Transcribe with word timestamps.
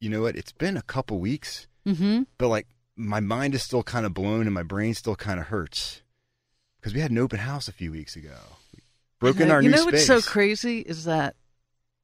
You 0.00 0.10
know 0.10 0.22
what? 0.22 0.36
It's 0.36 0.52
been 0.52 0.76
a 0.76 0.82
couple 0.82 1.18
weeks, 1.18 1.66
Mm-hmm. 1.86 2.22
but 2.38 2.48
like 2.48 2.66
my 2.96 3.20
mind 3.20 3.54
is 3.54 3.62
still 3.62 3.82
kind 3.84 4.04
of 4.06 4.12
blown 4.12 4.42
and 4.46 4.52
my 4.54 4.62
brain 4.64 4.92
still 4.94 5.14
kind 5.14 5.38
of 5.38 5.46
hurts 5.46 6.02
because 6.80 6.92
we 6.94 7.00
had 7.00 7.10
an 7.12 7.18
open 7.18 7.38
house 7.38 7.68
a 7.68 7.72
few 7.72 7.92
weeks 7.92 8.16
ago. 8.16 8.34
We 8.74 8.80
broke 9.20 9.38
in 9.40 9.50
our 9.52 9.62
you 9.62 9.70
know 9.70 9.76
space. 9.82 10.08
what's 10.08 10.24
so 10.24 10.30
crazy 10.30 10.80
is 10.80 11.04
that 11.04 11.36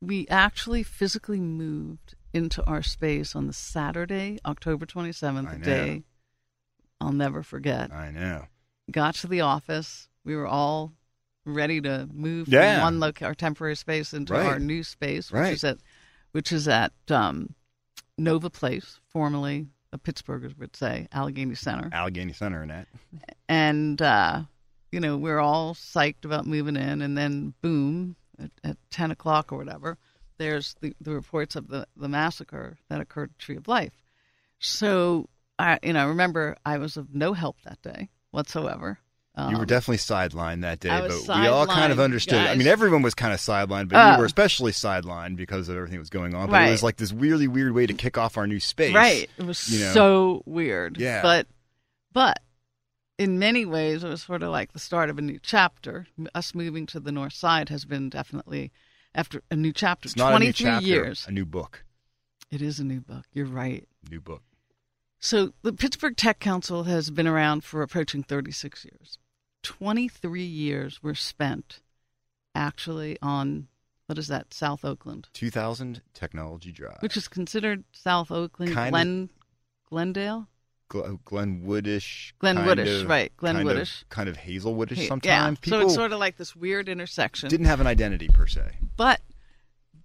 we 0.01 0.29
actually 0.29 0.83
physically 0.85 1.41
moved 1.41 2.15
into 2.33 2.65
our 2.65 2.83
space 2.83 3.35
on 3.35 3.47
the 3.49 3.53
Saturday, 3.53 4.39
October 4.47 4.87
27th, 4.87 5.51
the 5.51 5.59
day 5.65 6.03
I'll 7.01 7.13
never 7.13 7.43
forget. 7.43 7.93
I 7.93 8.11
know. 8.13 8.45
Got 8.91 9.17
to 9.17 9.27
the 9.27 9.41
office. 9.41 10.09
We 10.25 10.37
were 10.37 10.47
all 10.47 10.93
ready 11.45 11.81
to 11.81 12.09
move 12.13 12.47
Yeah. 12.49 12.77
from 12.77 12.83
one 12.85 13.01
loc- 13.01 13.23
our 13.23 13.35
temporary 13.35 13.75
space 13.75 14.15
into 14.15 14.33
Right. 14.35 14.47
our 14.47 14.59
new 14.61 14.85
space, 14.85 15.33
which 15.33 15.41
Right. 15.41 15.53
is 15.55 15.65
at 15.65 15.79
which 16.31 16.53
is 16.53 16.69
at 16.69 16.93
um, 17.11 17.55
Nova 18.23 18.51
Place, 18.51 19.01
formerly 19.09 19.67
Pittsburghers 19.99 20.59
would 20.59 20.75
say 20.75 21.09
Allegheny 21.13 21.55
Center. 21.55 21.91
Allegheny 21.93 22.33
Center 22.33 22.63
and 22.63 22.71
that. 22.71 22.89
and 23.49 24.01
uh, 24.01 24.43
you 24.91 25.01
know 25.01 25.17
we're 25.17 25.39
all 25.39 25.75
psyched 25.75 26.25
about 26.25 26.47
moving 26.47 26.77
in, 26.77 27.03
and 27.03 27.17
then 27.17 27.55
boom, 27.61 28.17
at, 28.39 28.51
at 28.65 28.77
ten 28.91 29.11
o'clock 29.11 29.53
or 29.53 29.59
whatever, 29.59 29.99
there's 30.39 30.75
the, 30.81 30.95
the 31.01 31.13
reports 31.13 31.57
of 31.57 31.69
the 31.69 31.87
the 31.97 32.09
massacre 32.09 32.79
that 32.89 33.01
occurred 33.01 33.31
at 33.31 33.39
Tree 33.39 33.57
of 33.57 33.69
Life. 33.69 34.03
So 34.59 35.29
I, 35.59 35.79
you 35.83 35.93
know, 35.93 36.09
remember 36.09 36.57
I 36.65 36.79
was 36.79 36.97
of 36.97 37.15
no 37.15 37.33
help 37.35 37.61
that 37.63 37.83
day 37.83 38.09
whatsoever. 38.31 38.99
You 39.37 39.57
were 39.57 39.63
Um, 39.63 39.67
definitely 39.67 39.97
sidelined 39.97 40.61
that 40.61 40.79
day, 40.81 40.91
but 40.91 41.11
we 41.39 41.47
all 41.47 41.67
kind 41.67 41.91
of 41.91 41.99
understood. 41.99 42.39
I 42.39 42.55
mean, 42.55 42.67
everyone 42.67 43.01
was 43.03 43.15
kind 43.15 43.33
of 43.33 43.41
sidelined, 43.41 43.89
but 43.89 43.97
Oh. 43.97 44.15
we 44.17 44.21
were 44.21 44.27
especially 44.27 44.73
sidelined 44.73 45.37
because 45.37 45.69
of 45.71 45.77
everything 45.77 45.97
that 45.97 46.01
was 46.03 46.11
going 46.11 46.35
on. 46.35 46.49
But 46.49 46.53
Right. 46.55 46.69
it 46.69 46.73
was 46.73 46.83
like 46.83 46.97
this 46.97 47.13
really 47.13 47.49
weird 47.49 47.73
way 47.73 47.87
to 47.87 47.95
kick 47.95 48.19
off 48.19 48.37
our 48.37 48.47
new 48.47 48.61
space. 48.61 48.95
Right. 48.95 49.31
It 49.39 49.45
was 49.47 49.69
you 49.71 49.85
know? 49.87 49.93
so 49.93 50.43
weird. 50.45 50.99
Yeah. 50.99 51.23
But 51.23 51.47
but 52.13 52.41
in 53.19 53.39
many 53.39 53.65
ways 53.65 54.05
it 54.05 54.09
was 54.09 54.23
sort 54.23 54.43
of 54.43 54.51
like 54.51 54.73
the 54.73 54.79
start 54.79 55.09
of 55.09 55.17
a 55.19 55.23
new 55.23 55.39
chapter. 55.43 56.07
Us 56.35 56.55
moving 56.55 56.85
to 56.87 57.01
the 57.01 57.13
north 57.13 57.33
side 57.33 57.71
has 57.71 57.87
been 57.87 58.11
definitely 58.11 58.71
after 59.15 59.43
a 59.51 59.57
new 59.57 59.73
chapter. 59.73 60.09
It's 60.09 60.17
not 60.17 60.35
a 60.35 60.39
new 60.41 60.53
chapter, 60.53 60.87
years. 60.87 61.25
a 61.27 61.33
new 61.33 61.47
book. 61.47 61.85
It 62.51 62.61
is 62.61 62.79
a 62.81 62.85
new 62.85 63.01
book. 63.01 63.25
You're 63.33 63.47
right. 63.47 63.89
New 64.11 64.21
book. 64.21 64.43
So 65.25 65.53
the 65.63 65.73
Pittsburgh 65.73 66.17
Tech 66.17 66.41
Council 66.41 66.83
has 66.83 67.09
been 67.11 67.29
around 67.29 67.63
for 67.63 67.81
approaching 67.81 68.25
36 68.25 68.85
years. 68.85 69.19
23 69.63 70.43
years 70.43 71.01
were 71.01 71.15
spent 71.15 71.81
actually 72.57 73.17
on 73.23 73.69
what 74.07 74.19
is 74.19 74.27
that? 74.27 74.53
South 74.53 74.85
Oakland, 74.85 75.29
2000 75.33 76.03
Technology 76.13 76.73
Drive. 76.73 76.99
which 77.01 77.17
is 77.17 77.29
considered 77.29 77.85
South 77.93 78.31
Oakland, 78.33 78.75
Kinda- 78.75 78.91
Glen 78.91 79.31
Glendale. 79.89 80.49
Gl- 80.91 81.07
oh, 81.07 81.21
Glenwoodish. 81.25 82.33
Glenwoodish, 82.43 82.67
kind 82.67 82.81
of- 82.81 83.09
right, 83.09 83.33
kind 83.39 83.57
of- 83.59 83.65
Glenwoodish. 83.65 84.05
Kind 84.11 84.29
of, 84.29 84.37
Hazelwoodish 84.39 85.07
sometimes. 85.07 85.59
Yeah. 85.59 85.61
People 85.63 85.81
so 85.81 85.87
it's 85.87 85.95
sort 85.95 86.13
of 86.13 86.19
like 86.19 86.37
this 86.37 86.57
weird 86.57 86.89
intersection. 86.89 87.49
didn't 87.49 87.67
have 87.67 87.81
an 87.81 87.87
identity 87.87 88.29
per 88.29 88.47
se. 88.49 88.77
but 88.97 89.21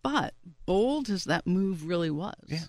but 0.04 0.36
bold 0.68 1.10
as 1.10 1.24
that 1.26 1.46
move 1.48 1.86
really 1.86 2.12
was. 2.12 2.36
Yeah. 2.48 2.60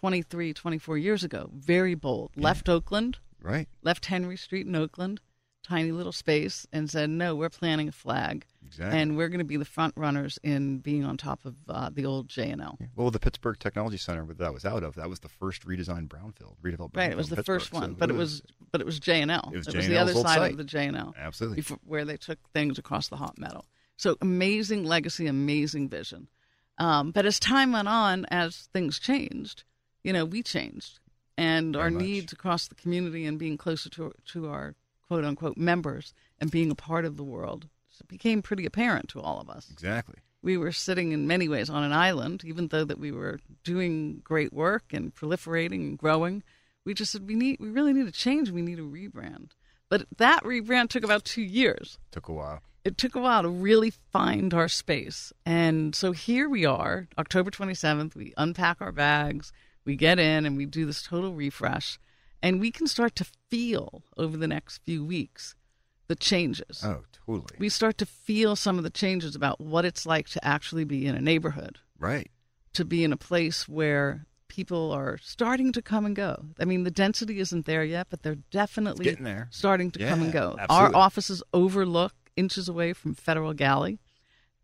23, 0.00 0.52
24 0.52 0.98
years 0.98 1.24
ago. 1.24 1.48
Very 1.54 1.94
bold. 1.94 2.30
Left 2.36 2.68
Oakland, 2.68 3.16
Right. 3.40 3.66
left 3.82 4.04
Henry 4.06 4.36
Street 4.36 4.66
in 4.66 4.76
Oakland, 4.76 5.22
tiny 5.62 5.90
little 5.90 6.12
space, 6.12 6.66
and 6.70 6.90
said, 6.90 7.08
no, 7.08 7.34
we're 7.34 7.48
planting 7.48 7.88
a 7.88 7.92
flag. 7.92 8.44
Exactly. 8.66 8.98
And 9.00 9.16
we're 9.16 9.28
going 9.30 9.38
to 9.38 9.44
be 9.44 9.56
the 9.56 9.64
front 9.64 9.94
runners 9.96 10.38
in 10.42 10.80
being 10.80 11.02
on 11.06 11.16
top 11.16 11.46
of 11.46 11.54
uh, 11.70 11.88
the 11.90 12.04
old 12.04 12.28
J&L. 12.28 12.78
Well, 12.94 13.10
the 13.10 13.18
Pittsburgh 13.18 13.58
Technology 13.58 13.96
Center 13.96 14.26
that 14.26 14.36
that 14.38 14.52
was 14.52 14.66
out 14.66 14.82
of, 14.82 14.96
that 14.96 15.08
was 15.08 15.20
the 15.20 15.30
first 15.30 15.66
redesigned 15.66 16.08
brownfield, 16.08 16.56
redeveloped 16.62 16.92
brownfield 16.92 16.96
Right, 16.96 17.10
it 17.12 17.16
was 17.16 17.30
the 17.30 17.42
first 17.42 17.72
one, 17.72 17.92
So 17.92 17.96
but 17.98 18.10
it 18.10 18.16
was 18.16 18.42
but 18.72 18.82
it 18.82 18.84
was 18.86 19.00
J 19.00 19.22
and 19.22 19.30
L. 19.30 19.50
It 19.54 19.56
was 19.56 19.66
the 19.66 19.96
other 19.96 20.12
side 20.12 20.24
site. 20.36 20.50
of 20.52 20.58
the 20.58 20.64
J 20.64 20.86
and 20.88 20.96
L. 20.96 21.14
Absolutely. 21.16 21.56
before, 21.56 21.78
where 21.86 22.04
they 22.04 22.18
took 22.18 22.38
things 22.52 22.78
across 22.78 23.08
the 23.08 23.16
hot 23.16 23.38
metal. 23.38 23.64
So 23.96 24.18
amazing 24.20 24.84
legacy, 24.84 25.26
amazing 25.26 25.88
vision. 25.88 26.28
Um, 26.76 27.12
but 27.12 27.24
as 27.24 27.40
time 27.40 27.72
went 27.72 27.88
on, 27.88 28.26
as 28.26 28.68
things 28.74 28.98
changed, 28.98 29.64
you 30.06 30.12
know, 30.12 30.24
we 30.24 30.42
changed, 30.42 30.98
and 31.36 31.74
Very 31.74 31.84
our 31.84 31.90
much. 31.90 32.02
needs 32.02 32.32
across 32.32 32.68
the 32.68 32.74
community 32.82 33.26
and 33.26 33.38
being 33.38 33.56
closer 33.58 33.88
to 33.90 34.12
to 34.32 34.38
our 34.48 34.74
quote 35.06 35.24
unquote 35.24 35.56
members 35.56 36.14
and 36.40 36.50
being 36.50 36.70
a 36.70 36.74
part 36.88 37.04
of 37.04 37.16
the 37.16 37.24
world 37.24 37.68
became 38.08 38.42
pretty 38.42 38.66
apparent 38.66 39.08
to 39.08 39.20
all 39.20 39.40
of 39.40 39.48
us. 39.48 39.70
Exactly. 39.70 40.16
We 40.42 40.56
were 40.58 40.70
sitting 40.72 41.12
in 41.12 41.26
many 41.26 41.48
ways 41.48 41.68
on 41.70 41.82
an 41.82 41.92
island, 41.92 42.44
even 42.44 42.68
though 42.68 42.84
that 42.84 42.98
we 43.00 43.10
were 43.10 43.40
doing 43.64 44.20
great 44.22 44.52
work 44.52 44.84
and 44.92 45.14
proliferating 45.14 45.80
and 45.88 45.98
growing. 45.98 46.42
We 46.84 46.94
just 46.94 47.10
said 47.12 47.26
we 47.26 47.34
need, 47.34 47.56
we 47.58 47.68
really 47.68 47.92
need 47.92 48.06
a 48.06 48.12
change. 48.12 48.50
We 48.50 48.62
need 48.62 48.78
a 48.78 48.82
rebrand. 48.82 49.48
But 49.88 50.06
that 50.18 50.44
rebrand 50.44 50.88
took 50.90 51.04
about 51.04 51.24
two 51.24 51.42
years 51.42 51.98
Took 52.12 52.28
a 52.28 52.32
while. 52.32 52.60
it 52.84 52.96
took 52.98 53.14
a 53.16 53.20
while 53.20 53.42
to 53.42 53.48
really 53.48 53.90
find 54.12 54.52
our 54.54 54.68
space. 54.68 55.32
And 55.44 55.94
so 55.96 56.12
here 56.12 56.48
we 56.48 56.64
are, 56.66 57.08
October 57.18 57.50
27th. 57.50 58.14
We 58.14 58.34
unpack 58.36 58.80
our 58.80 58.92
bags, 58.92 59.52
we 59.86 59.96
get 59.96 60.18
in, 60.18 60.44
and 60.44 60.56
we 60.56 60.66
do 60.66 60.84
this 60.84 61.02
total 61.02 61.32
refresh. 61.32 61.98
And 62.42 62.60
we 62.60 62.70
can 62.70 62.86
start 62.86 63.16
to 63.16 63.24
feel 63.48 64.02
over 64.18 64.36
the 64.36 64.46
next 64.46 64.82
few 64.84 65.04
weeks 65.04 65.54
the 66.08 66.14
changes. 66.14 66.82
Oh, 66.84 67.04
totally. 67.26 67.56
We 67.58 67.68
start 67.68 67.98
to 67.98 68.06
feel 68.06 68.56
some 68.56 68.78
of 68.78 68.84
the 68.84 68.90
changes 68.90 69.34
about 69.34 69.60
what 69.60 69.84
it's 69.84 70.06
like 70.06 70.28
to 70.30 70.44
actually 70.44 70.84
be 70.84 71.06
in 71.06 71.14
a 71.14 71.20
neighborhood, 71.20 71.78
right. 71.98 72.30
to 72.74 72.84
be 72.84 73.04
in 73.04 73.12
a 73.12 73.16
place 73.16 73.68
where 73.68 74.26
people 74.48 74.92
are 74.92 75.18
starting 75.22 75.72
to 75.72 75.82
come 75.82 76.06
and 76.06 76.14
go. 76.14 76.44
I 76.60 76.64
mean, 76.64 76.84
the 76.84 76.90
density 76.90 77.40
isn't 77.40 77.66
there 77.66 77.84
yet, 77.84 78.06
but 78.10 78.22
they're 78.22 78.38
definitely 78.50 79.04
getting 79.04 79.24
there. 79.24 79.48
starting 79.50 79.90
to 79.92 79.98
come 79.98 80.22
and 80.22 80.32
go. 80.32 80.56
absolutely. 80.58 80.94
Our 80.94 80.96
offices 80.96 81.42
overlook 81.52 82.14
inches 82.36 82.68
away 82.68 82.92
from 82.92 83.14
Federal 83.14 83.54
Galley. 83.54 83.98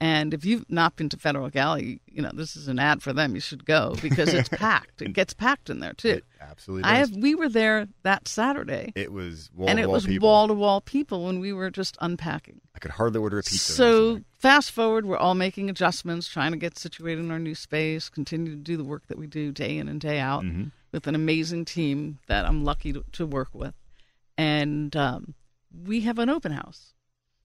And 0.04 0.34
if 0.34 0.44
you've 0.44 0.68
not 0.68 0.96
been 0.96 1.08
to 1.10 1.16
Federal 1.16 1.48
Galley, 1.48 2.00
you 2.10 2.22
know, 2.22 2.32
this 2.34 2.56
is 2.56 2.66
an 2.66 2.80
ad 2.80 3.04
for 3.04 3.12
them. 3.12 3.36
You 3.36 3.40
should 3.40 3.64
go 3.64 3.94
because 4.02 4.34
it's 4.34 4.48
packed. 4.66 5.00
It 5.00 5.12
gets 5.12 5.32
packed 5.32 5.70
in 5.70 5.78
there 5.78 5.92
too. 5.92 6.08
It 6.08 6.24
absolutely 6.40 6.90
I 6.90 6.98
does. 6.98 7.10
have 7.10 7.18
we 7.22 7.36
were 7.36 7.48
there 7.48 7.86
that 8.02 8.26
Saturday 8.26 8.92
It 8.96 9.12
was 9.12 9.48
wall 9.54 9.68
and 9.70 9.78
it 9.78 9.88
was 9.88 10.08
wall 10.18 10.48
to 10.48 10.54
wall 10.54 10.80
people 10.80 11.26
when 11.26 11.38
we 11.38 11.52
were 11.52 11.70
just 11.70 11.96
unpacking. 12.00 12.60
I 12.74 12.80
could 12.80 12.90
hardly 12.90 13.20
order 13.20 13.38
a 13.38 13.42
pizza. 13.44 13.72
So 13.74 14.22
fast 14.40 14.72
forward, 14.72 15.06
we're 15.06 15.16
all 15.18 15.36
making 15.36 15.70
adjustments, 15.70 16.26
trying 16.26 16.50
to 16.50 16.58
get 16.58 16.76
situated 16.76 17.20
in 17.24 17.30
our 17.30 17.38
new 17.38 17.54
space, 17.54 18.08
continue 18.08 18.50
to 18.56 18.60
do 18.60 18.76
the 18.76 18.82
work 18.84 19.06
that 19.06 19.18
we 19.18 19.28
do 19.28 19.52
day 19.52 19.78
in 19.78 19.88
and 19.88 20.00
day 20.00 20.18
out 20.18 20.42
Mm-hmm. 20.42 20.64
with 20.90 21.06
an 21.06 21.14
amazing 21.14 21.64
team 21.64 22.18
that 22.26 22.44
I'm 22.44 22.64
lucky 22.64 22.92
to, 22.92 23.04
to 23.12 23.24
work 23.24 23.50
with. 23.54 23.74
And 24.36 24.96
um, 24.96 25.34
we 25.86 26.00
have 26.00 26.18
an 26.18 26.28
open 26.28 26.50
house. 26.50 26.92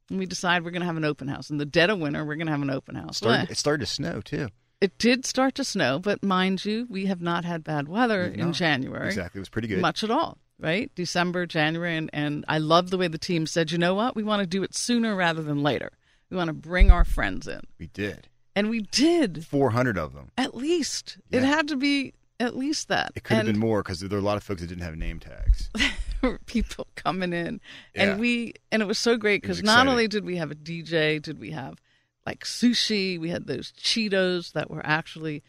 And 0.10 0.20
we 0.20 0.26
decide 0.26 0.64
we're 0.64 0.72
going 0.72 0.82
to 0.82 0.86
have 0.88 0.98
an 0.98 1.06
open 1.06 1.28
house. 1.28 1.50
In 1.50 1.58
the 1.58 1.66
dead 1.66 1.90
of 1.90 2.00
winter, 2.00 2.24
we're 2.24 2.36
going 2.36 2.48
to 2.48 2.54
have 2.54 2.62
an 2.62 2.70
open 2.70 2.96
house. 2.96 3.18
started, 3.18 3.38
Well, 3.44 3.48
it 3.52 3.58
started 3.58 3.86
to 3.86 3.92
snow 3.92 4.22
too. 4.22 4.48
it 4.82 4.98
did 4.98 5.26
start 5.26 5.56
to 5.56 5.64
snow, 5.64 6.00
but 6.00 6.24
mind 6.24 6.64
you, 6.64 6.88
we 6.90 7.06
have 7.08 7.22
not 7.22 7.44
had 7.46 7.64
bad 7.64 7.88
weather 7.88 8.24
in 8.24 8.48
not. 8.48 8.56
January. 8.56 9.08
Exactly. 9.08 9.40
It 9.40 9.42
was 9.42 9.50
pretty 9.50 9.68
good. 9.68 9.80
Much 9.82 10.04
at 10.04 10.12
all, 10.12 10.38
right? 10.60 10.90
December, 10.96 11.46
January, 11.46 11.98
and, 11.98 12.10
and 12.14 12.46
I 12.48 12.60
love 12.60 12.90
the 12.90 12.98
way 12.98 13.08
the 13.08 13.18
team 13.18 13.46
said, 13.48 13.72
you 13.72 13.78
know 13.78 13.96
what? 13.96 14.16
We 14.16 14.24
want 14.24 14.42
to 14.42 14.48
do 14.48 14.64
it 14.64 14.76
sooner 14.76 15.16
rather 15.16 15.42
than 15.44 15.62
later. 15.62 15.92
We 16.30 16.38
want 16.38 16.48
to 16.50 16.54
bring 16.54 16.90
our 16.92 17.04
friends 17.06 17.48
in. 17.48 17.62
We 17.80 17.88
did. 17.88 18.28
And 18.56 18.70
we 18.70 18.82
did 18.82 19.46
400 19.46 19.98
of 19.98 20.14
them. 20.14 20.30
at 20.38 20.56
least. 20.56 21.18
It 21.32 21.44
had 21.44 21.68
to 21.70 21.76
be 21.76 22.14
at 22.40 22.56
least 22.56 22.88
that. 22.88 23.12
It 23.16 23.24
could 23.24 23.38
have 23.38 23.46
been 23.46 23.60
more 23.60 23.82
because 23.84 24.00
there 24.00 24.10
were 24.10 24.18
a 24.18 24.22
lot 24.22 24.38
of 24.38 24.44
folks 24.44 24.62
that 24.62 24.68
didn't 24.68 24.84
have 24.84 24.96
name 24.96 25.20
tags. 25.20 25.70
were 26.22 26.40
people 26.46 26.88
coming 26.96 27.34
in 27.34 27.60
Yeah. 27.96 28.04
and 28.12 28.20
we 28.20 28.54
and 28.72 28.82
it 28.82 28.86
was 28.86 29.00
so 29.00 29.18
great 29.18 29.42
because 29.42 29.62
not 29.64 29.88
only 29.88 30.08
did 30.08 30.26
we 30.26 30.38
have 30.38 30.52
a 30.52 30.56
dj 30.56 31.22
did 31.22 31.40
we 31.40 31.52
have 31.52 31.80
like 32.26 32.44
sushi 32.44 33.20
we 33.20 33.30
had 33.30 33.48
those 33.48 33.72
cheetos 33.74 34.52
that 34.54 34.70
were 34.70 34.86
actually 34.86 35.44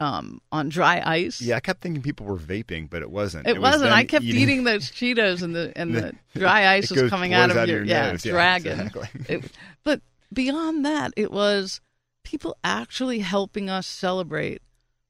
um, 0.00 0.40
on 0.50 0.68
dry 0.70 1.00
ice 1.04 1.40
Yeah, 1.40 1.54
I 1.56 1.60
kept 1.60 1.80
thinking 1.80 2.02
people 2.02 2.26
were 2.26 2.36
vaping, 2.36 2.90
but 2.90 3.00
it 3.02 3.10
wasn't. 3.12 3.46
it, 3.46 3.52
was 3.52 3.62
wasn't 3.62 3.90
them 3.90 3.92
i 3.98 4.04
kept 4.04 4.24
eating, 4.24 4.64
those 4.64 4.90
cheetos 4.90 5.40
and 5.40 5.54
the 5.54 5.72
and 5.76 5.94
the 5.94 6.12
dry 6.36 6.66
ice 6.74 6.90
was 6.90 7.02
goes- 7.02 7.10
coming 7.10 7.32
out 7.32 7.50
of 7.52 7.56
out 7.56 7.68
your, 7.68 7.78
your 7.78 7.86
yeah 7.86 8.10
nose. 8.10 8.24
Yeah, 8.26 8.32
dragon 8.32 8.80
exactly. 8.80 9.08
It- 9.36 9.52
but 9.84 10.00
beyond 10.32 10.84
that 10.84 11.12
it 11.16 11.30
was 11.30 11.80
people 12.24 12.56
actually 12.64 13.20
helping 13.20 13.70
us 13.70 13.86
celebrate 13.86 14.62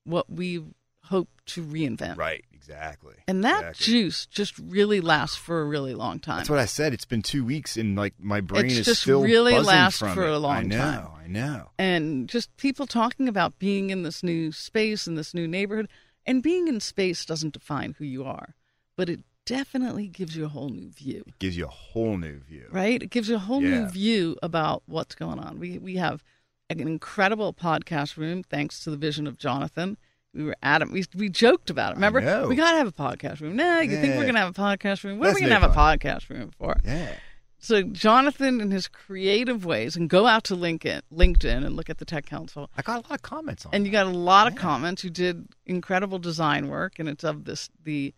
what 0.04 0.30
we 0.30 0.62
hope 1.04 1.30
to 1.46 1.62
reinvent 1.64 2.18
Right, 2.18 2.44
exactly. 2.68 3.14
and 3.28 3.44
that 3.44 3.58
Exactly. 3.70 3.84
juice 3.86 4.26
just 4.26 4.58
really 4.58 5.00
lasts 5.00 5.36
for 5.36 5.60
a 5.60 5.64
really 5.64 5.94
long 5.94 6.18
time 6.18 6.38
That's 6.38 6.50
what 6.50 6.58
I 6.58 6.64
said. 6.66 6.92
It's 6.94 7.04
been 7.04 7.22
two 7.22 7.44
weeks, 7.44 7.76
and 7.76 7.96
like 7.96 8.14
my 8.18 8.40
brain 8.40 8.66
It's 8.66 8.74
is 8.80 8.86
just 8.86 9.02
still 9.02 9.22
really 9.22 9.58
lasts 9.58 9.98
for 10.00 10.08
it. 10.24 10.30
a 10.30 10.38
long 10.38 10.70
time. 10.70 10.72
I 10.72 10.76
know, 10.76 11.00
time. 11.00 11.10
I 11.24 11.26
know. 11.28 11.70
and 11.78 12.28
just 12.28 12.54
people 12.56 12.86
talking 12.86 13.28
about 13.28 13.58
being 13.58 13.90
in 13.90 14.02
this 14.02 14.22
new 14.22 14.52
space 14.52 15.06
in 15.06 15.14
this 15.14 15.34
new 15.34 15.46
neighborhood 15.48 15.88
and 16.26 16.42
being 16.42 16.68
in 16.68 16.80
space 16.80 17.24
doesn't 17.24 17.52
define 17.54 17.94
who 17.98 18.04
you 18.04 18.24
are 18.24 18.54
but 18.96 19.08
it 19.08 19.20
definitely 19.46 20.06
gives 20.06 20.34
you 20.36 20.44
a 20.46 20.48
whole 20.48 20.70
new 20.70 20.88
view 20.90 21.22
It 21.26 21.38
gives 21.38 21.56
you 21.56 21.64
a 21.66 21.68
whole 21.68 22.16
new 22.16 22.38
view. 22.38 22.66
right 22.70 23.02
it 23.02 23.10
gives 23.10 23.28
you 23.28 23.36
a 23.36 23.38
whole 23.40 23.60
new 23.60 23.86
view 23.86 24.36
about 24.42 24.82
what's 24.86 25.14
going 25.14 25.38
on 25.38 25.58
we 25.58 25.78
we 25.78 25.96
have 25.96 26.24
an 26.70 26.80
incredible 26.80 27.52
podcast 27.52 28.16
room 28.16 28.42
thanks 28.42 28.82
to 28.84 28.90
the 28.90 28.96
vision 28.96 29.26
of 29.26 29.36
jonathan 29.38 29.98
we 30.34 30.44
were 30.44 30.56
it. 30.62 30.90
We, 30.90 31.04
we 31.14 31.28
joked 31.28 31.70
about 31.70 31.92
it. 31.92 31.94
Remember, 31.96 32.46
we 32.48 32.56
gotta 32.56 32.76
have 32.78 32.88
a 32.88 32.92
podcast 32.92 33.40
room. 33.40 33.56
No, 33.56 33.80
you 33.80 34.00
think 34.00 34.16
we're 34.16 34.26
gonna 34.26 34.38
have 34.40 34.50
a 34.50 34.60
podcast 34.60 35.04
room? 35.04 35.18
What 35.18 35.30
are 35.30 35.34
we 35.34 35.40
gonna 35.40 35.58
have 35.58 35.70
a 35.70 35.74
podcast 35.74 36.28
room 36.28 36.50
for? 36.58 36.76
Yeah. 36.84 37.14
So 37.58 37.82
Jonathan, 37.82 38.60
in 38.60 38.70
his 38.70 38.88
creative 38.88 39.64
ways, 39.64 39.96
and 39.96 40.10
go 40.10 40.26
out 40.26 40.44
to 40.44 40.54
LinkedIn, 40.56 41.00
LinkedIn, 41.10 41.64
and 41.64 41.74
look 41.76 41.88
at 41.88 41.96
the 41.96 42.04
Tech 42.04 42.26
Council. 42.26 42.68
I 42.76 42.82
got 42.82 42.96
a 42.96 43.08
lot 43.08 43.12
of 43.12 43.22
comments 43.22 43.64
on 43.64 43.70
And 43.74 43.84
it. 43.84 43.86
you 43.86 43.92
got 43.92 44.06
a 44.06 44.10
lot 44.10 44.46
of 44.46 44.54
comments. 44.54 45.02
You 45.02 45.08
did 45.08 45.46
incredible 45.64 46.18
design 46.18 46.68
work, 46.68 46.98
and 46.98 47.08
it's 47.08 47.24
of 47.24 47.44
this 47.46 47.70
the 47.82 48.12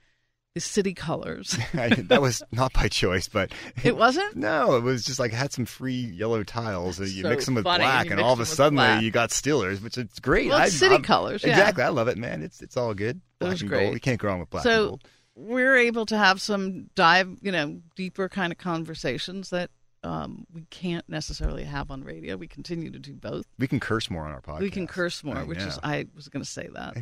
the 0.56 0.60
city 0.62 0.94
colors. 0.94 1.58
That 1.74 2.22
was 2.22 2.42
not 2.50 2.72
by 2.72 2.88
choice, 2.88 3.28
but 3.28 3.52
It 3.84 3.94
wasn't? 3.96 4.36
No, 4.46 4.76
it 4.76 4.82
was 4.82 5.04
just 5.04 5.18
like 5.20 5.32
it 5.32 5.36
had 5.36 5.52
some 5.52 5.66
free 5.66 5.92
yellow 5.92 6.42
tiles. 6.44 6.98
and 6.98 7.08
you 7.10 7.22
So 7.24 7.28
mix 7.28 7.44
them 7.44 7.54
with 7.56 7.64
black, 7.64 8.06
You 8.06 8.12
and 8.12 8.20
all 8.22 8.32
of 8.32 8.40
a 8.40 8.46
sudden 8.46 9.02
you 9.04 9.10
got 9.10 9.30
Steelers, 9.30 9.82
which 9.82 9.98
is 9.98 10.08
great. 10.20 10.48
Well, 10.48 10.56
I- 10.58 10.70
city 10.70 10.94
I'm- 10.94 11.02
colors, 11.02 11.44
yeah. 11.44 11.50
Exactly, 11.50 11.84
I 11.84 11.88
love 11.90 12.08
it, 12.08 12.16
man. 12.16 12.42
It's 12.42 12.62
it's 12.62 12.76
all 12.76 12.94
good. 12.94 13.20
Black 13.38 13.52
was 13.52 13.60
and 13.60 13.70
great. 13.70 13.82
gold. 13.82 13.94
You 13.94 14.00
can't 14.00 14.18
go 14.18 14.28
wrong 14.28 14.40
with 14.40 14.48
black 14.48 14.64
and 14.64 14.72
so 14.72 14.86
gold. 14.88 15.04
we're 15.34 15.76
able 15.76 16.06
to 16.06 16.16
have 16.16 16.40
some 16.40 16.88
dive, 16.94 17.28
you 17.42 17.52
know, 17.52 17.80
deeper 17.94 18.30
kind 18.30 18.50
of 18.50 18.56
conversations 18.58 19.50
that 19.50 19.70
um, 20.06 20.46
we 20.52 20.62
can't 20.70 21.08
necessarily 21.08 21.64
have 21.64 21.90
on 21.90 22.04
radio. 22.04 22.36
We 22.36 22.46
continue 22.46 22.90
to 22.90 22.98
do 22.98 23.12
both. 23.12 23.44
We 23.58 23.66
can 23.66 23.80
curse 23.80 24.10
more 24.10 24.24
on 24.24 24.32
our 24.32 24.40
podcast. 24.40 24.60
We 24.60 24.70
can 24.70 24.86
curse 24.86 25.22
more, 25.24 25.38
I 25.38 25.44
which 25.44 25.58
is. 25.58 25.78
I 25.82 26.06
was 26.14 26.28
going 26.28 26.42
to 26.42 26.50
say 26.50 26.68
that. 26.72 26.96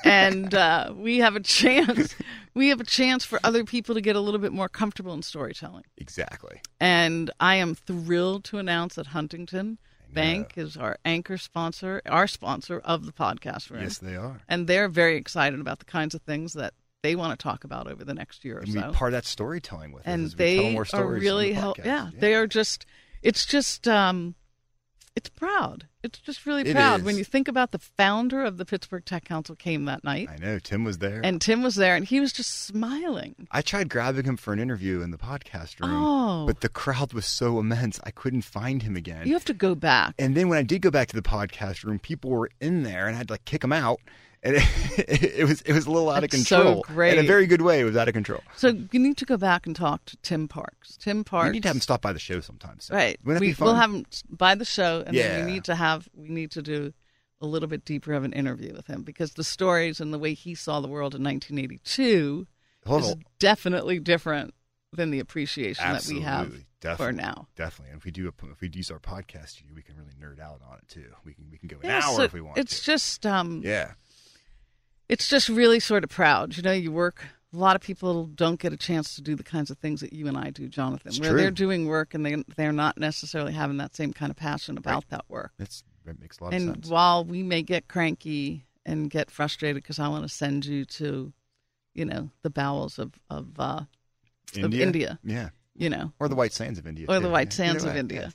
and 0.04 0.54
uh, 0.54 0.92
we 0.96 1.18
have 1.18 1.36
a 1.36 1.40
chance. 1.40 2.14
We 2.54 2.68
have 2.68 2.80
a 2.80 2.84
chance 2.84 3.24
for 3.24 3.40
other 3.44 3.64
people 3.64 3.94
to 3.94 4.00
get 4.00 4.16
a 4.16 4.20
little 4.20 4.40
bit 4.40 4.52
more 4.52 4.68
comfortable 4.68 5.14
in 5.14 5.22
storytelling. 5.22 5.84
exactly. 5.96 6.60
And 6.80 7.30
I 7.40 7.56
am 7.56 7.74
thrilled 7.74 8.44
to 8.44 8.58
announce 8.58 8.96
that 8.96 9.08
Huntington 9.08 9.78
Bank 10.12 10.54
is 10.56 10.76
our 10.76 10.96
anchor 11.04 11.38
sponsor, 11.38 12.02
our 12.06 12.26
sponsor 12.26 12.80
of 12.80 13.06
the 13.06 13.12
podcast 13.12 13.70
room. 13.70 13.82
Yes, 13.82 13.98
they 13.98 14.16
are. 14.16 14.40
And 14.48 14.66
they're 14.66 14.88
very 14.88 15.16
excited 15.16 15.60
about 15.60 15.78
the 15.78 15.84
kinds 15.84 16.14
of 16.14 16.22
things 16.22 16.54
that 16.54 16.74
they 17.02 17.16
want 17.16 17.38
to 17.38 17.42
talk 17.42 17.64
about 17.64 17.90
over 17.90 18.04
the 18.04 18.14
next 18.14 18.44
year 18.44 18.56
or 18.58 18.60
And 18.60 18.72
so. 18.72 18.92
part 18.92 19.12
of 19.12 19.18
that 19.18 19.24
storytelling 19.24 19.92
with 19.92 20.02
us 20.02 20.06
and 20.12 20.24
as 20.24 20.36
we 20.36 20.54
tell 20.56 20.64
they 20.64 20.72
more 20.72 20.86
are 20.92 21.06
really 21.06 21.52
help. 21.52 21.78
podcast. 21.78 21.84
Yeah, 21.86 22.10
they 22.18 22.34
are 22.34 22.46
just. 22.46 22.86
It's 23.22 23.46
just. 23.46 23.86
um 23.88 24.34
It's 25.16 25.28
proud. 25.28 25.86
It's 26.02 26.18
just 26.20 26.46
really 26.46 26.72
proud 26.72 27.02
when 27.02 27.16
you 27.18 27.24
think 27.24 27.48
about 27.48 27.72
the 27.72 27.78
founder 27.80 28.44
of 28.44 28.56
the 28.56 28.64
Pittsburgh 28.64 29.04
Tech 29.04 29.24
Council 29.24 29.56
came 29.56 29.84
that 29.86 30.04
night, 30.04 30.28
I 30.30 30.36
know 30.36 30.58
Tim 30.60 30.84
was 30.84 30.98
there, 30.98 31.20
and 31.24 31.40
Tim 31.40 31.60
was 31.62 31.74
there, 31.74 31.96
and 31.96 32.04
he 32.06 32.20
was 32.20 32.32
just 32.32 32.50
smiling. 32.66 33.34
I 33.50 33.62
tried 33.62 33.88
grabbing 33.88 34.24
him 34.24 34.36
for 34.36 34.52
an 34.52 34.60
interview 34.60 35.00
in 35.02 35.10
the 35.10 35.18
podcast 35.18 35.80
room, 35.80 35.90
Oh. 35.92 36.46
but 36.46 36.60
the 36.60 36.68
crowd 36.68 37.12
was 37.12 37.26
so 37.26 37.58
immense 37.58 37.98
I 38.04 38.10
couldn't 38.12 38.42
find 38.42 38.82
him 38.82 38.94
again. 38.96 39.26
You 39.26 39.34
have 39.34 39.44
to 39.46 39.54
go 39.54 39.74
back. 39.74 40.14
And 40.20 40.36
then 40.36 40.48
when 40.48 40.58
I 40.58 40.62
did 40.62 40.82
go 40.82 40.90
back 40.90 41.08
to 41.08 41.16
the 41.16 41.22
podcast 41.22 41.84
room, 41.84 41.98
people 41.98 42.30
were 42.30 42.50
in 42.60 42.84
there, 42.84 43.06
and 43.08 43.14
I 43.16 43.18
had 43.18 43.28
to 43.28 43.34
like 43.34 43.44
kick 43.44 43.62
them 43.62 43.72
out. 43.72 44.00
And 44.42 44.56
it, 44.98 45.22
it 45.40 45.44
was 45.48 45.60
it 45.62 45.72
was 45.72 45.86
a 45.86 45.90
little 45.90 46.08
out 46.10 46.22
of 46.24 46.30
That's 46.30 46.46
so 46.46 46.56
control. 46.62 46.82
great. 46.86 47.18
In 47.18 47.24
a 47.24 47.26
very 47.26 47.46
good 47.46 47.62
way, 47.62 47.80
it 47.80 47.84
was 47.84 47.96
out 47.96 48.06
of 48.08 48.14
control. 48.14 48.40
So 48.56 48.68
you 48.92 49.00
need 49.00 49.16
to 49.18 49.24
go 49.24 49.36
back 49.36 49.66
and 49.66 49.74
talk 49.74 50.04
to 50.06 50.16
Tim 50.18 50.46
Parks. 50.48 50.96
Tim 50.96 51.24
Parks. 51.24 51.46
We 51.48 51.52
need 51.54 51.62
to 51.64 51.68
have 51.68 51.76
him 51.76 51.80
stop 51.80 52.02
by 52.02 52.12
the 52.12 52.18
show 52.20 52.40
sometime. 52.40 52.78
soon. 52.80 52.96
Right. 52.96 53.18
We? 53.24 53.54
We'll 53.58 53.74
have 53.74 53.90
him 53.92 54.06
by 54.30 54.54
the 54.54 54.64
show, 54.64 55.02
and 55.06 55.16
then 55.16 55.44
we 55.46 55.52
need 55.52 55.64
to 55.64 55.74
have 55.74 56.08
we 56.14 56.28
need 56.28 56.50
to 56.52 56.62
do 56.62 56.92
a 57.40 57.46
little 57.46 57.68
bit 57.68 57.84
deeper 57.84 58.12
of 58.14 58.24
an 58.24 58.32
interview 58.32 58.72
with 58.74 58.86
him 58.88 59.02
because 59.02 59.32
the 59.34 59.44
stories 59.44 60.00
and 60.00 60.12
the 60.12 60.18
way 60.18 60.34
he 60.34 60.54
saw 60.56 60.80
the 60.80 60.88
world 60.88 61.14
in 61.14 61.22
1982 61.22 62.46
Hold 62.86 63.02
is 63.02 63.10
on. 63.12 63.22
definitely 63.38 63.98
different 63.98 64.54
than 64.92 65.10
the 65.10 65.20
appreciation 65.20 65.84
Absolutely. 65.84 66.24
that 66.24 66.30
we 66.48 66.52
have 66.54 66.64
Definitely. 66.80 67.06
for 67.06 67.12
now. 67.12 67.48
Definitely. 67.56 67.90
And 67.92 67.98
if 67.98 68.04
we 68.04 68.10
do 68.10 68.26
a, 68.28 68.46
if 68.50 68.60
we 68.60 68.70
use 68.72 68.90
our 68.90 68.98
podcast 68.98 69.60
we 69.74 69.82
can 69.82 69.96
really 69.96 70.14
nerd 70.20 70.40
out 70.40 70.60
on 70.68 70.78
it 70.78 70.88
too. 70.88 71.06
We 71.24 71.34
can 71.34 71.44
we 71.50 71.58
can 71.58 71.68
go 71.68 71.76
an 71.76 71.82
Yeah, 71.88 72.00
hour 72.04 72.16
so 72.16 72.22
if 72.22 72.32
we 72.32 72.40
want 72.40 72.56
It's 72.58 72.80
to. 72.80 72.86
just 72.86 73.26
um, 73.26 73.60
yeah. 73.64 73.92
It's 75.08 75.28
just 75.28 75.48
really 75.48 75.80
sort 75.80 76.04
of 76.04 76.10
proud. 76.10 76.56
You 76.56 76.62
know, 76.62 76.72
you 76.72 76.92
work. 76.92 77.24
A 77.54 77.56
lot 77.56 77.76
of 77.76 77.82
people 77.82 78.26
don't 78.26 78.60
get 78.60 78.74
a 78.74 78.76
chance 78.76 79.14
to 79.14 79.22
do 79.22 79.34
the 79.34 79.42
kinds 79.42 79.70
of 79.70 79.78
things 79.78 80.02
that 80.02 80.12
you 80.12 80.26
and 80.28 80.36
I 80.36 80.50
do, 80.50 80.68
Jonathan. 80.68 81.08
It's 81.08 81.18
where 81.18 81.30
true. 81.30 81.40
they're 81.40 81.50
doing 81.50 81.86
work 81.86 82.12
and 82.12 82.24
they 82.26 82.44
they're 82.56 82.72
not 82.72 82.98
necessarily 82.98 83.52
having 83.54 83.78
that 83.78 83.96
same 83.96 84.12
kind 84.12 84.30
of 84.30 84.36
passion 84.36 84.76
about 84.76 85.08
that 85.08 85.24
work. 85.28 85.52
It's 85.58 85.82
it 86.06 86.20
makes 86.20 86.38
a 86.38 86.44
lot 86.44 86.52
of 86.54 86.60
sense. 86.60 86.74
And 86.74 86.86
while 86.92 87.24
we 87.24 87.42
may 87.42 87.62
get 87.62 87.88
cranky 87.88 88.66
and 88.84 89.08
get 89.10 89.30
frustrated 89.30 89.82
because 89.82 89.98
I 89.98 90.08
want 90.08 90.24
to 90.24 90.28
send 90.28 90.66
you 90.66 90.84
to, 90.86 91.32
you 91.94 92.04
know, 92.04 92.30
the 92.42 92.50
bowels 92.50 92.98
of 92.98 93.12
of, 93.30 93.48
uh, 93.58 93.80
of 94.62 94.74
India, 94.74 95.18
Yeah. 95.24 95.48
you 95.74 95.88
know, 95.88 96.12
Or 96.20 96.28
the 96.28 96.34
White 96.36 96.52
Sands 96.52 96.78
of 96.78 96.86
India. 96.86 97.06
or 97.08 97.16
too. 97.16 97.22
the 97.22 97.30
White. 97.30 97.52
Sands 97.54 97.82
of 97.84 97.96
India, 97.96 98.32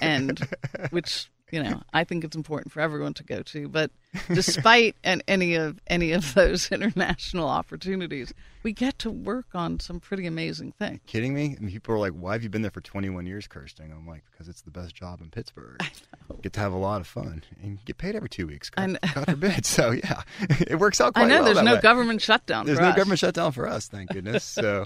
and 0.00 0.40
which 0.90 1.30
you 1.50 1.62
know 1.62 1.82
I 1.92 2.04
think 2.04 2.24
it's 2.24 2.36
important 2.36 2.72
for 2.72 2.80
everyone 2.80 3.14
to 3.14 3.24
go 3.24 3.42
to. 3.42 3.68
But 3.68 3.90
despite 4.32 4.96
an, 5.04 5.22
any 5.28 5.54
of 5.54 5.80
any 5.86 6.12
of 6.12 6.34
those 6.34 6.68
international 6.72 7.48
opportunities, 7.48 8.32
we 8.62 8.72
get 8.72 8.98
to 9.00 9.10
work 9.10 9.46
on 9.54 9.80
some 9.80 10.00
pretty 10.00 10.26
amazing 10.26 10.72
things. 10.72 11.00
Kidding 11.06 11.34
me? 11.34 11.56
And 11.58 11.68
people 11.70 11.94
are 11.94 11.98
like, 11.98 12.12
"Why 12.12 12.32
have 12.32 12.42
you 12.42 12.48
been 12.48 12.62
there 12.62 12.70
for 12.70 12.80
21 12.80 13.26
years, 13.26 13.46
Kirsten?" 13.46 13.92
I'm 13.92 14.06
like, 14.06 14.24
"Because 14.30 14.48
it's 14.48 14.62
the 14.62 14.70
best 14.70 14.94
job 14.94 15.20
in 15.20 15.30
Pittsburgh. 15.30 15.82
Get 16.42 16.52
to 16.54 16.60
have 16.60 16.72
a 16.72 16.78
lot 16.78 17.00
of 17.00 17.06
fun 17.06 17.42
and 17.62 17.82
get 17.84 17.96
paid 17.98 18.14
every 18.14 18.28
two 18.28 18.46
weeks. 18.46 18.68
God. 18.70 18.98
God 19.14 19.24
forbid. 19.24 19.64
So 19.66 19.90
yeah, 19.92 20.22
it 20.66 20.78
works 20.78 21.00
out 21.00 21.14
quite 21.14 21.24
I 21.24 21.28
know 21.28 21.36
well 21.36 21.44
there's 21.46 21.62
no 21.62 21.74
way. 21.74 21.80
government 21.80 22.20
shutdown. 22.20 22.66
There's 22.66 22.78
no 22.78 22.88
us. 22.88 22.96
government 22.96 23.18
shutdown 23.18 23.52
for 23.52 23.66
us, 23.66 23.88
thank 23.88 24.10
goodness. 24.10 24.44
So, 24.44 24.84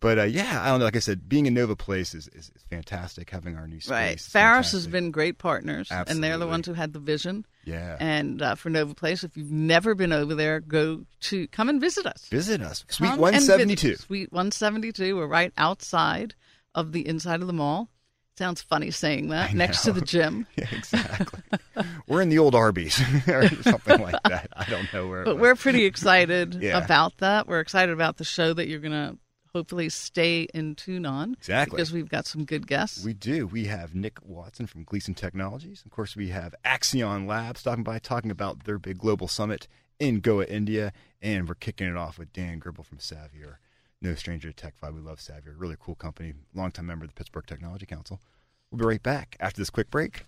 but 0.00 0.18
uh, 0.18 0.22
yeah, 0.24 0.62
I 0.62 0.68
don't 0.68 0.78
know. 0.78 0.84
Like 0.84 0.96
I 0.96 1.00
said, 1.00 1.28
being 1.28 1.46
in 1.46 1.54
Nova 1.54 1.74
Place 1.76 2.14
is, 2.14 2.28
is, 2.28 2.50
is 2.54 2.62
fantastic. 2.70 3.30
Having 3.30 3.56
our 3.56 3.66
new 3.66 3.80
space, 3.80 3.90
Right. 3.90 4.16
is 4.16 4.22
Faros 4.28 4.72
has 4.72 4.86
been 4.86 5.10
great 5.10 5.38
partners, 5.38 5.88
and 5.90 6.22
they're 6.22 6.38
the 6.38 6.46
ones 6.46 6.66
who 6.66 6.74
had 6.74 6.92
the 6.92 7.00
vision. 7.00 7.44
Yeah. 7.64 7.96
And 8.00 8.40
uh, 8.40 8.54
for 8.54 8.70
Nova 8.70 8.94
Place, 8.94 9.24
if 9.24 9.36
you've 9.36 9.50
never 9.50 9.94
been 9.94 10.12
over 10.12 10.34
there, 10.34 10.60
go 10.60 11.04
to 11.22 11.46
come 11.48 11.68
and 11.68 11.80
visit 11.80 12.06
us. 12.06 12.26
Visit 12.30 12.60
us, 12.62 12.84
Suite 12.88 13.10
Come 13.10 13.20
172. 13.20 13.92
us. 13.92 13.98
Suite 14.00 14.32
172. 14.32 15.16
We're 15.16 15.26
right 15.26 15.52
outside 15.58 16.34
of 16.74 16.92
the 16.92 17.06
inside 17.06 17.40
of 17.40 17.46
the 17.46 17.52
mall. 17.52 17.88
Sounds 18.38 18.62
funny 18.62 18.92
saying 18.92 19.30
that. 19.30 19.52
Next 19.52 19.82
to 19.82 19.92
the 19.92 20.00
gym. 20.14 20.46
Yeah, 20.56 20.66
exactly. 20.70 21.40
we're 22.06 22.22
in 22.22 22.28
the 22.28 22.38
old 22.38 22.54
Arby's 22.54 23.00
or 23.28 23.48
something 23.62 24.00
like 24.00 24.14
that. 24.22 24.48
I 24.56 24.64
don't 24.70 24.90
know 24.92 25.08
where. 25.08 25.24
But 25.24 25.38
we're 25.40 25.56
pretty 25.56 25.84
excited 25.86 26.54
Yeah. 26.60 26.78
about 26.82 27.18
that. 27.18 27.48
We're 27.48 27.58
excited 27.58 27.92
about 27.92 28.16
the 28.18 28.24
show 28.24 28.52
that 28.54 28.68
you're 28.68 28.78
going 28.78 28.92
to 28.92 29.18
hopefully 29.58 29.88
stay 29.88 30.42
in 30.54 30.76
tune 30.76 31.04
on. 31.04 31.34
Exactly. 31.34 31.76
Because 31.76 31.92
we've 31.92 32.08
got 32.08 32.26
some 32.26 32.44
good 32.44 32.66
guests. 32.68 33.04
We 33.04 33.12
do. 33.12 33.46
We 33.46 33.64
have 33.64 33.92
Nick 33.92 34.18
Watson 34.24 34.66
from 34.66 34.84
Gleason 34.84 35.14
Technologies. 35.14 35.82
Of 35.84 35.90
course, 35.90 36.14
we 36.14 36.28
have 36.28 36.54
Accion 36.64 37.26
Labs 37.26 37.60
stopping 37.60 37.82
by 37.82 37.98
talking 37.98 38.30
about 38.30 38.64
their 38.64 38.78
big 38.78 38.98
global 38.98 39.26
summit 39.26 39.66
in 39.98 40.20
Goa, 40.20 40.44
India. 40.44 40.92
And 41.20 41.48
we're 41.48 41.56
kicking 41.56 41.88
it 41.88 41.96
off 41.96 42.18
with 42.18 42.32
Dan 42.32 42.60
Gribble 42.60 42.84
from 42.84 42.98
Savvior. 42.98 43.56
No 44.00 44.14
stranger 44.14 44.48
to 44.52 44.54
Tech 44.54 44.74
Vibe. 44.80 44.94
We 44.94 45.00
love 45.00 45.18
Savvior. 45.18 45.54
Really 45.56 45.76
cool 45.78 45.96
company. 45.96 46.34
Longtime 46.54 46.86
member 46.86 47.04
of 47.04 47.10
the 47.10 47.14
Pittsburgh 47.14 47.46
Technology 47.46 47.84
Council. 47.84 48.20
We'll 48.70 48.78
be 48.78 48.84
right 48.84 49.02
back 49.02 49.36
after 49.40 49.60
this 49.60 49.70
quick 49.70 49.90
break. 49.90 50.24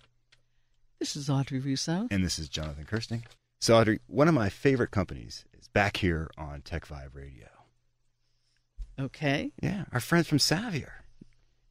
this 0.99 1.15
is 1.15 1.29
Audrey 1.29 1.59
Russo. 1.59 2.07
And 2.11 2.21
this 2.21 2.37
is 2.37 2.49
Jonathan 2.49 2.83
Kersting. 2.83 3.23
So, 3.61 3.77
Audrey, 3.77 3.99
one 4.07 4.27
of 4.27 4.33
my 4.33 4.49
favorite 4.49 4.91
companies 4.91 5.45
is 5.57 5.69
back 5.69 5.97
here 5.97 6.29
on 6.37 6.61
Tech 6.63 6.85
Vibe 6.85 7.13
Radio. 7.15 7.47
Okay. 9.01 9.51
Yeah, 9.61 9.85
our 9.91 9.99
friends 9.99 10.27
from 10.27 10.37
Savvior. 10.37 10.91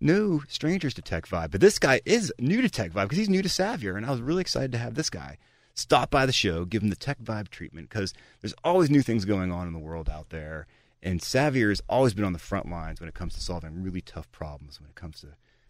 no 0.00 0.42
strangers 0.48 0.94
to 0.94 1.02
Tech 1.02 1.26
Vibe, 1.26 1.50
but 1.50 1.60
this 1.60 1.78
guy 1.78 2.00
is 2.04 2.32
new 2.38 2.60
to 2.62 2.70
Tech 2.70 2.90
Vibe 2.90 3.04
because 3.04 3.18
he's 3.18 3.28
new 3.28 3.42
to 3.42 3.48
Savvior, 3.48 3.96
and 3.96 4.04
I 4.04 4.10
was 4.10 4.20
really 4.20 4.40
excited 4.40 4.72
to 4.72 4.78
have 4.78 4.94
this 4.94 5.10
guy 5.10 5.36
stop 5.74 6.10
by 6.10 6.26
the 6.26 6.32
show, 6.32 6.64
give 6.64 6.82
him 6.82 6.90
the 6.90 6.96
Tech 6.96 7.18
Vibe 7.22 7.48
treatment 7.48 7.88
because 7.88 8.12
there's 8.40 8.54
always 8.64 8.90
new 8.90 9.02
things 9.02 9.24
going 9.24 9.52
on 9.52 9.66
in 9.66 9.72
the 9.72 9.78
world 9.78 10.08
out 10.08 10.30
there, 10.30 10.66
and 11.02 11.20
Savvior 11.20 11.68
has 11.68 11.82
always 11.88 12.14
been 12.14 12.24
on 12.24 12.32
the 12.32 12.38
front 12.38 12.68
lines 12.70 12.98
when 13.00 13.08
it 13.08 13.14
comes 13.14 13.34
to 13.34 13.40
solving 13.40 13.82
really 13.82 14.00
tough 14.00 14.30
problems 14.32 14.80
when 14.80 14.88
it 14.88 14.96
comes 14.96 15.20
to 15.20 15.28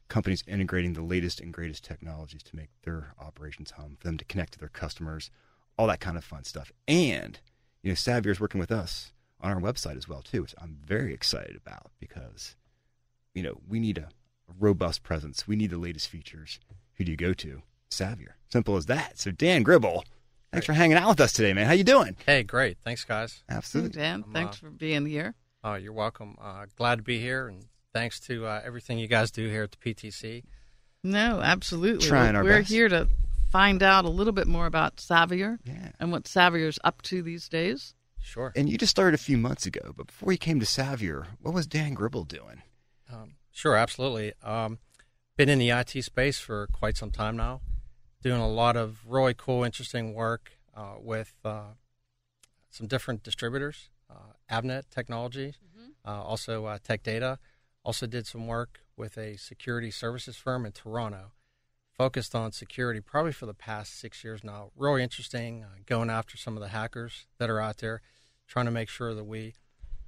companies 0.09 0.43
integrating 0.47 0.95
the 0.95 1.03
latest 1.03 1.41
and 1.41 1.53
greatest 1.53 1.85
technologies 1.85 2.43
to 2.43 2.57
make 2.57 2.71
their 2.83 3.15
operations 3.21 3.73
hum, 3.73 3.97
for 3.99 4.07
them 4.07 4.19
to 4.19 4.25
connect 4.25 4.53
to 4.55 4.59
their 4.59 4.69
customers, 4.69 5.31
all 5.77 5.87
that 5.89 6.01
kind 6.01 6.17
of 6.17 6.25
fun 6.25 6.45
stuff. 6.45 6.73
And 6.89 7.39
you 7.83 7.91
know, 7.91 7.95
Savvior 7.95 8.31
is 8.31 8.41
working 8.41 8.61
with 8.61 8.73
us 8.73 9.13
on 9.43 9.53
our 9.53 9.61
website 9.61 9.97
as 9.97 10.09
well 10.09 10.23
too, 10.23 10.43
which 10.43 10.55
I'm 10.61 10.79
very 10.85 11.13
excited 11.15 11.57
about 11.57 11.91
because 11.99 12.57
you 13.35 13.43
know 13.43 13.61
we 13.69 13.81
need 13.81 13.99
a, 13.99 14.09
a 14.49 14.53
robust 14.59 15.03
presence. 15.03 15.47
We 15.49 15.57
need 15.57 15.71
the 15.71 15.79
latest 15.79 16.09
features. 16.09 16.59
Who 16.95 17.05
do 17.05 17.11
you 17.11 17.17
go 17.17 17.33
to? 17.35 17.63
Savvior. 17.91 18.35
Simple 18.51 18.77
as 18.77 18.87
that. 18.87 19.19
So 19.19 19.31
Dan 19.31 19.63
Gribble, 19.63 20.05
thanks 20.53 20.67
for 20.67 20.75
hanging 20.75 20.97
out 20.97 21.09
with 21.09 21.21
us 21.21 21.33
today, 21.33 21.53
man. 21.53 21.67
How 21.67 21.73
you 21.73 21.83
doing? 21.85 22.17
Hey, 22.25 22.43
great. 22.45 22.79
Thanks, 22.85 23.05
guys. 23.05 23.43
Absolutely. 23.49 23.99
Hey, 24.01 24.07
Dan, 24.07 24.25
I'm, 24.27 24.33
thanks 24.33 24.57
uh, 24.59 24.67
for 24.67 24.71
being 24.71 25.07
here. 25.07 25.35
Oh, 25.65 25.75
you're 25.75 25.93
welcome. 25.93 26.37
Uh, 26.41 26.67
glad 26.77 26.97
to 26.99 27.03
be 27.03 27.19
here, 27.21 27.49
and 27.49 27.65
thanks 27.93 28.21
to 28.21 28.47
uh, 28.47 28.61
everything 28.65 28.99
you 28.99 29.09
guys 29.09 29.31
do 29.31 29.49
here 29.49 29.63
at 29.65 29.73
the 29.73 29.77
PTC. 29.79 30.45
No, 31.03 31.41
absolutely. 31.41 32.07
Trying 32.07 32.35
We're- 32.35 32.37
our 32.39 32.45
We're 32.45 32.59
best. 32.61 32.71
here 32.71 32.89
to 32.89 33.09
find 33.51 33.83
out 33.83 34.05
a 34.05 34.09
little 34.09 34.33
bit 34.33 34.47
more 34.47 34.67
about 34.67 34.97
Savvior 34.97 35.59
Yeah. 35.65 35.91
and 35.99 36.13
what 36.13 36.25
Savvior's 36.25 36.79
up 36.85 37.03
to 37.03 37.23
these 37.23 37.49
days. 37.49 37.95
Sure. 38.23 38.53
And 38.55 38.69
you 38.69 38.79
just 38.79 38.91
started 38.91 39.15
a 39.15 39.23
few 39.23 39.39
months 39.39 39.67
ago, 39.67 39.93
but 39.97 40.07
before 40.07 40.33
you 40.33 40.39
came 40.39 40.61
to 40.61 40.67
Savvior, 40.67 41.27
what 41.41 41.55
was 41.55 41.67
Dan 41.67 41.95
Gribble 41.95 42.25
doing? 42.25 42.63
Um, 43.13 43.35
sure, 43.51 43.77
absolutely. 43.77 44.35
Um, 44.43 44.79
been 45.37 45.49
in 45.49 45.59
the 45.59 45.71
IT 45.71 46.03
space 46.05 46.39
for 46.39 46.67
quite 46.69 46.97
some 46.97 47.11
time 47.11 47.37
now, 47.37 47.61
doing 48.23 48.41
a 48.41 48.49
lot 48.49 48.77
of 48.77 48.99
really 49.07 49.35
cool, 49.35 49.65
interesting 49.65 50.15
work 50.15 50.53
uh, 50.77 50.95
with 51.01 51.35
uh, 51.45 51.73
some 52.69 52.87
different 52.87 53.23
distributors, 53.23 53.89
uh, 54.11 54.35
Avnet 54.51 54.91
Technology, 54.91 55.55
uh, 56.07 56.23
also 56.23 56.67
uh, 56.67 56.79
Tech 56.83 57.03
Data. 57.03 57.39
Also 57.85 58.07
did 58.07 58.27
some 58.27 58.47
work 58.47 58.81
with 58.97 59.17
a 59.17 59.37
security 59.37 59.91
services 59.91 60.37
firm 60.37 60.67
in 60.67 60.73
Toronto, 60.73 61.33
focused 62.01 62.35
on 62.35 62.51
security 62.51 62.99
probably 62.99 63.31
for 63.31 63.45
the 63.45 63.53
past 63.53 64.01
six 64.01 64.25
years 64.25 64.43
now. 64.43 64.71
Really 64.75 65.03
interesting, 65.03 65.65
uh, 65.65 65.77
going 65.85 66.09
after 66.09 66.39
some 66.39 66.57
of 66.57 66.63
the 66.63 66.69
hackers 66.69 67.27
that 67.37 67.51
are 67.51 67.61
out 67.61 67.77
there, 67.77 68.01
trying 68.49 68.65
to 68.65 68.71
make 68.71 68.89
sure 68.89 69.15
that 69.15 69.25
we 69.25 69.53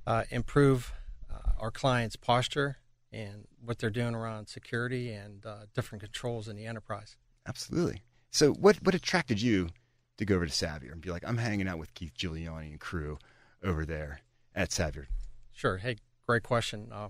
uh, 0.07 0.23
improve 0.31 0.95
uh, 1.31 1.51
our 1.61 1.71
clients' 1.71 2.17
posture 2.17 2.79
and 3.13 3.47
what 3.63 3.79
they're 3.79 3.91
doing 3.91 4.15
around 4.15 4.47
security 4.47 5.13
and 5.13 5.45
uh, 5.45 5.67
different 5.75 6.03
controls 6.03 6.49
in 6.49 6.57
the 6.57 6.65
enterprise. 6.65 7.17
Absolutely. 7.47 8.01
So, 8.31 8.53
what 8.55 8.77
what 8.83 8.95
attracted 8.95 9.43
you 9.43 9.69
to 10.17 10.25
go 10.25 10.37
over 10.37 10.47
to 10.47 10.51
Savvior 10.51 10.93
and 10.93 11.03
be 11.03 11.11
like, 11.11 11.25
I'm 11.27 11.37
hanging 11.37 11.69
out 11.69 11.79
with 11.79 11.93
Keith 11.93 12.15
Giuliani 12.17 12.71
and 12.71 12.81
crew 12.81 13.19
over 13.63 13.85
there 13.85 14.23
at 14.55 14.71
Savvior? 14.71 15.09
Sure. 15.53 15.77
Hey, 15.77 15.97
great 16.27 16.43
question. 16.43 16.89
Uh, 16.91 17.09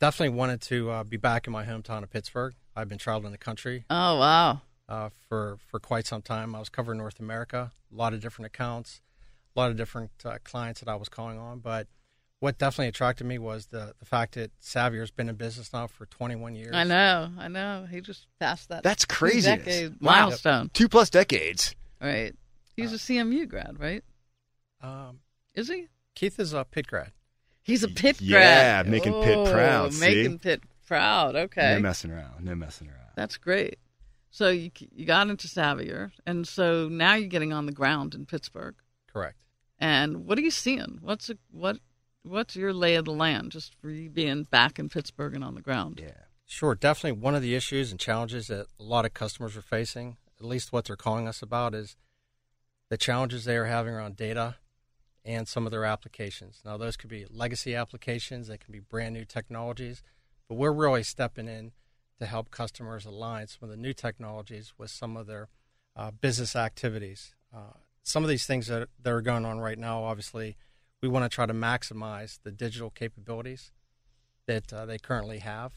definitely 0.00 0.36
wanted 0.36 0.60
to 0.62 0.90
uh, 0.90 1.04
be 1.04 1.16
back 1.16 1.46
in 1.46 1.52
my 1.52 1.64
hometown 1.64 2.02
of 2.02 2.10
Pittsburgh. 2.10 2.54
I've 2.74 2.88
been 2.88 2.98
traveling 2.98 3.32
the 3.32 3.38
country 3.38 3.84
Oh, 3.90 4.18
wow. 4.18 4.60
uh, 4.88 5.08
for 5.28 5.58
for 5.68 5.78
quite 5.80 6.06
some 6.06 6.22
time. 6.22 6.54
I 6.54 6.58
was 6.58 6.68
covering 6.68 6.98
North 6.98 7.18
America, 7.20 7.72
a 7.92 7.96
lot 7.96 8.12
of 8.12 8.20
different 8.20 8.46
accounts, 8.46 9.00
a 9.54 9.60
lot 9.60 9.70
of 9.70 9.76
different 9.76 10.10
uh, 10.24 10.38
clients 10.44 10.80
that 10.80 10.88
I 10.88 10.96
was 10.96 11.08
calling 11.08 11.38
on. 11.38 11.60
But 11.60 11.86
what 12.40 12.58
definitely 12.58 12.88
attracted 12.88 13.26
me 13.26 13.38
was 13.38 13.66
the 13.68 13.94
the 13.98 14.04
fact 14.04 14.34
that 14.34 14.50
Savvior's 14.60 15.10
been 15.10 15.28
in 15.30 15.36
business 15.36 15.72
now 15.72 15.86
for 15.86 16.04
21 16.06 16.54
years. 16.54 16.74
I 16.74 16.84
know, 16.84 17.30
I 17.38 17.48
know. 17.48 17.86
He 17.90 18.00
just 18.02 18.26
passed 18.38 18.68
that 18.68 18.82
That's 18.82 19.06
crazy. 19.06 19.48
decade 19.56 19.92
Wow. 20.02 20.26
milestone. 20.26 20.70
Two 20.74 20.88
plus 20.88 21.08
decades. 21.08 21.74
Right. 22.00 22.34
He's 22.76 22.92
Uh, 22.92 22.96
a 22.96 22.98
CMU 22.98 23.48
grad, 23.48 23.76
right? 23.80 24.04
Um, 24.82 25.20
Is 25.54 25.68
he? 25.68 25.88
Keith 26.14 26.38
is 26.38 26.52
a 26.52 26.64
Pitt 26.64 26.86
grad. 26.86 27.12
He's 27.66 27.82
a 27.82 27.88
pit 27.88 28.20
Yeah, 28.20 28.82
grad. 28.84 28.88
making 28.88 29.12
Pitt 29.24 29.36
Oh, 29.36 29.52
proud, 29.52 29.92
see? 29.92 30.00
Making 30.00 30.38
Pitt 30.38 30.62
proud. 30.86 31.34
Okay. 31.34 31.74
No 31.74 31.80
messing 31.80 32.12
around. 32.12 32.44
No 32.44 32.54
messing 32.54 32.86
around. 32.88 33.10
That's 33.16 33.36
great. 33.36 33.80
So 34.30 34.50
you 34.50 34.70
you 34.94 35.04
got 35.04 35.28
into 35.28 35.48
Savvior, 35.48 36.12
and 36.24 36.46
so 36.46 36.88
now 36.88 37.14
you're 37.14 37.28
getting 37.28 37.52
on 37.52 37.66
the 37.66 37.72
ground 37.72 38.14
in 38.14 38.24
Pittsburgh. 38.24 38.76
Correct. 39.12 39.36
And 39.80 40.26
what 40.26 40.38
are 40.38 40.42
you 40.42 40.50
seeing? 40.52 40.98
What's 41.00 41.28
a, 41.28 41.36
what 41.50 41.78
what's 42.22 42.54
your 42.54 42.72
lay 42.72 42.94
of 42.94 43.04
the 43.06 43.12
land 43.12 43.50
just 43.50 43.74
for 43.80 43.90
you 43.90 44.10
being 44.10 44.44
back 44.44 44.78
in 44.78 44.88
Pittsburgh 44.88 45.34
and 45.34 45.42
on 45.42 45.54
the 45.56 45.60
ground? 45.60 46.00
Yeah. 46.02 46.12
Sure, 46.46 46.76
definitely 46.76 47.20
one 47.20 47.34
of 47.34 47.42
the 47.42 47.56
issues 47.56 47.90
and 47.90 47.98
challenges 47.98 48.46
that 48.46 48.66
a 48.78 48.82
lot 48.84 49.04
of 49.04 49.12
customers 49.12 49.56
are 49.56 49.62
facing, 49.62 50.16
at 50.38 50.46
least 50.46 50.72
what 50.72 50.84
they're 50.84 50.94
calling 50.94 51.26
us 51.26 51.42
about, 51.42 51.74
is 51.74 51.96
the 52.88 52.96
challenges 52.96 53.44
they 53.44 53.56
are 53.56 53.64
having 53.64 53.92
around 53.92 54.16
data 54.16 54.54
and 55.26 55.48
some 55.48 55.66
of 55.66 55.72
their 55.72 55.84
applications. 55.84 56.62
Now, 56.64 56.76
those 56.76 56.96
could 56.96 57.10
be 57.10 57.26
legacy 57.28 57.74
applications, 57.74 58.48
they 58.48 58.56
can 58.56 58.72
be 58.72 58.80
brand 58.80 59.14
new 59.14 59.24
technologies, 59.24 60.02
but 60.48 60.54
we're 60.54 60.72
really 60.72 61.02
stepping 61.02 61.48
in 61.48 61.72
to 62.18 62.26
help 62.26 62.50
customers 62.50 63.04
align 63.04 63.48
some 63.48 63.68
of 63.68 63.70
the 63.70 63.76
new 63.76 63.92
technologies 63.92 64.72
with 64.78 64.90
some 64.90 65.16
of 65.16 65.26
their 65.26 65.48
uh, 65.96 66.10
business 66.10 66.54
activities. 66.56 67.34
Uh, 67.54 67.78
some 68.02 68.22
of 68.22 68.28
these 68.28 68.46
things 68.46 68.68
that, 68.68 68.88
that 69.02 69.10
are 69.10 69.20
going 69.20 69.44
on 69.44 69.58
right 69.58 69.78
now, 69.78 70.04
obviously, 70.04 70.56
we 71.02 71.08
want 71.08 71.24
to 71.24 71.34
try 71.34 71.44
to 71.44 71.52
maximize 71.52 72.38
the 72.42 72.50
digital 72.52 72.90
capabilities 72.90 73.72
that 74.46 74.72
uh, 74.72 74.86
they 74.86 74.98
currently 74.98 75.38
have. 75.38 75.72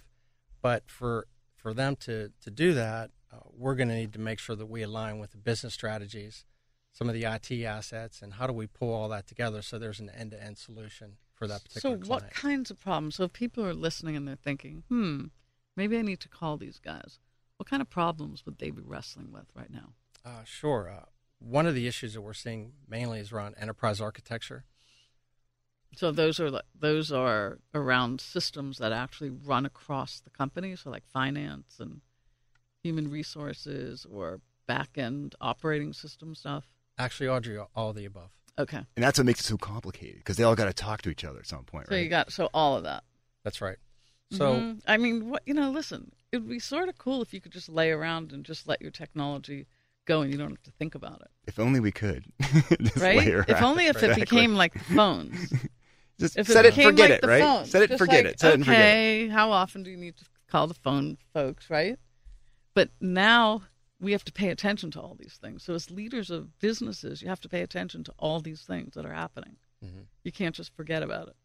But 0.62 0.84
for 0.88 1.28
for 1.56 1.74
them 1.74 1.96
to 1.98 2.32
to 2.42 2.52
do 2.52 2.74
that, 2.74 3.12
uh, 3.32 3.38
we're 3.52 3.76
going 3.76 3.90
to 3.90 3.96
need 3.96 4.14
to 4.14 4.20
make 4.20 4.40
sure 4.40 4.56
that 4.56 4.68
we 4.68 4.82
align 4.82 5.20
with 5.20 5.32
the 5.32 5.38
business 5.38 5.74
strategies, 5.74 6.46
some 6.92 7.08
of 7.08 7.14
the 7.14 7.24
IT 7.24 7.64
assets, 7.64 8.22
and 8.22 8.34
how 8.34 8.48
do 8.48 8.54
we 8.54 8.68
pull 8.68 8.94
all 8.94 9.10
that 9.10 9.28
together 9.28 9.62
so 9.62 9.80
there's 9.80 10.00
an 10.00 10.10
end 10.10 10.32
to 10.32 10.44
end 10.44 10.58
solution 10.58 11.18
for 11.34 11.48
that 11.48 11.64
particular 11.64 11.96
So 11.96 12.00
particular 12.00 12.22
what 12.22 12.32
kinds 12.32 12.72
of 12.72 12.80
problems? 12.80 13.16
So 13.16 13.24
if 13.24 13.34
people 13.34 13.66
are 13.66 13.74
listening 13.74 14.16
and 14.16 14.28
they're 14.28 14.36
thinking, 14.36 14.84
hmm, 14.90 15.26
maybe 15.76 15.98
I 15.98 16.02
need 16.02 16.20
to 16.22 16.30
call 16.30 16.58
these 16.58 16.80
guys. 16.80 17.20
What 17.58 17.70
kind 17.70 17.82
of 17.82 17.90
problems 17.90 18.46
would 18.46 18.58
they 18.60 18.70
be 18.70 18.82
wrestling 18.84 19.32
with 19.32 19.46
right 19.56 19.72
now? 19.72 19.94
Uh, 20.26 20.44
sure. 20.46 20.90
Uh, 20.90 21.06
one 21.40 21.66
of 21.66 21.76
the 21.76 21.88
issues 21.88 22.14
that 22.14 22.22
we're 22.22 22.34
seeing 22.34 22.74
mainly 22.88 23.20
is 23.20 23.32
around 23.32 23.56
enterprise 23.58 24.02
architecture. 24.02 24.66
So 25.96 26.12
those 26.12 26.40
are 26.40 26.62
those 26.80 27.12
are 27.12 27.60
around 27.74 28.22
systems 28.22 28.78
that 28.78 28.92
actually 28.92 29.32
run 29.32 29.66
across 29.66 30.20
the 30.20 30.30
company, 30.30 30.76
so 30.76 30.90
like 30.90 31.06
finance 31.08 31.78
and 31.80 32.02
human 32.84 33.10
resources 33.10 34.06
or 34.10 34.42
back 34.68 34.98
end 34.98 35.36
operating 35.42 35.94
system 35.94 36.36
stuff. 36.36 36.66
Actually, 37.00 37.30
Audrey, 37.30 37.58
all 37.76 37.90
of 37.90 37.96
the 37.96 38.06
above. 38.06 38.30
Okay. 38.60 38.78
And 38.78 39.04
that's 39.04 39.18
what 39.18 39.26
makes 39.26 39.40
it 39.40 39.46
so 39.46 39.58
complicated 39.58 40.18
because 40.18 40.36
they 40.36 40.44
all 40.44 40.56
got 40.56 40.66
to 40.66 40.74
talk 40.74 41.02
to 41.04 41.10
each 41.10 41.24
other 41.24 41.40
at 41.40 41.48
some 41.48 41.64
point, 41.64 41.86
right? 41.86 41.90
So 41.90 41.96
right? 41.96 42.04
you 42.04 42.10
got 42.10 42.32
so 42.32 42.50
all 42.54 42.76
of 42.76 42.84
that. 42.84 43.04
That's 43.44 43.62
right. 43.62 43.78
So 44.32 44.56
Mhm. 44.56 44.82
I 44.86 44.98
mean, 44.98 45.30
what 45.30 45.42
you 45.46 45.54
know, 45.54 45.72
listen, 45.72 46.12
it 46.32 46.38
would 46.40 46.50
be 46.50 46.60
sort 46.60 46.90
of 46.90 46.98
cool 46.98 47.22
if 47.22 47.34
you 47.34 47.40
could 47.42 47.54
just 47.54 47.70
lay 47.70 47.90
around 47.90 48.34
and 48.34 48.46
just 48.46 48.68
let 48.68 48.82
your 48.82 48.92
technology 48.92 49.66
go, 50.06 50.22
and 50.22 50.32
you 50.32 50.38
don't 50.38 50.50
have 50.52 50.64
to 50.64 50.72
think 50.72 50.94
about 50.94 51.22
it, 51.22 51.30
if 51.48 51.58
only 51.58 51.80
we 51.80 51.92
could. 51.92 52.26
Just 52.82 52.98
right? 52.98 53.16
lay 53.18 53.28
If 53.28 53.50
around. 53.50 53.64
only 53.64 53.86
if 53.86 53.96
it 53.98 54.04
Exactly. 54.10 54.24
became 54.26 54.56
like 54.56 54.78
phones. 54.84 55.54
Just 56.20 56.36
If 56.38 56.48
set 56.48 56.66
it, 56.66 56.74
became 56.76 56.90
forget 56.92 57.10
like 57.12 57.18
it, 57.20 57.22
the 57.22 57.28
right? 57.28 57.44
phone, 57.44 57.66
Set 57.66 57.82
it, 57.84 57.88
just 57.88 57.98
forget 58.00 58.26
like, 58.26 58.34
it. 58.34 58.40
Set 58.42 58.52
it 58.52 58.54
and 58.56 58.66
forget 58.66 58.82
it. 58.82 58.92
okay, 58.92 59.28
how 59.30 59.52
often 59.52 59.84
do 59.84 59.90
you 59.90 59.96
need 59.98 60.18
to 60.18 60.26
call 60.50 60.68
the 60.68 60.74
phone, 60.74 61.18
folks? 61.34 61.70
Right? 61.70 61.98
But 62.74 62.90
now 63.00 63.64
we 64.00 64.12
have 64.14 64.24
to 64.26 64.32
pay 64.32 64.50
attention 64.50 64.92
to 64.92 65.02
all 65.02 65.16
these 65.16 65.38
things. 65.42 65.64
So 65.64 65.74
as 65.74 65.92
leaders 65.92 66.30
of 66.30 66.58
businesses, 66.60 67.22
you 67.22 67.28
have 67.28 67.42
to 67.42 67.50
pay 67.50 67.62
attention 67.62 68.04
to 68.06 68.14
all 68.18 68.40
these 68.40 68.62
things 68.62 68.94
that 68.94 69.06
are 69.06 69.14
happening. 69.14 69.58
Mhm. 69.84 70.08
You 70.24 70.32
can't 70.32 70.56
just 70.56 70.74
forget 70.74 71.04
about 71.04 71.28
it. 71.28 71.36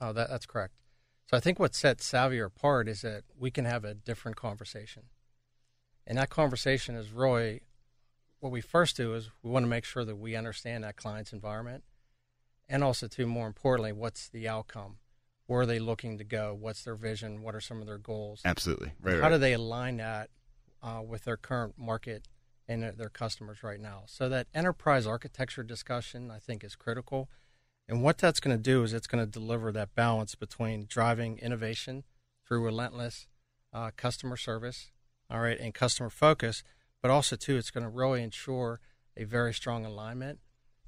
Oh, 0.00 0.12
that, 0.12 0.28
that's 0.28 0.46
correct. 0.46 0.74
So 1.26 1.36
I 1.36 1.40
think 1.40 1.58
what 1.58 1.74
sets 1.74 2.10
Savvior 2.10 2.46
apart 2.46 2.88
is 2.88 3.02
that 3.02 3.24
we 3.36 3.50
can 3.50 3.64
have 3.64 3.84
a 3.84 3.94
different 3.94 4.36
conversation. 4.36 5.04
And 6.06 6.16
that 6.18 6.30
conversation 6.30 6.94
is 6.94 7.10
really 7.10 7.62
what 8.40 8.52
we 8.52 8.60
first 8.60 8.96
do 8.96 9.14
is 9.14 9.30
we 9.42 9.50
want 9.50 9.64
to 9.64 9.68
make 9.68 9.84
sure 9.84 10.04
that 10.04 10.16
we 10.16 10.36
understand 10.36 10.84
that 10.84 10.96
client's 10.96 11.32
environment 11.32 11.84
and 12.68 12.84
also 12.84 13.08
too 13.08 13.26
more 13.26 13.46
importantly 13.46 13.92
what's 13.92 14.28
the 14.28 14.48
outcome 14.48 14.98
where 15.46 15.62
are 15.62 15.66
they 15.66 15.80
looking 15.80 16.18
to 16.18 16.24
go 16.24 16.56
what's 16.58 16.84
their 16.84 16.94
vision 16.94 17.42
what 17.42 17.54
are 17.54 17.60
some 17.60 17.80
of 17.80 17.86
their 17.86 17.98
goals 17.98 18.40
Absolutely. 18.44 18.92
Right, 19.00 19.16
how 19.16 19.22
right. 19.22 19.30
do 19.30 19.38
they 19.38 19.54
align 19.54 19.96
that 19.96 20.30
uh, 20.82 21.02
with 21.06 21.24
their 21.24 21.36
current 21.36 21.74
market 21.76 22.28
and 22.66 22.82
their, 22.82 22.92
their 22.92 23.08
customers 23.08 23.62
right 23.62 23.80
now? 23.80 24.02
So 24.06 24.28
that 24.28 24.46
enterprise 24.54 25.06
architecture 25.06 25.62
discussion, 25.62 26.30
I 26.30 26.38
think, 26.38 26.64
is 26.64 26.76
critical. 26.76 27.28
And 27.88 28.02
what 28.02 28.18
that's 28.18 28.40
going 28.40 28.56
to 28.56 28.62
do 28.62 28.82
is 28.82 28.92
it's 28.92 29.06
going 29.06 29.24
to 29.24 29.30
deliver 29.30 29.72
that 29.72 29.94
balance 29.94 30.34
between 30.34 30.86
driving 30.88 31.38
innovation 31.38 32.04
through 32.46 32.64
relentless 32.64 33.26
uh, 33.72 33.90
customer 33.96 34.36
service, 34.36 34.90
all 35.30 35.40
right, 35.40 35.58
and 35.58 35.74
customer 35.74 36.10
focus, 36.10 36.62
but 37.00 37.10
also 37.10 37.36
too, 37.36 37.56
it's 37.56 37.70
going 37.70 37.84
to 37.84 37.90
really 37.90 38.22
ensure 38.22 38.80
a 39.16 39.24
very 39.24 39.54
strong 39.54 39.84
alignment 39.84 40.38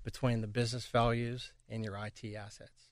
between 0.02 0.40
the 0.40 0.46
business 0.46 0.86
values 0.86 1.52
and 1.68 1.84
your 1.84 1.96
IT 1.96 2.34
assets. 2.34 2.90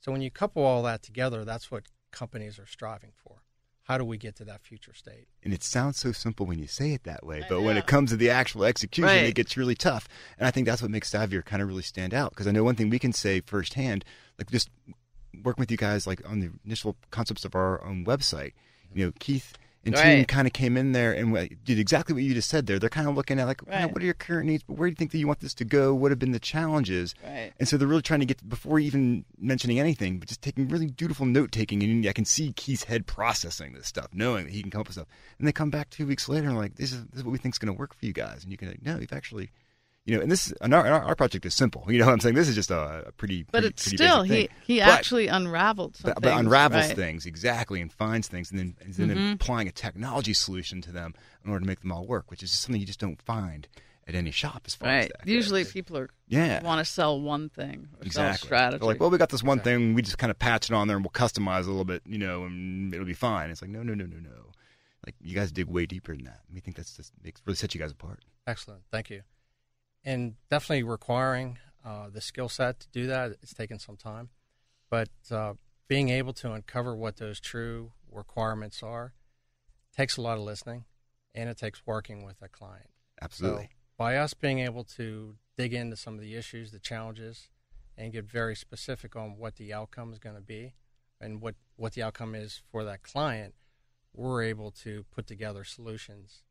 So 0.00 0.12
when 0.12 0.22
you 0.22 0.30
couple 0.30 0.64
all 0.64 0.82
that 0.84 1.02
together, 1.02 1.44
that's 1.44 1.70
what 1.70 1.86
companies 2.10 2.58
are 2.58 2.66
striving 2.66 3.12
for 3.14 3.42
how 3.88 3.96
do 3.96 4.04
we 4.04 4.18
get 4.18 4.36
to 4.36 4.44
that 4.44 4.60
future 4.62 4.92
state? 4.92 5.28
And 5.42 5.54
it 5.54 5.62
sounds 5.64 5.96
so 5.98 6.12
simple 6.12 6.44
when 6.44 6.58
you 6.58 6.66
say 6.66 6.92
it 6.92 7.04
that 7.04 7.24
way, 7.24 7.42
but 7.48 7.62
when 7.62 7.78
it 7.78 7.86
comes 7.86 8.10
to 8.10 8.16
the 8.18 8.28
actual 8.28 8.64
execution, 8.64 9.08
Right. 9.08 9.24
it 9.24 9.34
gets 9.34 9.56
really 9.56 9.74
tough. 9.74 10.06
And 10.38 10.46
I 10.46 10.50
think 10.50 10.66
that's 10.66 10.82
what 10.82 10.90
makes 10.90 11.10
Savvior 11.10 11.42
kind 11.42 11.62
of 11.62 11.68
really 11.68 11.82
stand 11.82 12.12
out. 12.12 12.30
Because 12.30 12.46
I 12.46 12.50
know 12.50 12.62
one 12.64 12.74
thing 12.74 12.90
we 12.90 12.98
can 12.98 13.14
say 13.14 13.40
firsthand, 13.40 14.04
like 14.38 14.50
just 14.50 14.68
working 15.42 15.62
with 15.62 15.70
you 15.70 15.78
guys, 15.78 16.06
like 16.06 16.20
on 16.28 16.40
the 16.40 16.50
initial 16.66 16.96
concepts 17.10 17.46
of 17.46 17.54
our 17.54 17.82
own 17.82 18.04
website. 18.04 18.52
Mm-hmm. 18.90 18.98
You 18.98 19.06
know, 19.06 19.12
Keith 19.18 19.56
and 19.84 19.94
team 19.94 20.24
kind 20.26 20.46
of 20.46 20.52
came 20.52 20.76
in 20.76 20.92
there 20.92 21.12
and 21.12 21.32
did 21.64 21.78
exactly 21.78 22.12
what 22.12 22.22
you 22.22 22.34
just 22.34 22.48
said 22.50 22.66
there. 22.66 22.78
They're 22.78 22.90
kind 22.90 23.08
of 23.08 23.14
looking 23.14 23.38
at 23.40 23.46
like, 23.46 23.66
"Wow, 23.66 23.72
Right. 23.84 23.92
what 23.92 24.02
are 24.02 24.04
your 24.04 24.14
current 24.14 24.46
needs, 24.46 24.62
but 24.62 24.76
where 24.76 24.88
do 24.88 24.90
you 24.92 24.96
think 24.96 25.12
that 25.12 25.18
you 25.18 25.26
want 25.26 25.40
this 25.40 25.54
to 25.54 25.64
go? 25.64 25.94
What 25.94 26.10
have 26.10 26.18
been 26.18 26.32
the 26.32 26.38
challenges? 26.38 27.14
Right. 27.24 27.52
And 27.58 27.68
so 27.68 27.76
they're 27.76 27.88
really 27.88 28.02
trying 28.02 28.20
to 28.20 28.26
get 28.26 28.46
before 28.48 28.78
even 28.78 29.24
mentioning 29.38 29.78
anything, 29.80 30.18
but 30.18 30.28
just 30.28 30.42
taking 30.42 30.68
really 30.68 30.86
dutiful 30.86 31.26
note 31.26 31.52
taking. 31.52 31.82
And 31.82 32.06
I 32.06 32.12
can 32.12 32.24
see 32.24 32.52
Keith's 32.52 32.84
head 32.84 33.06
processing 33.06 33.72
this 33.72 33.86
stuff, 33.86 34.08
knowing 34.12 34.44
that 34.46 34.52
he 34.52 34.60
can 34.62 34.70
come 34.70 34.80
up 34.82 34.88
with 34.88 34.94
stuff. 34.94 35.08
And 35.38 35.46
they 35.48 35.52
come 35.52 35.70
back 35.70 35.90
two 35.90 36.06
weeks 36.06 36.28
later 36.28 36.48
and 36.48 36.56
like, 36.58 36.74
this 36.76 36.92
is, 36.92 37.04
this 37.06 37.18
is 37.20 37.24
what 37.24 37.32
we 37.32 37.38
think 37.38 37.54
is 37.54 37.58
going 37.58 37.72
to 37.74 37.78
work 37.78 37.94
for 37.94 38.04
you 38.04 38.12
guys. 38.12 38.42
And 38.42 38.52
you 38.52 38.58
can 38.58 38.68
like, 38.68 38.82
no, 38.84 38.98
you've 38.98 39.12
actually, 39.12 39.50
you 40.08 40.16
know, 40.16 40.22
and 40.22 40.30
this 40.32 40.52
and 40.60 40.72
our, 40.74 40.86
our, 40.86 41.02
our 41.02 41.14
project 41.14 41.44
is 41.46 41.54
simple. 41.54 41.84
You 41.88 41.98
know 41.98 42.06
what 42.06 42.12
I'm 42.14 42.20
saying? 42.20 42.34
This 42.34 42.48
is 42.48 42.54
just 42.54 42.70
a, 42.70 43.04
a 43.08 43.12
pretty, 43.12 43.42
But 43.44 43.52
pretty, 43.52 43.66
it's 43.68 43.82
pretty 43.84 43.96
still 43.96 44.22
basic 44.22 44.30
he 44.36 44.46
thing. 44.46 44.56
he 44.66 44.78
But- 44.80 44.88
actually 44.88 45.26
unraveled 45.28 45.96
some 45.96 46.12
but, 46.14 46.22
but 46.22 46.36
unravels 46.38 46.86
right? 46.88 46.96
things 46.96 47.26
exactly 47.26 47.80
and 47.80 47.92
finds 47.92 48.26
things 48.28 48.50
and 48.50 48.58
then 48.58 48.76
and 48.80 48.94
then 48.94 49.08
Mhm. 49.10 49.34
applying 49.34 49.68
a 49.68 49.72
technology 49.72 50.32
solution 50.32 50.80
to 50.82 50.92
them 50.92 51.14
in 51.44 51.50
order 51.50 51.60
to 51.60 51.66
make 51.66 51.80
them 51.80 51.92
all 51.92 52.06
work, 52.06 52.30
which 52.30 52.42
is 52.42 52.50
just 52.50 52.62
something 52.62 52.80
you 52.80 52.86
just 52.86 53.00
don't 53.00 53.20
find 53.22 53.68
at 54.06 54.14
any 54.14 54.30
shop 54.30 54.62
as 54.66 54.74
far 54.74 54.88
as 54.88 54.94
Right. 55.02 55.12
that 55.18 55.26
goes. 55.26 55.34
Usually 55.34 55.64
people 55.66 55.98
are 55.98 56.08
Yeah. 56.28 56.62
want 56.62 56.78
to 56.78 56.90
sell 56.90 57.20
one 57.20 57.50
thing 57.50 57.88
or 58.00 58.10
sell 58.10 58.24
Exactly. 58.28 58.46
strategy. 58.46 58.78
They're 58.80 58.88
like, 58.88 59.00
well, 59.00 59.10
we 59.10 59.18
got 59.18 59.28
this 59.28 59.42
one 59.42 59.60
thing. 59.60 59.92
We 59.92 60.00
just 60.00 60.16
kind 60.16 60.30
of 60.30 60.38
patch 60.38 60.70
it 60.70 60.74
on 60.74 60.88
there 60.88 60.96
and 60.96 61.04
we'll 61.04 61.10
customize 61.12 61.64
a 61.66 61.70
little 61.70 61.84
bit, 61.84 62.02
you 62.06 62.16
know, 62.18 62.44
and 62.44 62.94
it'll 62.94 63.04
be 63.06 63.12
fine. 63.12 63.50
It's 63.50 63.60
like, 63.60 63.70
no, 63.70 63.82
no, 63.82 63.92
no, 63.92 64.06
no, 64.06 64.16
no. 64.18 64.52
Like 65.04 65.14
you 65.20 65.34
guys 65.34 65.52
dig 65.52 65.66
way 65.66 65.84
deeper 65.84 66.14
than 66.16 66.24
that. 66.24 66.40
We 66.52 66.60
think 66.60 66.76
that's 66.78 66.96
just 66.96 67.12
makes 67.22 67.42
really 67.44 67.56
set 67.56 67.74
you 67.74 67.80
guys 67.80 67.90
apart. 67.92 68.24
Excellent. 68.46 68.80
Thank 68.90 69.10
you. 69.10 69.20
And 70.08 70.36
definitely 70.48 70.84
requiring 70.84 71.58
uh, 71.84 72.08
the 72.08 72.22
skill 72.22 72.48
set 72.48 72.80
to 72.80 72.88
do 72.88 73.06
that, 73.08 73.32
it's 73.42 73.52
taken 73.52 73.78
some 73.78 73.98
time. 73.98 74.30
But 74.88 75.10
uh, 75.30 75.52
being 75.86 76.08
able 76.08 76.32
to 76.32 76.50
uncover 76.50 76.96
what 76.96 77.18
those 77.18 77.38
true 77.40 77.92
requirements 78.10 78.82
are 78.82 79.12
takes 79.94 80.16
a 80.16 80.22
lot 80.22 80.38
of 80.38 80.44
listening 80.44 80.86
and 81.34 81.50
it 81.50 81.58
takes 81.58 81.82
working 81.84 82.24
with 82.24 82.40
a 82.40 82.48
client. 82.48 82.88
Absolutely. 83.20 83.64
So 83.64 83.68
by 83.98 84.16
us 84.16 84.32
being 84.32 84.60
able 84.60 84.82
to 84.96 85.34
dig 85.58 85.74
into 85.74 85.94
some 85.94 86.14
of 86.14 86.22
the 86.22 86.36
issues, 86.36 86.70
the 86.70 86.78
challenges, 86.78 87.50
and 87.94 88.10
get 88.10 88.24
very 88.24 88.56
specific 88.56 89.14
on 89.14 89.36
what 89.36 89.56
the 89.56 89.74
outcome 89.74 90.14
is 90.14 90.18
going 90.18 90.36
to 90.36 90.40
be 90.40 90.72
and 91.20 91.42
what, 91.42 91.54
what 91.76 91.92
the 91.92 92.02
outcome 92.02 92.34
is 92.34 92.62
for 92.72 92.82
that 92.82 93.02
client, 93.02 93.54
we're 94.14 94.42
able 94.42 94.70
to 94.70 95.04
put 95.14 95.26
together 95.26 95.64
solutions 95.64 96.44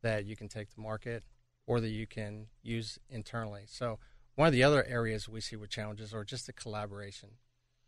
that 0.00 0.24
you 0.24 0.36
can 0.36 0.48
take 0.48 0.70
to 0.70 0.80
market 0.80 1.22
or 1.66 1.80
that 1.80 1.88
you 1.88 2.06
can 2.06 2.46
use 2.62 2.98
internally. 3.08 3.62
So 3.66 3.98
one 4.34 4.46
of 4.46 4.52
the 4.52 4.62
other 4.62 4.84
areas 4.84 5.28
we 5.28 5.40
see 5.40 5.56
with 5.56 5.70
challenges 5.70 6.12
are 6.14 6.24
just 6.24 6.46
the 6.46 6.52
collaboration 6.52 7.30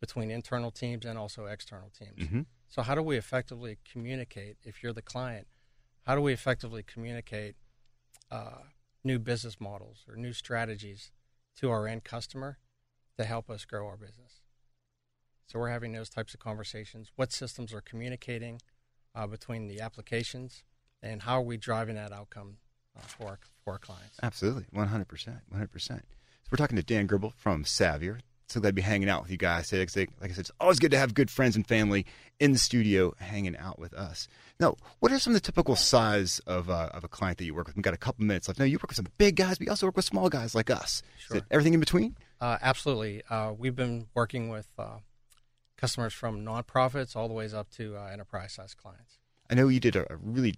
between 0.01 0.31
internal 0.31 0.71
teams 0.71 1.05
and 1.05 1.19
also 1.19 1.47
external 1.47 1.91
teams. 1.91 2.29
Mhm. 2.29 2.47
So 2.69 2.83
how 2.83 2.95
do 2.95 3.03
we 3.03 3.17
effectively 3.17 3.79
communicate 3.85 4.59
if 4.63 4.83
you're 4.83 4.93
the 4.93 5.03
client? 5.03 5.49
How 6.03 6.15
do 6.15 6.21
we 6.21 6.33
effectively 6.33 6.83
communicate 6.83 7.57
uh, 8.31 8.65
new 9.03 9.19
business 9.19 9.61
models 9.61 10.05
or 10.09 10.17
new 10.17 10.33
strategies 10.33 11.13
to 11.57 11.71
our 11.71 11.87
end 11.87 12.05
customer 12.05 12.59
to 13.17 13.25
help 13.25 13.49
us 13.49 13.65
grow 13.65 13.87
our 13.87 13.97
business? 13.97 14.41
So 15.47 15.59
we're 15.59 15.71
having 15.71 15.93
those 15.93 16.11
types 16.11 16.35
of 16.35 16.41
conversations. 16.41 17.13
What 17.17 17.33
systems 17.33 17.73
are 17.73 17.81
communicating 17.81 18.61
uh, 19.15 19.27
between 19.27 19.69
the 19.69 19.81
applications, 19.81 20.65
and 21.01 21.23
how 21.23 21.39
are 21.39 21.43
we 21.43 21.57
driving 21.57 21.95
that 21.95 22.13
outcome 22.13 22.59
uh, 22.97 23.01
for 23.07 23.27
our, 23.29 23.39
for 23.65 23.73
our 23.75 23.79
clients? 23.79 24.19
Absolutely. 24.23 24.65
100%. 24.75 25.07
100%. 25.55 25.81
So 25.81 25.99
we're 26.51 26.57
talking 26.57 26.77
to 26.77 26.83
Dan 26.83 27.07
Gribble 27.07 27.33
from 27.37 27.65
Savvior. 27.65 28.21
So 28.49 28.61
glad 28.61 28.71
to 28.71 28.75
be 28.75 28.83
hanging 28.83 29.09
out 29.09 29.23
with 29.23 29.31
you 29.31 29.39
guys 29.39 29.69
today. 29.69 29.87
'cause 29.87 29.95
they- 29.95 30.07
Like 30.21 30.31
I 30.31 30.35
said, 30.35 30.41
it's 30.41 30.51
always 30.61 30.79
good 30.79 30.91
to 30.91 30.99
have 30.99 31.15
good 31.15 31.31
friends 31.31 31.57
and 31.57 31.67
family 31.67 32.05
in 32.39 32.53
the 32.53 32.59
studio 32.59 33.15
hanging 33.19 33.57
out 33.57 33.79
with 33.79 33.95
us. 33.95 34.29
Now, 34.61 34.77
what 35.01 35.11
are 35.11 35.19
some 35.19 35.33
of 35.33 35.35
the 35.35 35.45
typical 35.45 35.75
size 35.77 36.41
of, 36.41 36.69
uh, 36.69 36.91
of 36.93 37.03
a 37.05 37.09
client 37.09 37.39
that 37.39 37.47
you 37.47 37.55
work 37.55 37.67
with? 37.69 37.77
We've 37.77 37.83
got 37.83 37.95
a 37.95 37.99
couple 37.99 38.25
minutes 38.25 38.47
left. 38.47 38.61
Now, 38.61 38.67
you 38.67 38.77
work 38.77 38.89
with 38.89 38.97
some 38.97 39.07
big 39.17 39.37
guys, 39.37 39.57
but 39.59 39.65
you 39.67 39.71
also 39.71 39.87
work 39.87 39.97
with 39.97 40.05
small 40.05 40.29
guys 40.29 40.55
like 40.55 40.69
us. 40.69 41.03
Sure. 41.19 41.41
Everything 41.51 41.73
in 41.75 41.81
between? 41.81 42.17
Uh, 42.41 42.59
absolutely. 42.61 43.23
Uh, 43.31 43.53
we've 43.53 43.75
been 43.75 44.09
working 44.15 44.51
with 44.51 44.69
uh, 44.79 44.99
customers 45.79 46.13
from 46.13 46.45
nonprofits 46.45 47.17
all 47.17 47.29
the 47.29 47.35
ways 47.35 47.55
up 47.55 47.71
to 47.71 47.97
uh, 47.97 48.07
enterprise 48.13 48.53
size 48.53 48.75
clients. 48.75 49.19
I 49.51 49.55
know 49.55 49.69
you 49.69 49.81
did 49.81 49.97
a, 49.97 50.11
a 50.13 50.17
really 50.17 50.55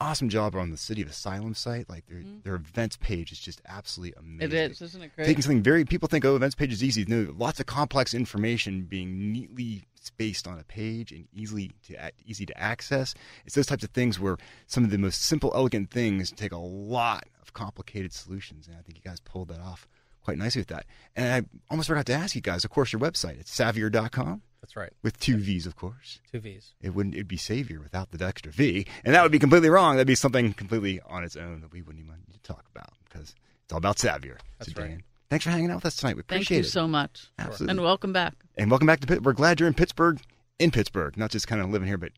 awesome 0.00 0.28
job 0.28 0.54
on 0.54 0.70
the 0.70 0.76
City 0.76 1.02
of 1.02 1.08
Asylum 1.08 1.54
site. 1.54 1.88
Like 1.88 2.06
their, 2.06 2.18
Mm-hmm. 2.18 2.38
their 2.44 2.54
events 2.56 2.96
page 2.96 3.32
is 3.32 3.38
just 3.38 3.60
absolutely 3.66 4.14
amazing. 4.18 4.56
It 4.58 4.70
is, 4.72 4.82
isn't 4.82 5.02
it 5.02 5.14
great? 5.14 5.26
Taking 5.26 5.42
something 5.42 5.62
very 5.62 5.84
people 5.84 6.08
think, 6.08 6.24
oh, 6.24 6.36
events 6.36 6.54
page 6.54 6.72
is 6.72 6.82
easy. 6.82 7.04
No, 7.06 7.32
lots 7.36 7.60
of 7.60 7.66
complex 7.66 8.14
information 8.14 8.82
being 8.82 9.32
neatly 9.32 9.84
spaced 10.00 10.46
on 10.48 10.58
a 10.58 10.64
page 10.64 11.12
and 11.12 11.26
easily 11.32 11.72
to 11.86 12.10
easy 12.26 12.46
to 12.46 12.58
access. 12.58 13.14
It's 13.44 13.54
those 13.54 13.66
types 13.66 13.84
of 13.84 13.90
things 13.90 14.18
where 14.18 14.36
some 14.66 14.84
of 14.84 14.90
the 14.90 14.98
most 14.98 15.22
simple, 15.24 15.52
elegant 15.54 15.90
things 15.90 16.30
take 16.32 16.52
a 16.52 16.56
lot 16.58 17.24
of 17.42 17.52
complicated 17.52 18.12
solutions, 18.12 18.66
and 18.68 18.76
I 18.76 18.80
think 18.82 18.96
you 18.98 19.02
guys 19.08 19.20
pulled 19.20 19.48
that 19.48 19.60
off 19.60 19.86
quite 20.28 20.36
nicely 20.36 20.60
with 20.60 20.68
that. 20.68 20.84
And 21.16 21.32
I 21.32 21.48
almost 21.70 21.88
forgot 21.88 22.04
to 22.06 22.12
ask 22.12 22.34
you 22.34 22.42
guys, 22.42 22.62
of 22.62 22.70
course, 22.70 22.92
your 22.92 23.00
website. 23.00 23.40
It's 23.40 23.56
savvior.com 23.56 24.42
That's 24.60 24.76
right. 24.76 24.92
with 25.02 25.18
two 25.18 25.38
V's, 25.38 25.64
of 25.64 25.74
course. 25.74 26.20
Two 26.30 26.38
V's. 26.40 26.74
It 26.82 26.94
wouldn't. 26.94 27.14
It'd 27.14 27.26
be 27.26 27.38
Savior 27.38 27.80
without 27.80 28.10
the 28.10 28.22
extra 28.26 28.52
V, 28.52 28.86
and 29.06 29.14
that 29.14 29.22
would 29.22 29.32
be 29.32 29.38
completely 29.38 29.70
wrong. 29.70 29.96
That'd 29.96 30.06
be 30.06 30.14
something 30.14 30.52
completely 30.52 31.00
on 31.06 31.24
its 31.24 31.34
own 31.34 31.62
that 31.62 31.72
we 31.72 31.80
wouldn't 31.80 32.04
even 32.04 32.16
need 32.28 32.34
to 32.34 32.42
talk 32.42 32.66
about 32.74 32.90
because 33.08 33.34
it's 33.64 33.72
all 33.72 33.78
about 33.78 33.98
Savior. 33.98 34.36
That's 34.58 34.74
so, 34.74 34.82
right. 34.82 34.88
Dan, 34.90 35.02
thanks 35.30 35.46
for 35.46 35.50
hanging 35.50 35.70
out 35.70 35.76
with 35.76 35.86
us 35.86 35.96
tonight. 35.96 36.16
We 36.16 36.20
appreciate 36.20 36.48
Thank 36.48 36.64
you 36.64 36.68
it. 36.68 36.72
so 36.72 36.86
much. 36.86 37.28
Absolutely. 37.38 37.70
And 37.70 37.80
welcome 37.80 38.12
back. 38.12 38.34
And 38.58 38.70
welcome 38.70 38.86
back 38.86 39.00
to 39.00 39.06
Pitt. 39.06 39.22
We're 39.22 39.32
glad 39.32 39.60
you're 39.60 39.66
in 39.66 39.74
Pittsburgh, 39.74 40.20
in 40.58 40.70
Pittsburgh, 40.70 41.16
not 41.16 41.30
just 41.30 41.48
kind 41.48 41.62
of 41.62 41.70
living 41.70 41.88
here, 41.88 41.96
but 41.96 42.12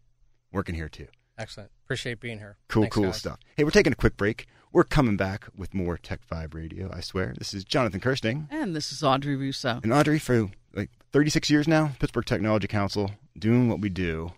working 0.50 0.74
here 0.74 0.88
too. 0.88 1.06
Excellent. 1.38 1.70
Appreciate 1.84 2.18
being 2.18 2.38
here. 2.38 2.56
Cool, 2.68 2.82
Thanks, 2.82 2.94
cool 2.94 3.04
guys. 3.04 3.16
stuff. 3.18 3.38
Hey, 3.56 3.62
we're 3.62 3.70
taking 3.70 3.92
a 3.92 3.96
quick 3.96 4.16
break. 4.16 4.48
We're 4.72 4.84
coming 4.84 5.16
back 5.16 5.46
with 5.56 5.74
more 5.74 5.98
Tech 5.98 6.20
Vibe 6.30 6.54
Radio. 6.54 6.88
I 6.92 7.00
swear. 7.00 7.34
This 7.36 7.52
is 7.54 7.64
Jonathan 7.64 7.98
Kersting 8.00 8.46
And 8.50 8.74
this 8.76 8.92
is 8.92 9.02
Audrey 9.02 9.34
Russo. 9.36 9.80
and 9.82 9.92
Audrey 9.92 10.18
for 10.20 10.48
like 10.74 10.90
36 11.12 11.50
years 11.50 11.66
now. 11.66 11.90
Pittsburgh 11.98 12.24
Technology 12.24 12.68
Council, 12.68 13.10
doing 13.36 13.68
what 13.68 13.80
we 13.80 13.88
do. 13.88 14.30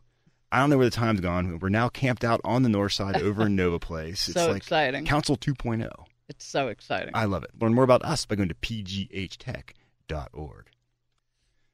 I 0.51 0.59
don't 0.61 0.71
know 0.71 0.79
where 0.79 0.87
the 0.87 0.90
time's 0.90 1.21
gone. 1.21 1.59
We're 1.59 1.68
now 1.68 1.88
camped 1.90 2.25
out 2.25 2.40
on 2.45 2.62
the 2.62 2.68
north 2.71 2.92
side 2.92 3.21
over 3.21 3.45
in 3.47 3.57
Nova 3.57 3.79
Place. 3.79 4.27
It's 4.29 4.40
So 4.40 4.49
like 4.49 4.57
exciting. 4.59 5.05
Council 5.05 5.37
2.0. 5.37 5.90
It's 6.29 6.45
so 6.47 6.68
exciting. 6.68 7.11
I 7.14 7.25
love 7.27 7.45
it. 7.45 7.51
Learn 7.61 7.75
more 7.75 7.85
about 7.85 8.03
us 8.05 8.25
by 8.25 8.37
going 8.37 8.49
to 8.49 8.55
pghtech.org. 8.55 9.75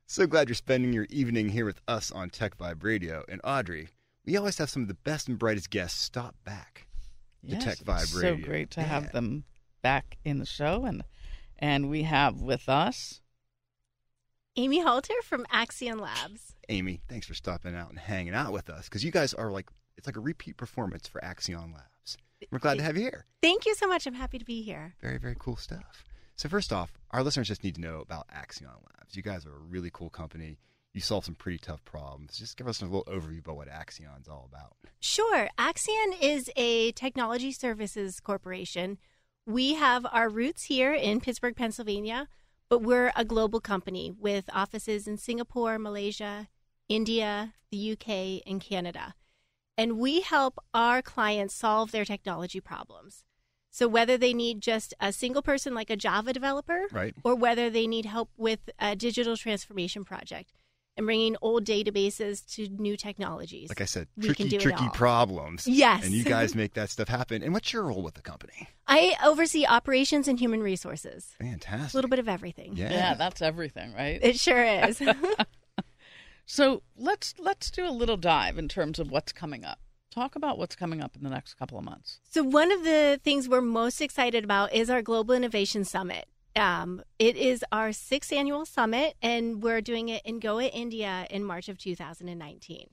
So 0.06 0.26
glad 0.26 0.48
you're 0.48 0.54
spending 0.56 0.92
your 0.92 1.06
evening 1.10 1.50
here 1.50 1.64
with 1.66 1.80
us 1.86 2.10
on 2.10 2.30
Tech 2.30 2.58
Vibe 2.58 2.82
Radio. 2.82 3.22
And 3.28 3.40
Audrey, 3.44 3.90
we 4.24 4.36
always 4.36 4.58
have 4.58 4.68
some 4.70 4.82
of 4.82 4.88
the 4.88 4.94
best 4.94 5.28
and 5.28 5.38
brightest 5.38 5.70
guests 5.70 6.00
stop 6.00 6.34
back 6.44 6.86
to 7.46 7.52
Yes, 7.52 7.64
Tech 7.64 7.78
Vibe 7.78 8.02
it's 8.02 8.14
Radio. 8.14 8.36
So 8.36 8.44
great 8.46 8.70
to 8.72 8.80
Yeah. 8.80 8.86
have 8.86 9.12
them 9.12 9.44
back 9.82 10.18
in 10.24 10.38
the 10.38 10.46
show, 10.46 10.84
and 10.84 11.04
and 11.58 11.88
we 11.90 12.02
have 12.04 12.40
with 12.40 12.68
us 12.68 13.20
Amy 14.56 14.80
Halter 14.80 15.14
from 15.22 15.44
Accion 15.46 16.00
Labs. 16.00 16.54
Amy, 16.68 17.00
thanks 17.08 17.26
for 17.26 17.34
stopping 17.34 17.74
out 17.74 17.90
and 17.90 17.98
hanging 17.98 18.34
out 18.34 18.52
with 18.52 18.68
us 18.68 18.84
because 18.88 19.04
you 19.04 19.10
guys 19.10 19.32
are 19.34 19.50
like, 19.50 19.68
it's 19.96 20.06
like 20.06 20.16
a 20.16 20.20
repeat 20.20 20.56
performance 20.56 21.06
for 21.08 21.20
Accion 21.20 21.72
Labs. 21.72 22.16
We're 22.50 22.58
glad 22.58 22.78
to 22.78 22.84
have 22.84 22.96
you 22.96 23.02
here. 23.02 23.26
Thank 23.42 23.66
you 23.66 23.74
so 23.74 23.86
much. 23.88 24.06
I'm 24.06 24.14
happy 24.14 24.38
to 24.38 24.44
be 24.44 24.62
here. 24.62 24.94
Very, 25.00 25.18
very 25.18 25.36
cool 25.38 25.56
stuff. 25.56 26.04
So 26.36 26.48
first 26.48 26.72
off, 26.72 26.92
our 27.10 27.22
listeners 27.24 27.48
just 27.48 27.64
need 27.64 27.74
to 27.76 27.80
know 27.80 28.00
about 28.00 28.28
Accion 28.28 28.66
Labs. 28.66 29.16
You 29.16 29.22
guys 29.22 29.44
are 29.46 29.54
a 29.54 29.58
really 29.58 29.90
cool 29.92 30.10
company. 30.10 30.58
You 30.94 31.00
solve 31.00 31.24
some 31.26 31.34
pretty 31.34 31.58
tough 31.58 31.84
problems. 31.84 32.38
Just 32.38 32.56
give 32.56 32.66
us 32.66 32.80
a 32.80 32.86
little 32.86 33.04
overview 33.04 33.40
about 33.40 33.56
what 33.56 33.68
Accion's 33.68 34.28
all 34.28 34.48
about. 34.50 34.76
Sure. 35.00 35.48
Accion 35.58 36.14
is 36.20 36.50
a 36.56 36.92
technology 36.92 37.52
services 37.52 38.20
corporation. 38.20 38.98
We 39.46 39.74
have 39.74 40.06
our 40.10 40.28
roots 40.28 40.64
here 40.64 40.92
in 40.92 41.20
Pittsburgh, 41.20 41.56
Pennsylvania, 41.56 42.28
but 42.68 42.82
we're 42.82 43.12
a 43.16 43.24
global 43.24 43.60
company 43.60 44.12
with 44.18 44.50
offices 44.52 45.06
in 45.06 45.18
Singapore, 45.18 45.78
Malaysia, 45.78 46.48
India, 46.88 47.54
the 47.70 47.92
UK, 47.92 48.42
and 48.46 48.60
Canada. 48.60 49.14
And 49.76 49.98
we 49.98 50.22
help 50.22 50.58
our 50.74 51.00
clients 51.02 51.54
solve 51.54 51.92
their 51.92 52.04
technology 52.04 52.60
problems. 52.60 53.24
So 53.70 53.86
whether 53.86 54.16
they 54.18 54.32
need 54.34 54.60
just 54.62 54.94
a 54.98 55.12
single 55.12 55.42
person 55.42 55.74
like 55.74 55.90
a 55.90 55.96
Java 55.96 56.32
developer, 56.32 56.86
Right. 56.90 57.14
or 57.22 57.34
whether 57.36 57.70
they 57.70 57.86
need 57.86 58.06
help 58.06 58.30
with 58.36 58.70
a 58.78 58.96
digital 58.96 59.36
transformation 59.36 60.04
project 60.04 60.52
and 60.98 61.06
bringing 61.06 61.36
old 61.40 61.64
databases 61.64 62.44
to 62.54 62.68
new 62.68 62.96
technologies. 62.96 63.70
Like 63.70 63.80
I 63.80 63.86
said, 63.86 64.08
we 64.16 64.26
tricky, 64.26 64.42
can 64.42 64.50
do 64.50 64.58
tricky 64.58 64.88
problems. 64.92 65.66
Yes. 65.66 66.04
And 66.04 66.12
you 66.12 66.24
guys 66.24 66.54
make 66.54 66.74
that 66.74 66.90
stuff 66.90 67.08
happen. 67.08 67.42
And 67.42 67.54
what's 67.54 67.72
your 67.72 67.84
role 67.84 68.02
with 68.02 68.14
the 68.14 68.22
company? 68.22 68.68
I 68.86 69.16
oversee 69.24 69.64
operations 69.64 70.28
and 70.28 70.38
human 70.38 70.62
resources. 70.62 71.34
Fantastic. 71.38 71.94
A 71.94 71.96
little 71.96 72.10
bit 72.10 72.18
of 72.18 72.28
everything. 72.28 72.76
Yeah. 72.76 72.92
yeah, 72.92 73.14
that's 73.14 73.40
everything, 73.40 73.94
right? 73.94 74.18
It 74.22 74.38
sure 74.38 74.62
is. 74.62 75.00
So 76.50 76.82
let's 76.96 77.34
let's 77.38 77.70
do 77.70 77.86
a 77.86 77.92
little 77.92 78.16
dive 78.16 78.56
in 78.56 78.68
terms 78.68 78.98
of 78.98 79.10
what's 79.10 79.32
coming 79.32 79.66
up. 79.66 79.80
Talk 80.10 80.34
about 80.34 80.56
what's 80.56 80.74
coming 80.74 81.02
up 81.02 81.14
in 81.14 81.22
the 81.22 81.28
next 81.28 81.54
couple 81.54 81.76
of 81.76 81.84
months. 81.84 82.20
So, 82.30 82.42
one 82.42 82.72
of 82.72 82.84
the 82.84 83.20
things 83.22 83.46
we're 83.46 83.60
most 83.60 84.00
excited 84.00 84.44
about 84.44 84.72
is 84.72 84.88
our 84.88 85.02
Global 85.02 85.34
Innovation 85.34 85.84
Summit. 85.84 86.26
Um, 86.58 87.02
it 87.18 87.36
is 87.36 87.64
our 87.72 87.92
sixth 87.92 88.32
annual 88.32 88.66
summit, 88.66 89.14
and 89.22 89.62
we're 89.62 89.80
doing 89.80 90.08
it 90.08 90.22
in 90.24 90.40
Goa, 90.40 90.66
India 90.66 91.26
in 91.30 91.44
March 91.44 91.68
of 91.68 91.78
2019. 91.78 92.88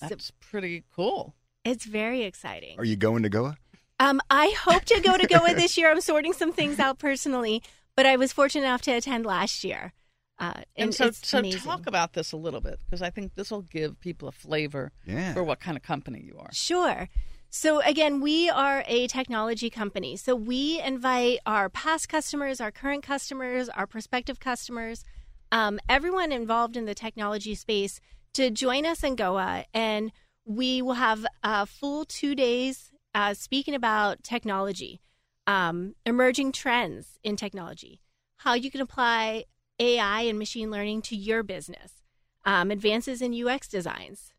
That's 0.00 0.26
so, 0.26 0.34
pretty 0.40 0.84
cool. 0.94 1.34
It's 1.64 1.84
very 1.84 2.22
exciting. 2.22 2.78
Are 2.78 2.84
you 2.84 2.96
going 2.96 3.22
to 3.22 3.28
Goa? 3.28 3.56
Um, 4.00 4.20
I 4.30 4.54
hope 4.58 4.84
to 4.86 5.00
go 5.00 5.16
to 5.16 5.26
Goa 5.26 5.54
this 5.54 5.76
year. 5.76 5.90
I'm 5.90 6.00
sorting 6.00 6.32
some 6.32 6.52
things 6.52 6.80
out 6.80 6.98
personally, 6.98 7.62
but 7.94 8.04
I 8.04 8.16
was 8.16 8.32
fortunate 8.32 8.64
enough 8.64 8.82
to 8.82 8.92
attend 8.92 9.24
last 9.24 9.62
year. 9.62 9.92
Uh, 10.38 10.54
and, 10.54 10.64
and, 10.76 10.94
so, 10.94 11.10
so 11.12 11.38
amazing. 11.38 11.60
talk 11.60 11.86
about 11.86 12.14
this 12.14 12.32
a 12.32 12.36
little 12.36 12.60
bit 12.60 12.80
because 12.84 13.00
I 13.00 13.10
think 13.10 13.36
this 13.36 13.52
will 13.52 13.62
give 13.62 14.00
people 14.00 14.26
a 14.26 14.32
flavor 14.32 14.90
yeah. 15.06 15.34
for 15.34 15.44
what 15.44 15.60
kind 15.60 15.76
of 15.76 15.84
company 15.84 16.20
you 16.20 16.36
are. 16.36 16.48
Sure. 16.52 17.08
So 17.54 17.80
again, 17.80 18.22
we 18.22 18.48
are 18.48 18.82
a 18.86 19.06
technology 19.08 19.68
company. 19.68 20.16
So 20.16 20.34
we 20.34 20.80
invite 20.80 21.40
our 21.44 21.68
past 21.68 22.08
customers, 22.08 22.62
our 22.62 22.70
current 22.70 23.02
customers, 23.02 23.68
our 23.68 23.86
prospective 23.86 24.40
customers, 24.40 25.04
um, 25.52 25.78
everyone 25.86 26.32
involved 26.32 26.78
in 26.78 26.86
the 26.86 26.94
technology 26.94 27.54
space 27.54 28.00
to 28.32 28.48
join 28.48 28.86
us 28.86 29.04
in 29.04 29.16
Goa, 29.16 29.66
and 29.74 30.12
we 30.46 30.80
will 30.80 30.94
have 30.94 31.26
a 31.42 31.66
full 31.66 32.06
two 32.06 32.34
days 32.34 32.90
uh, 33.14 33.34
speaking 33.34 33.74
about 33.74 34.22
technology, 34.22 35.02
um, 35.46 35.94
emerging 36.06 36.52
trends 36.52 37.18
in 37.22 37.36
technology, 37.36 38.00
how 38.38 38.54
you 38.54 38.70
can 38.70 38.80
apply 38.80 39.44
AI 39.78 40.22
and 40.22 40.38
machine 40.38 40.70
learning 40.70 41.02
to 41.02 41.16
your 41.16 41.42
business, 41.42 42.02
um, 42.46 42.70
advances 42.70 43.20
in 43.20 43.34
UX 43.34 43.68
designs, 43.68 44.32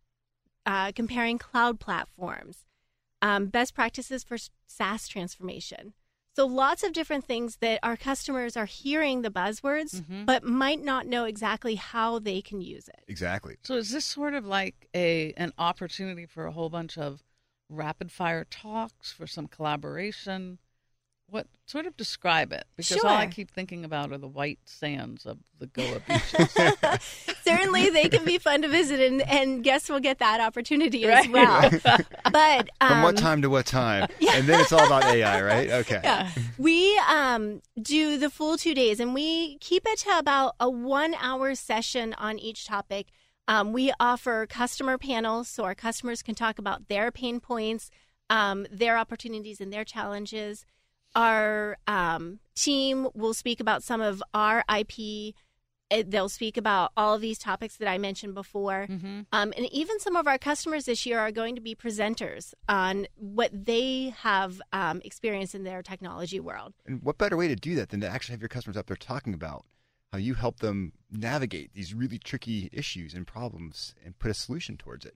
uh, 0.66 0.92
comparing 0.96 1.38
cloud 1.38 1.80
platforms, 1.80 2.66
um, 3.24 3.46
best 3.46 3.74
practices 3.74 4.22
for 4.24 4.38
SaaS 4.68 5.08
transformation. 5.08 5.94
So, 6.36 6.46
lots 6.46 6.84
of 6.84 6.94
different 6.94 7.26
things 7.26 7.58
that 7.58 7.80
our 7.82 7.96
customers 7.96 8.58
are 8.58 8.66
hearing 8.66 9.22
the 9.22 9.30
buzzwords, 9.30 10.02
mm-hmm. 10.02 10.26
but 10.26 10.44
might 10.44 10.84
not 10.84 11.08
know 11.08 11.26
exactly 11.26 11.76
how 11.76 12.20
they 12.20 12.42
can 12.42 12.60
use 12.60 12.88
it. 12.88 13.04
Exactly. 13.08 13.56
So, 13.64 13.76
is 13.76 13.92
this 13.92 14.04
sort 14.04 14.34
of 14.34 14.46
like 14.46 14.90
a 14.94 15.34
an 15.38 15.54
opportunity 15.58 16.26
for 16.26 16.46
a 16.46 16.52
whole 16.52 16.70
bunch 16.70 16.98
of 16.98 17.24
rapid 17.70 18.12
fire 18.12 18.46
talks 18.50 19.12
for 19.12 19.26
some 19.26 19.48
collaboration? 19.48 20.58
What 21.34 21.48
sort 21.66 21.88
of 21.88 21.98
describe 21.98 22.54
it? 22.54 22.64
Because 22.76 23.00
sure. 23.00 23.08
all 23.08 23.18
I 23.18 23.26
keep 23.26 23.50
thinking 23.50 23.84
about 23.84 24.12
are 24.12 24.20
the 24.20 24.28
white 24.28 24.60
sands 24.66 25.26
of 25.26 25.40
the 25.58 25.66
Goa 25.66 26.00
beaches. 26.08 26.56
Certainly, 27.44 27.90
they 27.90 28.08
can 28.08 28.24
be 28.24 28.38
fun 28.38 28.62
to 28.62 28.68
visit, 28.68 29.00
and, 29.00 29.20
and 29.24 29.64
guests 29.64 29.90
will 29.90 30.00
get 30.00 30.20
that 30.20 30.40
opportunity 30.40 31.08
right. 31.08 31.26
as 31.26 31.32
well. 31.32 31.72
but 32.32 32.70
um, 32.80 32.88
from 32.88 33.02
what 33.02 33.10
um, 33.10 33.16
time 33.16 33.42
to 33.42 33.50
what 33.50 33.66
time? 33.66 34.08
Yeah. 34.20 34.36
And 34.36 34.48
then 34.48 34.60
it's 34.60 34.72
all 34.72 34.86
about 34.86 35.06
AI, 35.06 35.42
right? 35.42 35.72
Okay. 35.72 36.02
Yeah. 36.04 36.30
We 36.60 36.96
um, 37.10 37.64
do 37.82 38.20
the 38.20 38.30
full 38.30 38.56
two 38.56 38.76
days, 38.76 39.00
and 39.00 39.16
we 39.16 39.58
keep 39.58 39.88
it 39.88 39.98
to 40.02 40.20
about 40.20 40.54
a 40.60 40.70
one-hour 40.70 41.56
session 41.56 42.14
on 42.20 42.38
each 42.38 42.68
topic. 42.68 43.08
Um, 43.48 43.74
we 43.74 43.92
offer 44.00 44.46
customer 44.46 45.00
panels, 45.00 45.48
so 45.48 45.64
our 45.64 45.74
customers 45.74 46.22
can 46.22 46.36
talk 46.36 46.60
about 46.60 46.90
their 46.90 47.12
pain 47.12 47.40
points, 47.40 47.90
um, 48.30 48.68
their 48.72 49.00
opportunities, 49.00 49.60
and 49.60 49.74
their 49.74 49.84
challenges. 49.84 50.64
Our 51.16 51.78
um, 51.88 52.40
team 52.56 53.08
will 53.14 53.34
speak 53.34 53.60
about 53.60 53.84
some 53.84 54.02
of 54.02 54.24
our 54.34 54.64
IP. 54.74 55.36
They'll 56.08 56.30
speak 56.30 56.58
about 56.58 56.92
all 56.98 57.14
of 57.14 57.22
these 57.22 57.38
topics 57.38 57.78
that 57.78 57.88
I 57.88 58.00
mentioned 58.00 58.34
before. 58.34 58.88
Mm-hmm. 58.90 59.22
Um, 59.32 59.54
and 59.56 59.72
even 59.72 60.00
some 60.00 60.16
of 60.16 60.28
our 60.28 60.40
customers 60.40 60.86
this 60.86 61.06
year 61.06 61.20
are 61.20 61.32
going 61.32 61.56
to 61.56 61.62
be 61.62 61.76
presenters 61.76 62.54
on 62.68 63.06
what 63.16 63.52
they 63.54 64.14
have 64.22 64.60
um, 64.72 65.02
experienced 65.06 65.54
in 65.54 65.64
their 65.64 65.84
technology 65.84 66.40
world. 66.40 66.74
And 66.88 67.04
what 67.04 67.20
better 67.20 67.38
way 67.38 67.48
to 67.48 67.56
do 67.56 67.76
that 67.76 67.90
than 67.90 68.02
to 68.02 68.10
actually 68.10 68.34
have 68.34 68.42
your 68.42 68.50
customers 68.50 68.78
up 68.78 68.88
there 68.88 68.98
talking 68.98 69.36
about 69.36 69.66
how 70.12 70.18
you 70.18 70.34
help 70.34 70.60
them 70.60 70.94
navigate 71.12 71.74
these 71.74 71.94
really 71.94 72.18
tricky 72.18 72.70
issues 72.72 73.14
and 73.14 73.28
problems 73.28 73.94
and 74.04 74.18
put 74.18 74.32
a 74.32 74.34
solution 74.34 74.78
towards 74.78 75.06
it? 75.06 75.16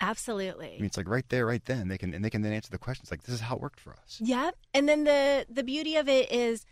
Absolutely. 0.00 0.74
I 0.74 0.76
mean, 0.76 0.84
it's 0.84 0.96
like 0.96 1.08
right 1.08 1.28
there, 1.28 1.46
right 1.46 1.64
then. 1.64 1.88
They 1.88 1.98
can 1.98 2.12
and 2.12 2.24
they 2.24 2.30
can 2.30 2.42
then 2.42 2.52
answer 2.52 2.70
the 2.70 2.78
questions 2.78 3.10
like, 3.10 3.22
"This 3.22 3.34
is 3.34 3.40
how 3.40 3.56
it 3.56 3.62
worked 3.62 3.80
for 3.80 3.92
us." 3.92 4.20
Yeah, 4.22 4.50
and 4.74 4.88
then 4.88 5.04
the 5.04 5.46
the 5.48 5.64
beauty 5.64 5.96
of 5.96 6.08
it 6.08 6.30
is 6.30 6.66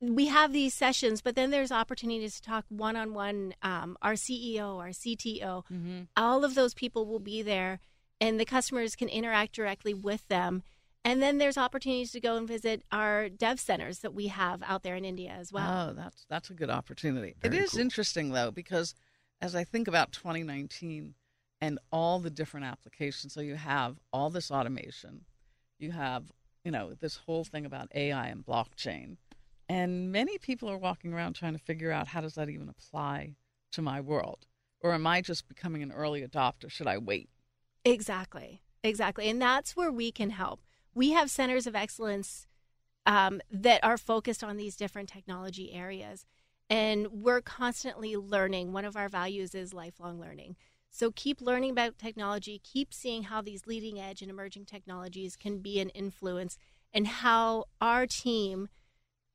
we 0.00 0.26
have 0.26 0.52
these 0.52 0.74
sessions, 0.74 1.20
but 1.20 1.34
then 1.36 1.50
there's 1.50 1.72
opportunities 1.72 2.36
to 2.36 2.42
talk 2.42 2.64
one 2.68 2.96
on 2.96 3.14
one. 3.14 3.54
Our 3.62 4.14
CEO, 4.14 4.78
our 4.78 4.88
CTO, 4.88 5.64
mm-hmm. 5.70 6.02
all 6.16 6.44
of 6.44 6.54
those 6.54 6.74
people 6.74 7.06
will 7.06 7.20
be 7.20 7.42
there, 7.42 7.80
and 8.20 8.40
the 8.40 8.44
customers 8.44 8.96
can 8.96 9.08
interact 9.08 9.54
directly 9.54 9.94
with 9.94 10.26
them. 10.28 10.62
And 11.06 11.22
then 11.22 11.36
there's 11.36 11.58
opportunities 11.58 12.12
to 12.12 12.20
go 12.20 12.36
and 12.36 12.48
visit 12.48 12.82
our 12.90 13.28
dev 13.28 13.60
centers 13.60 13.98
that 13.98 14.14
we 14.14 14.28
have 14.28 14.62
out 14.62 14.82
there 14.82 14.96
in 14.96 15.04
India 15.04 15.36
as 15.38 15.52
well. 15.52 15.90
Oh, 15.90 15.92
that's 15.92 16.24
that's 16.30 16.48
a 16.48 16.54
good 16.54 16.70
opportunity. 16.70 17.34
Very 17.42 17.58
it 17.58 17.62
is 17.62 17.72
cool. 17.72 17.80
interesting 17.80 18.30
though 18.30 18.50
because 18.50 18.94
as 19.42 19.54
I 19.54 19.64
think 19.64 19.86
about 19.86 20.12
2019 20.12 21.14
and 21.64 21.78
all 21.90 22.18
the 22.18 22.28
different 22.28 22.66
applications. 22.66 23.32
So 23.32 23.40
you 23.40 23.54
have 23.54 23.96
all 24.12 24.28
this 24.28 24.50
automation, 24.50 25.22
you 25.78 25.92
have, 25.92 26.30
you 26.62 26.70
know, 26.70 26.92
this 26.92 27.16
whole 27.16 27.42
thing 27.42 27.64
about 27.64 27.88
AI 27.94 28.26
and 28.26 28.44
blockchain. 28.44 29.16
And 29.66 30.12
many 30.12 30.36
people 30.36 30.68
are 30.68 30.76
walking 30.76 31.14
around 31.14 31.32
trying 31.32 31.54
to 31.54 31.58
figure 31.58 31.90
out 31.90 32.08
how 32.08 32.20
does 32.20 32.34
that 32.34 32.50
even 32.50 32.68
apply 32.68 33.36
to 33.72 33.80
my 33.80 34.02
world? 34.02 34.44
Or 34.82 34.92
am 34.92 35.06
I 35.06 35.22
just 35.22 35.48
becoming 35.48 35.82
an 35.82 35.90
early 35.90 36.20
adopter? 36.20 36.70
Should 36.70 36.86
I 36.86 36.98
wait? 36.98 37.30
Exactly. 37.82 38.60
Exactly. 38.82 39.30
And 39.30 39.40
that's 39.40 39.74
where 39.74 39.90
we 39.90 40.12
can 40.12 40.28
help. 40.28 40.60
We 40.94 41.12
have 41.12 41.30
centers 41.30 41.66
of 41.66 41.74
excellence 41.74 42.46
um, 43.06 43.40
that 43.50 43.82
are 43.82 43.96
focused 43.96 44.44
on 44.44 44.58
these 44.58 44.76
different 44.76 45.08
technology 45.08 45.72
areas. 45.72 46.26
And 46.68 47.06
we're 47.06 47.40
constantly 47.40 48.16
learning. 48.16 48.74
One 48.74 48.84
of 48.84 48.96
our 48.96 49.08
values 49.08 49.54
is 49.54 49.72
lifelong 49.72 50.20
learning. 50.20 50.56
So 50.94 51.10
keep 51.10 51.40
learning 51.40 51.72
about 51.72 51.98
technology, 51.98 52.60
keep 52.62 52.94
seeing 52.94 53.24
how 53.24 53.42
these 53.42 53.66
leading 53.66 53.98
edge 53.98 54.22
and 54.22 54.30
emerging 54.30 54.66
technologies 54.66 55.34
can 55.34 55.58
be 55.58 55.80
an 55.80 55.88
influence, 55.88 56.56
and 56.92 57.04
how 57.04 57.64
our 57.80 58.06
team 58.06 58.68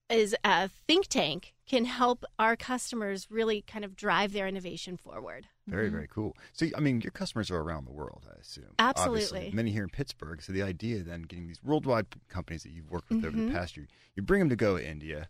is 0.10 0.34
a 0.46 0.70
think 0.70 1.08
tank 1.08 1.54
can 1.68 1.84
help 1.84 2.24
our 2.40 2.56
customers 2.56 3.28
really 3.30 3.62
kind 3.62 3.84
of 3.84 3.98
drive 3.98 4.32
their 4.32 4.48
innovation 4.48 4.96
forward. 4.96 5.48
Very, 5.68 5.88
mm-hmm. 5.88 5.96
very 5.96 6.08
cool. 6.08 6.38
So, 6.54 6.66
I 6.78 6.80
mean, 6.80 7.02
your 7.02 7.12
customers 7.12 7.52
are 7.52 7.60
around 7.60 7.86
the 7.86 7.92
world, 7.92 8.26
I 8.34 8.40
assume. 8.40 8.74
Absolutely. 8.80 9.24
Obviously. 9.24 9.52
Many 9.54 9.72
here 9.72 9.84
in 9.84 9.90
Pittsburgh. 9.90 10.42
So, 10.42 10.54
the 10.54 10.64
idea 10.64 11.04
then 11.04 11.24
getting 11.24 11.48
these 11.48 11.62
worldwide 11.62 12.08
companies 12.30 12.64
that 12.64 12.72
you've 12.72 12.90
worked 12.90 13.10
with 13.10 13.18
mm-hmm. 13.18 13.28
over 13.28 13.36
the 13.36 13.44
Mm-hmm. 13.44 13.56
past 13.56 13.76
year, 13.76 13.88
you 14.16 14.24
bring 14.24 14.40
them 14.40 14.50
to 14.50 14.56
go 14.56 14.78
to 14.78 14.88
India 14.88 15.28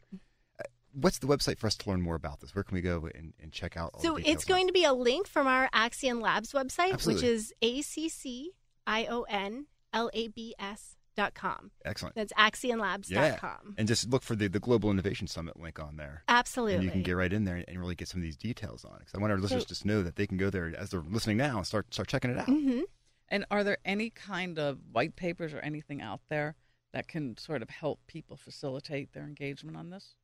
what's 0.93 1.19
the 1.19 1.27
website 1.27 1.57
for 1.57 1.67
us 1.67 1.75
to 1.77 1.89
learn 1.89 2.01
more 2.01 2.15
about 2.15 2.39
this? 2.39 2.53
Where 2.55 2.63
can 2.63 2.75
we 2.75 2.81
go 2.81 3.09
and, 3.13 3.33
and 3.41 3.51
check 3.51 3.77
out? 3.77 4.01
so 4.01 4.17
it's 4.17 4.45
going 4.45 4.67
to 4.67 4.73
be 4.73 4.83
a 4.83 4.93
link 4.93 5.27
from 5.27 5.47
our 5.47 5.69
Accion 5.73 6.21
Labs 6.21 6.51
website, 6.51 6.93
Absolutely. 6.93 7.15
which 7.15 7.23
is 7.23 7.53
a 7.61 7.81
c 7.81 8.09
c 8.09 8.51
i 8.87 9.05
o 9.05 9.23
n 9.29 9.67
l 9.93 10.09
a 10.13 10.27
b 10.27 10.55
s 10.59 10.95
dot 11.15 11.33
com. 11.33 11.71
Excellent. 11.85 12.15
That's 12.15 12.33
accionlabs.com. 12.33 13.09
Yeah. 13.13 13.55
And 13.77 13.87
just 13.87 14.09
look 14.09 14.23
for 14.23 14.35
the, 14.35 14.47
the 14.47 14.59
Global 14.59 14.89
Innovation 14.89 15.27
Summit 15.27 15.59
link 15.59 15.79
on 15.79 15.97
there. 15.97 16.23
Absolutely. 16.27 16.75
And 16.75 16.83
you 16.83 16.91
can 16.91 17.03
get 17.03 17.13
right 17.13 17.31
in 17.31 17.43
there 17.43 17.63
and 17.67 17.79
really 17.79 17.95
get 17.95 18.07
some 18.07 18.21
of 18.21 18.23
these 18.23 18.37
details 18.37 18.85
on 18.85 18.93
it. 18.95 18.99
Because 18.99 19.15
I 19.15 19.19
want 19.19 19.31
our 19.31 19.39
listeners 19.39 19.67
so, 19.67 19.75
to 19.75 19.87
know 19.87 20.01
that 20.03 20.15
they 20.15 20.25
can 20.25 20.37
go 20.37 20.49
there 20.49 20.73
as 20.77 20.91
they're 20.91 21.01
listening 21.01 21.37
now 21.37 21.57
and 21.57 21.67
start 21.67 21.93
start 21.93 22.07
checking 22.07 22.31
it 22.31 22.37
out. 22.37 22.47
Mm-hmm. 22.47 22.81
And 23.27 23.45
are 23.51 23.63
there 23.63 23.77
any 23.85 24.09
kind 24.09 24.57
of 24.57 24.79
white 24.91 25.15
papers 25.15 25.53
or 25.53 25.59
anything 25.59 26.01
out 26.01 26.21
there 26.29 26.55
that 26.93 27.07
can 27.07 27.37
sort 27.37 27.61
of 27.61 27.69
help 27.69 27.99
people 28.07 28.35
facilitate 28.35 29.13
their 29.13 29.23
engagement 29.23 29.77
on 29.77 29.89
this? 29.89 30.15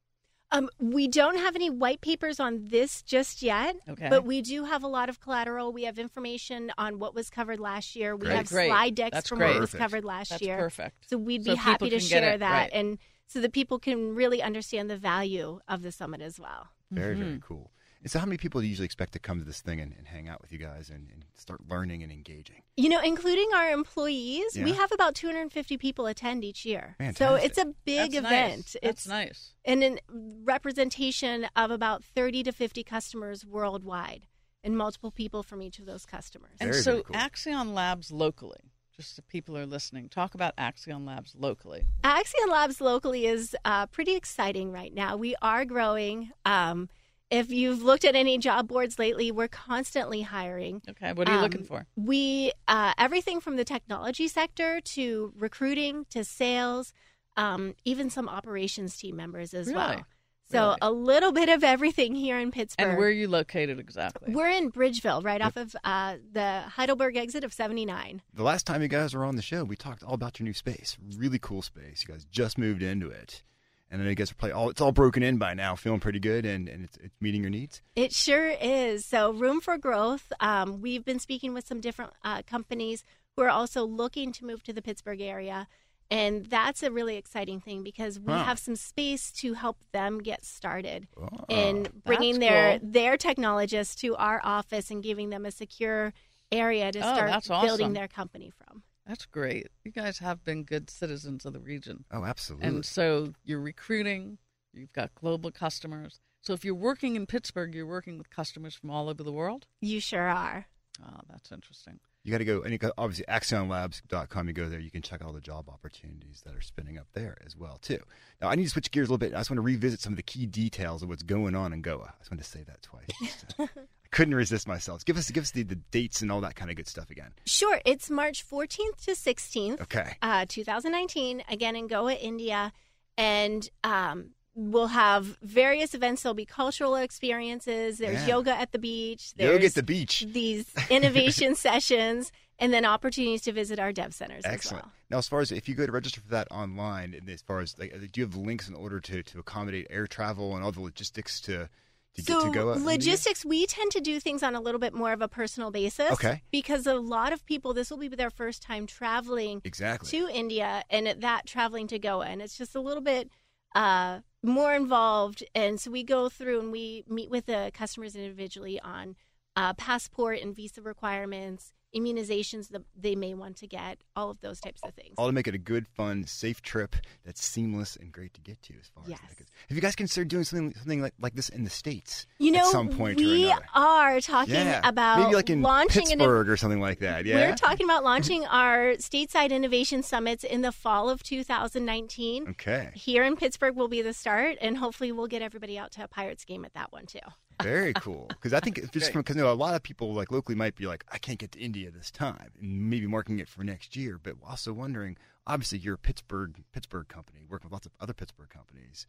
Um, 0.52 0.70
we 0.80 1.08
don't 1.08 1.38
have 1.38 1.56
any 1.56 1.70
white 1.70 2.02
papers 2.02 2.40
on 2.40 2.66
this 2.70 3.02
just 3.02 3.42
yet, 3.42 3.76
okay. 3.90 4.10
but 4.10 4.26
we 4.26 4.42
do 4.42 4.64
have 4.66 4.84
a 4.84 4.88
lot 4.88 5.10
of 5.10 5.20
collateral. 5.20 5.74
We 5.74 5.84
have 5.84 5.98
information 5.98 6.72
on 6.78 7.00
what 7.00 7.16
was 7.16 7.30
covered 7.30 7.60
last 7.60 7.96
year. 7.96 8.16
We 8.16 8.28
great. 8.28 8.36
have 8.38 8.48
great. 8.50 8.68
slide 8.70 8.96
decks 8.96 9.14
That's 9.14 9.30
from 9.30 9.40
great. 9.40 9.52
what 9.54 9.62
was 9.62 9.74
covered 9.74 10.06
last 10.06 10.30
That's 10.30 10.42
year. 10.44 10.58
perfect. 10.58 11.10
So 11.10 11.18
we'd 11.18 11.44
be 11.44 11.52
So 11.52 11.56
happy 11.58 11.90
to 11.90 11.96
people 11.98 12.00
can 12.00 12.08
get 12.10 12.24
share 12.24 12.34
it, 12.36 12.40
that, 12.40 12.52
right. 12.52 12.70
and 12.74 12.98
so 13.28 13.42
that 13.42 13.54
people 13.54 13.80
can 13.80 14.14
really 14.14 14.42
understand 14.42 14.90
the 14.90 14.98
value 14.98 15.60
of 15.68 15.82
the 15.82 15.92
summit 15.92 16.22
as 16.22 16.40
well. 16.40 16.68
Very, 16.92 17.16
Mm-hmm. 17.16 17.24
very 17.26 17.40
cool. 17.46 17.72
And 18.06 18.12
so, 18.12 18.20
how 18.20 18.28
many 18.28 18.38
people 18.38 18.62
do 18.62 18.68
you 18.68 18.70
usually 18.70 18.86
expect 18.86 19.14
to 19.14 19.20
come 19.20 19.40
to 19.40 19.44
this 19.44 19.62
thing 19.62 19.82
and, 19.82 19.92
and 19.98 20.06
hang 20.06 20.30
out 20.30 20.40
with 20.40 20.52
you 20.52 20.60
guys 20.60 20.92
and, 20.92 21.10
and 21.12 21.26
start 21.38 21.62
learning 21.68 22.04
and 22.04 22.12
engaging? 22.12 22.62
You 22.78 22.88
know, 22.88 23.02
including 23.02 23.50
our 23.56 23.72
employees, 23.72 24.56
we 24.56 24.74
have 24.74 24.92
about 24.92 25.16
250 25.16 25.78
people 25.78 26.06
attend 26.06 26.44
each 26.44 26.68
year. 26.68 26.96
So 27.16 27.34
it's 27.34 27.58
a 27.58 27.74
big 27.84 28.12
That's 28.12 28.28
event. 28.28 28.58
Nice. 28.58 28.76
It's 28.76 29.06
That's 29.06 29.08
nice. 29.08 29.54
and 29.66 29.84
a 29.84 29.98
representation 30.44 31.48
of 31.56 31.72
about 31.72 32.04
30 32.04 32.44
to 32.44 32.52
50 32.52 32.84
customers 32.84 33.44
worldwide 33.44 34.28
and 34.64 34.78
multiple 34.78 35.10
people 35.10 35.42
from 35.42 35.64
each 35.64 35.80
of 35.80 35.88
those 35.88 36.06
customers. 36.06 36.58
And 36.60 36.70
Very, 36.70 36.84
so 36.84 36.92
very 36.92 37.04
cool. 37.06 37.16
Accion 37.16 37.74
Labs 37.74 38.12
locally, 38.12 38.72
just 38.96 39.16
so 39.16 39.24
people 39.28 39.58
are 39.58 39.66
listening, 39.66 40.10
talk 40.10 40.36
about 40.36 40.56
Accion 40.58 41.08
Labs 41.08 41.34
locally. 41.36 41.88
Accion 42.04 42.50
Labs 42.50 42.80
locally 42.80 43.26
is 43.26 43.56
uh, 43.66 43.88
pretty 43.88 44.14
exciting 44.14 44.72
right 44.72 44.94
now. 44.94 45.18
We 45.18 45.36
are 45.42 45.66
growing. 45.66 46.30
Um, 46.46 46.88
if 47.32 47.50
you've 47.52 47.82
looked 47.82 48.06
at 48.06 48.16
any 48.16 48.38
job 48.38 48.68
boards 48.68 49.00
lately, 49.00 49.32
we're 49.32 49.48
constantly 49.48 50.22
hiring. 50.22 50.82
Okay, 50.90 51.14
what 51.14 51.28
are 51.28 51.32
you 51.32 51.38
Um, 51.38 51.44
looking 51.44 51.64
for? 51.64 51.86
We 51.96 52.52
uh, 52.68 52.94
everything 52.98 53.40
from 53.40 53.56
the 53.56 53.66
technology 53.66 54.28
sector 54.28 54.80
to 54.82 55.34
recruiting 55.36 56.06
to 56.12 56.24
sales, 56.24 56.94
um, 57.38 57.74
even 57.84 58.10
some 58.10 58.30
operations 58.30 58.96
team 58.98 59.16
members 59.16 59.54
as 59.54 59.68
Really? 59.68 59.78
well. 59.80 60.06
So 60.52 60.60
Really? 60.60 60.78
a 60.84 60.92
little 60.92 61.32
bit 61.32 61.50
of 61.50 61.64
everything 61.64 62.14
here 62.14 62.38
in 62.40 62.52
Pittsburgh. 62.52 62.90
And 62.90 62.98
where 63.00 63.08
are 63.08 63.12
you 63.12 63.28
located 63.28 63.80
exactly? 63.80 64.32
We're 64.32 64.52
in 64.52 64.72
Bridgeville, 64.72 65.24
right 65.26 65.42
off 65.42 65.58
of 65.58 65.76
uh, 65.84 66.18
the 66.32 66.62
Heidelberg 66.68 67.18
exit 67.18 67.44
of 67.44 67.52
79. 67.52 68.22
The 68.32 68.44
last 68.44 68.68
time 68.68 68.84
you 68.84 68.88
guys 68.88 69.16
were 69.16 69.26
on 69.26 69.38
the 69.38 69.42
show, 69.42 69.64
we 69.64 69.76
talked 69.76 70.04
all 70.04 70.14
about 70.14 70.40
your 70.40 70.46
new 70.46 70.54
space. 70.54 70.98
Really 71.18 71.40
cool 71.40 71.64
space. 71.64 72.06
You 72.08 72.14
guys 72.14 72.26
just 72.26 72.60
moved 72.60 72.84
into 72.84 73.10
it. 73.10 73.42
And 73.92 74.02
I 74.02 74.06
know 74.06 74.10
you 74.12 74.16
probably 74.38 74.52
all 74.52 74.70
it's 74.70 74.82
all 74.82 74.92
broken 74.92 75.24
in 75.24 75.38
by 75.38 75.54
now, 75.54 75.76
feeling 75.76 76.00
pretty 76.00 76.20
good 76.20 76.46
and, 76.46 76.68
and 76.68 76.84
it's, 76.86 76.98
it's 76.98 77.16
meeting 77.22 77.42
your 77.42 77.52
needs. 77.52 77.82
It 77.96 78.12
sure 78.14 78.50
is. 78.50 79.06
So, 79.06 79.32
room 79.32 79.62
for 79.62 79.78
growth. 79.78 80.32
Um, 80.40 80.82
we've 80.82 81.06
been 81.06 81.20
speaking 81.20 81.54
with 81.54 81.68
some 81.68 81.80
different 81.82 82.12
uh, 82.24 82.42
companies 82.48 83.04
who 83.36 83.44
are 83.44 83.50
also 83.50 83.86
looking 83.86 84.32
to 84.34 84.46
move 84.46 84.64
to 84.64 84.74
the 84.74 84.82
Pittsburgh 84.82 85.22
area. 85.22 85.68
And 86.12 86.46
that's 86.46 86.84
a 86.84 86.92
really 86.92 87.18
exciting 87.18 87.60
thing 87.60 87.84
because 87.84 88.20
we 88.20 88.34
Huh. 88.34 88.44
have 88.44 88.60
some 88.60 88.76
space 88.76 89.32
to 89.34 89.54
help 89.54 89.78
them 89.92 90.20
get 90.20 90.46
started 90.46 91.08
Oh, 91.18 91.28
in 91.50 91.88
bringing 92.06 92.40
their 92.40 92.78
cool. 92.80 92.90
their 92.92 93.18
technologists 93.18 93.96
to 94.02 94.16
our 94.16 94.40
office 94.44 94.92
and 94.92 95.02
giving 95.02 95.32
them 95.32 95.46
a 95.46 95.52
secure 95.52 96.14
area 96.52 96.92
to 96.92 97.00
Oh, 97.00 97.02
start 97.14 97.44
building 97.48 97.70
awesome. 97.88 97.94
their 97.94 98.08
company 98.08 98.52
from. 98.52 98.84
That's 99.06 99.26
great. 99.26 99.68
You 99.84 99.92
guys 99.92 100.18
have 100.20 100.44
been 100.44 100.64
good 100.64 100.90
citizens 100.90 101.46
of 101.46 101.54
the 101.54 101.60
region. 101.60 102.06
Oh, 102.12 102.24
absolutely. 102.24 102.68
And 102.68 102.86
so 102.86 103.34
you're 103.44 103.60
recruiting, 103.62 104.40
you've 104.74 104.94
got 104.94 105.14
global 105.16 105.52
customers. 105.52 106.20
So 106.42 106.54
if 106.54 106.66
you're 106.66 106.76
working 106.76 107.16
in 107.16 107.26
Pittsburgh, 107.26 107.74
you're 107.74 107.86
working 107.86 108.18
with 108.18 108.30
customers 108.30 108.76
from 108.76 108.90
all 108.90 109.10
over 109.10 109.24
the 109.24 109.32
world? 109.32 109.68
You 109.82 110.00
sure 110.00 110.28
are. 110.28 110.68
Oh, 111.04 111.20
that's 111.30 111.52
interesting. 111.52 112.00
you 112.24 112.32
got 112.32 112.38
to 112.38 112.46
go, 112.46 112.62
and 112.62 112.72
you 112.72 112.78
got, 112.78 112.94
obviously, 112.98 113.26
accionlabs.com. 113.26 114.48
You 114.48 114.54
go 114.54 114.70
there, 114.70 114.80
you 114.80 114.92
can 114.92 115.02
check 115.02 115.22
out 115.22 115.28
all 115.28 115.34
the 115.34 115.42
job 115.42 115.68
opportunities 115.70 116.42
that 116.46 116.56
are 116.56 116.62
spinning 116.62 116.98
up 116.98 117.08
there 117.14 117.38
as 117.46 117.58
well, 117.58 117.78
too. 117.82 118.00
Now, 118.42 118.50
I 118.50 118.56
need 118.56 118.64
to 118.64 118.70
switch 118.70 118.92
gears 118.92 119.10
a 119.10 119.12
little 119.12 119.18
bit. 119.18 119.34
I 119.34 119.40
just 119.40 119.50
want 119.50 119.58
to 119.58 119.62
revisit 119.64 120.02
some 120.02 120.14
of 120.14 120.18
the 120.18 120.24
key 120.24 120.46
details 120.46 121.04
of 121.04 121.10
what's 121.10 121.24
going 121.24 121.54
on 121.56 121.74
in 121.74 121.82
Goa. 121.82 122.14
I 122.16 122.20
just 122.20 122.32
want 122.32 122.42
to 122.42 122.50
say 122.50 122.64
that 122.64 122.82
twice. 122.82 123.46
Couldn't 124.12 124.36
resist 124.36 124.68
myself. 124.68 125.04
Give 125.06 125.18
us, 125.18 125.30
give 125.32 125.44
us 125.44 125.52
the, 125.52 125.64
the 125.64 125.76
dates 125.76 126.22
and 126.22 126.32
all 126.32 126.42
that 126.42 126.56
kind 126.56 126.70
of 126.72 126.78
good 126.78 126.88
stuff 126.88 127.10
again. 127.10 127.32
Sure. 127.46 127.80
It's 127.86 128.10
March 128.10 128.48
14th 128.48 129.04
to 129.06 129.12
16th. 129.12 129.82
Okay. 129.82 130.14
uh, 130.22 130.46
2019, 130.48 131.44
again 131.50 131.76
in 131.76 131.88
Goa, 131.88 132.14
India. 132.14 132.72
And 133.18 133.70
um, 133.84 134.32
we'll 134.56 134.88
have 134.88 135.38
various 135.42 135.94
events. 135.94 136.24
There'll 136.24 136.34
be 136.34 136.46
cultural 136.46 136.96
experiences. 136.96 137.98
There's 137.98 138.22
Yeah. 138.22 138.36
yoga 138.36 138.52
at 138.60 138.72
the 138.72 138.80
beach. 138.80 139.34
There's 139.36 139.52
Yoga 139.54 139.66
at 139.66 139.74
the 139.76 139.84
beach. 139.84 140.26
These 140.28 140.66
innovation 140.90 141.56
sessions, 141.56 142.32
and 142.60 142.74
then 142.74 142.86
opportunities 142.86 143.42
to 143.44 143.52
visit 143.52 143.80
our 143.80 143.92
dev 143.92 144.14
centers 144.14 144.44
Excellent. 144.46 144.84
as 144.84 144.86
well. 144.86 144.92
Now, 145.10 145.18
as 145.18 145.28
far 145.28 145.42
as 145.42 145.52
if 145.52 145.68
you 145.70 145.76
go 145.76 145.86
to 145.86 145.92
register 145.92 146.22
for 146.22 146.30
that 146.30 146.48
online, 146.52 147.14
and 147.14 147.30
as 147.30 147.42
far 147.42 147.60
as 147.60 147.78
like, 147.78 147.92
do 148.12 148.22
you 148.22 148.26
have 148.26 148.36
links 148.36 148.68
in 148.70 148.76
order 148.76 149.00
to, 149.02 149.24
to 149.24 149.40
accommodate 149.40 149.88
air 149.90 150.08
travel 150.08 150.56
and 150.56 150.64
all 150.64 150.72
the 150.72 150.82
logistics 150.82 151.40
to 151.42 151.70
to 152.16 152.24
so 152.24 152.40
get 152.40 152.46
to 152.46 152.52
Goa? 152.52 152.74
India? 152.74 152.88
logistics, 152.88 153.46
we 153.46 153.66
tend 153.66 153.92
to 153.92 154.02
do 154.02 154.20
things 154.20 154.44
on 154.44 154.56
a 154.56 154.62
little 154.62 154.80
bit 154.80 154.94
more 154.94 155.14
of 155.14 155.22
a 155.22 155.28
personal 155.28 155.72
basis. 155.72 156.12
Okay. 156.12 156.42
Because 156.52 156.88
a 156.88 156.96
lot 156.96 157.34
of 157.34 157.46
people, 157.46 157.74
this 157.74 157.90
will 157.90 157.98
be 157.98 158.08
their 158.08 158.30
first 158.30 158.62
time 158.62 158.88
traveling 158.88 159.62
Exactly. 159.64 160.10
to 160.10 160.30
India, 160.34 160.84
and 160.90 161.08
at 161.08 161.22
that 161.22 161.46
traveling 161.46 161.88
to 161.88 162.00
Goa, 162.00 162.26
and 162.26 162.42
it's 162.42 162.58
just 162.58 162.76
a 162.76 162.80
little 162.80 163.04
bit 163.04 163.30
uh, 163.74 164.20
more 164.42 164.74
involved. 164.74 165.44
And 165.54 165.80
so 165.80 165.92
we 165.92 166.04
go 166.04 166.30
through 166.30 166.60
and 166.62 166.72
we 166.72 167.04
meet 167.08 167.30
with 167.30 167.46
the 167.46 167.72
customers 167.74 168.16
individually 168.16 168.80
on 168.80 169.16
uh, 169.56 169.74
passport 169.74 170.40
and 170.42 170.56
visa 170.56 170.82
requirements, 170.82 171.74
immunizations 171.96 172.70
that 172.70 172.84
they 172.96 173.16
may 173.16 173.34
want 173.34 173.58
to 173.58 173.68
get, 173.68 174.00
all 174.16 174.30
of 174.30 174.42
those 174.42 174.60
types 174.60 174.82
of 174.84 174.94
things. 174.94 175.16
all 175.18 175.28
to 175.28 175.34
make 175.34 175.48
it 175.48 175.56
a 175.56 175.60
good, 175.60 175.88
fun, 175.88 176.26
safe 176.26 176.62
trip 176.62 176.96
that's 177.26 177.44
seamless 177.44 177.96
and 177.96 178.12
great 178.12 178.34
to 178.34 178.42
get 178.42 178.62
to. 178.64 178.74
As 178.80 178.88
far 178.94 179.04
Yes. 179.08 179.20
as 179.24 179.30
that 179.30 179.38
goes. 179.40 179.48
Have 179.70 179.76
you 179.76 179.82
guys 179.82 179.96
considered 179.96 180.28
doing 180.28 180.44
something 180.44 180.74
something 180.76 181.02
like, 181.02 181.14
like 181.20 181.36
this 181.36 181.50
in 181.50 181.64
the 181.64 181.70
states? 181.70 182.26
You 182.40 182.52
know, 182.52 182.60
at 182.60 182.66
some 182.68 182.90
point 182.90 183.18
we 183.18 183.52
are 183.74 184.20
talking 184.22 184.54
yeah, 184.56 184.82
about 184.88 185.20
maybe 185.20 185.36
like 185.36 185.50
in 185.50 185.62
launching 185.62 186.12
an 186.12 186.20
Pittsburgh 186.20 186.50
or 186.50 186.58
something 186.58 186.80
like 186.82 187.00
that. 187.00 187.26
Yeah, 187.26 187.50
We're 187.50 187.56
talking 187.56 187.86
about 187.86 188.04
launching 188.04 188.46
our 188.48 188.94
stateside 188.98 189.52
innovation 189.52 190.04
summits 190.04 190.44
in 190.44 190.62
the 190.62 190.72
fall 190.72 191.10
of 191.10 191.24
2019. 191.24 192.50
Okay, 192.50 192.92
Here 192.94 193.24
in 193.24 193.36
Pittsburgh 193.36 193.76
will 193.76 193.88
be 193.88 194.02
the 194.02 194.14
start, 194.14 194.58
and 194.62 194.78
hopefully 194.78 195.12
we'll 195.12 195.28
get 195.28 195.42
everybody 195.42 195.78
out 195.78 195.92
to 195.94 196.04
a 196.04 196.08
Pirates 196.08 196.46
game 196.46 196.66
at 196.66 196.74
that 196.74 196.92
one 196.92 197.06
too. 197.06 197.20
Very 197.62 197.94
cool. 197.94 198.26
Because 198.30 198.54
I 198.54 198.60
think 198.60 198.92
just 198.92 199.12
from 199.12 199.22
because 199.22 199.36
you 199.36 199.42
know, 199.42 199.52
a 199.52 199.54
lot 199.54 199.76
of 199.76 199.84
people 199.84 200.14
like 200.14 200.32
locally 200.32 200.56
might 200.56 200.76
be 200.76 200.88
like, 200.88 201.06
I 201.12 201.18
can't 201.18 201.40
get 201.40 201.52
to 201.54 201.60
India 201.60 201.92
this 201.92 202.12
time, 202.12 202.52
and 202.60 202.90
maybe 202.90 203.08
marking 203.08 203.40
it 203.40 203.48
for 203.48 203.64
next 203.64 203.96
year. 203.96 204.20
But 204.22 204.36
also 204.46 204.74
wondering, 204.74 205.18
obviously, 205.48 205.80
you're 205.80 205.96
a 205.96 206.00
Pittsburgh 206.00 206.64
Pittsburgh 206.72 207.08
company 207.08 207.46
working 207.50 207.68
with 207.68 207.74
lots 207.74 207.86
of 207.86 207.94
other 208.00 208.14
Pittsburgh 208.14 208.50
companies. 208.50 209.08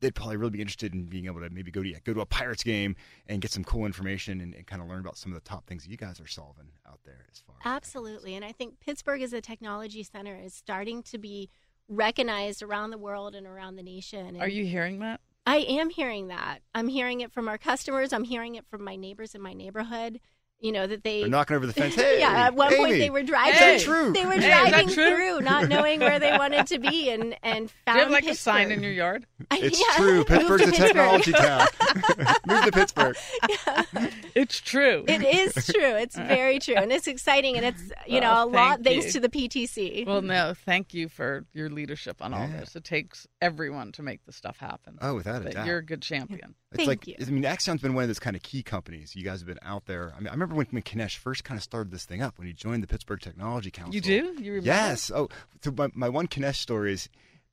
They'd 0.00 0.14
probably 0.14 0.36
really 0.36 0.50
be 0.50 0.60
interested 0.60 0.92
in 0.92 1.04
being 1.04 1.24
able 1.24 1.40
to 1.40 1.48
maybe 1.48 1.70
go 1.70 1.82
to 1.82 1.92
go 2.04 2.12
to 2.12 2.20
a 2.20 2.26
Pirates 2.26 2.62
game 2.62 2.96
and 3.26 3.40
get 3.40 3.50
some 3.50 3.64
cool 3.64 3.86
information 3.86 4.40
and, 4.40 4.54
and 4.54 4.66
kind 4.66 4.82
of 4.82 4.88
learn 4.88 5.00
about 5.00 5.16
some 5.16 5.32
of 5.32 5.42
the 5.42 5.48
top 5.48 5.66
things 5.66 5.84
that 5.84 5.90
you 5.90 5.96
guys 5.96 6.20
are 6.20 6.26
solving 6.26 6.68
out 6.86 7.00
there 7.04 7.24
as 7.32 7.40
far. 7.40 7.56
as 7.64 7.76
Absolutely. 7.76 8.34
And 8.34 8.44
I 8.44 8.52
think 8.52 8.78
Pittsburgh 8.80 9.22
as 9.22 9.32
a 9.32 9.40
technology 9.40 10.02
center 10.02 10.36
is 10.36 10.52
starting 10.52 11.02
to 11.04 11.18
be 11.18 11.48
recognized 11.88 12.62
around 12.62 12.90
the 12.90 12.98
world 12.98 13.34
and 13.34 13.46
around 13.46 13.76
the 13.76 13.82
nation. 13.82 14.26
And 14.26 14.40
Are 14.40 14.48
you 14.48 14.64
hearing 14.64 14.98
that? 15.00 15.20
I 15.46 15.58
am 15.58 15.90
hearing 15.90 16.26
that. 16.28 16.58
I'm 16.74 16.88
hearing 16.88 17.20
it 17.20 17.32
from 17.32 17.48
our 17.48 17.56
customers. 17.56 18.12
I'm 18.12 18.24
hearing 18.24 18.56
it 18.56 18.66
from 18.68 18.82
my 18.82 18.96
neighbors 18.96 19.34
in 19.34 19.40
my 19.40 19.52
neighborhood. 19.52 20.20
You 20.58 20.72
know 20.72 20.86
that 20.86 21.04
they 21.04 21.20
They're 21.20 21.28
knocking 21.28 21.54
over 21.56 21.66
the 21.66 21.72
fence. 21.74 21.94
Hey, 22.06 22.18
yeah, 22.18 22.46
at 22.46 22.54
one 22.54 22.74
point 22.74 22.92
they 22.94 23.10
were 23.10 23.22
driving. 23.22 23.52
Is 23.54 23.60
that 23.60 23.80
true? 23.80 24.12
They 24.14 24.24
were 24.24 24.32
Hey, 24.32 24.38
is 24.38 24.44
that 24.44 24.68
driving 24.70 24.88
true? 24.88 25.10
through, 25.14 25.40
not 25.42 25.68
knowing 25.68 26.00
where 26.00 26.18
they 26.18 26.32
wanted 26.36 26.66
to 26.68 26.78
be, 26.78 27.10
and 27.10 27.36
and 27.42 27.68
Do 27.68 27.74
found 27.84 27.96
you 27.98 28.02
have 28.04 28.10
like 28.12 28.26
a 28.26 28.34
sign 28.34 28.70
in 28.70 28.82
your 28.82 28.92
yard? 28.92 29.26
It's 29.52 29.78
Yeah. 29.78 29.96
true. 29.96 30.14
Move 30.18 30.26
Pittsburgh's 30.26 30.62
to 30.62 30.68
a 30.68 30.72
technology 30.72 31.32
town. 31.32 31.66
Move 32.46 32.64
to 32.64 32.72
Pittsburgh. 32.72 33.16
It's 34.34 34.60
true. 34.60 35.04
It 35.08 35.22
is 35.22 35.66
true. 35.66 35.94
It's 35.96 36.16
very 36.16 36.58
true, 36.58 36.74
and 36.76 36.92
it's 36.92 37.06
exciting, 37.06 37.56
and 37.56 37.64
it's 37.66 37.82
you 38.06 38.20
know 38.20 38.32
Well, 38.32 38.44
a 38.44 38.48
lot 38.48 38.70
thank 38.82 38.84
thanks 39.02 39.06
you. 39.06 39.12
to 39.12 39.20
the 39.20 39.28
PTC. 39.28 40.06
Well, 40.06 40.22
no, 40.22 40.54
thank 40.54 40.94
you 40.94 41.08
for 41.08 41.44
your 41.52 41.68
leadership 41.70 42.16
on 42.22 42.32
all 42.34 42.48
Yeah. 42.48 42.60
this. 42.60 42.76
It 42.76 42.84
takes 42.84 43.26
everyone 43.40 43.92
to 43.92 44.02
make 44.02 44.24
this 44.24 44.36
stuff 44.36 44.56
happen. 44.58 44.98
Oh, 45.00 45.14
without 45.14 45.42
a 45.42 45.44
But 45.44 45.52
doubt. 45.54 45.66
You're 45.66 45.78
a 45.78 45.84
good 45.84 46.02
champion. 46.02 46.54
It's 46.72 46.78
Thank 46.84 46.88
like 46.88 47.06
you. 47.06 47.14
I 47.20 47.30
mean, 47.30 47.44
Accion's 47.44 47.80
been 47.80 47.94
one 47.94 48.02
of 48.04 48.08
those 48.08 48.18
kind 48.18 48.36
of 48.36 48.42
key 48.42 48.62
companies. 48.62 49.14
You 49.14 49.24
guys 49.24 49.40
have 49.40 49.46
been 49.46 49.58
out 49.62 49.86
there. 49.86 50.12
I 50.14 50.18
mean, 50.18 50.28
I 50.28 50.32
remember 50.32 50.45
when, 50.52 50.66
when 50.70 50.82
Kinesh 50.82 51.16
first 51.16 51.44
kind 51.44 51.58
of 51.58 51.62
started 51.62 51.92
this 51.92 52.04
thing 52.04 52.22
up 52.22 52.38
when 52.38 52.46
he 52.46 52.52
joined 52.52 52.82
the 52.82 52.86
Pittsburgh 52.86 53.20
Technology 53.20 53.70
Council. 53.70 53.94
You 53.94 54.00
do? 54.00 54.34
You 54.38 54.52
remember? 54.52 54.66
Yes. 54.66 55.10
Oh, 55.14 55.28
so 55.62 55.72
my, 55.76 55.88
my 55.94 56.08
one 56.08 56.26
Kinesh 56.26 56.56
story 56.56 56.92
is, 56.92 57.08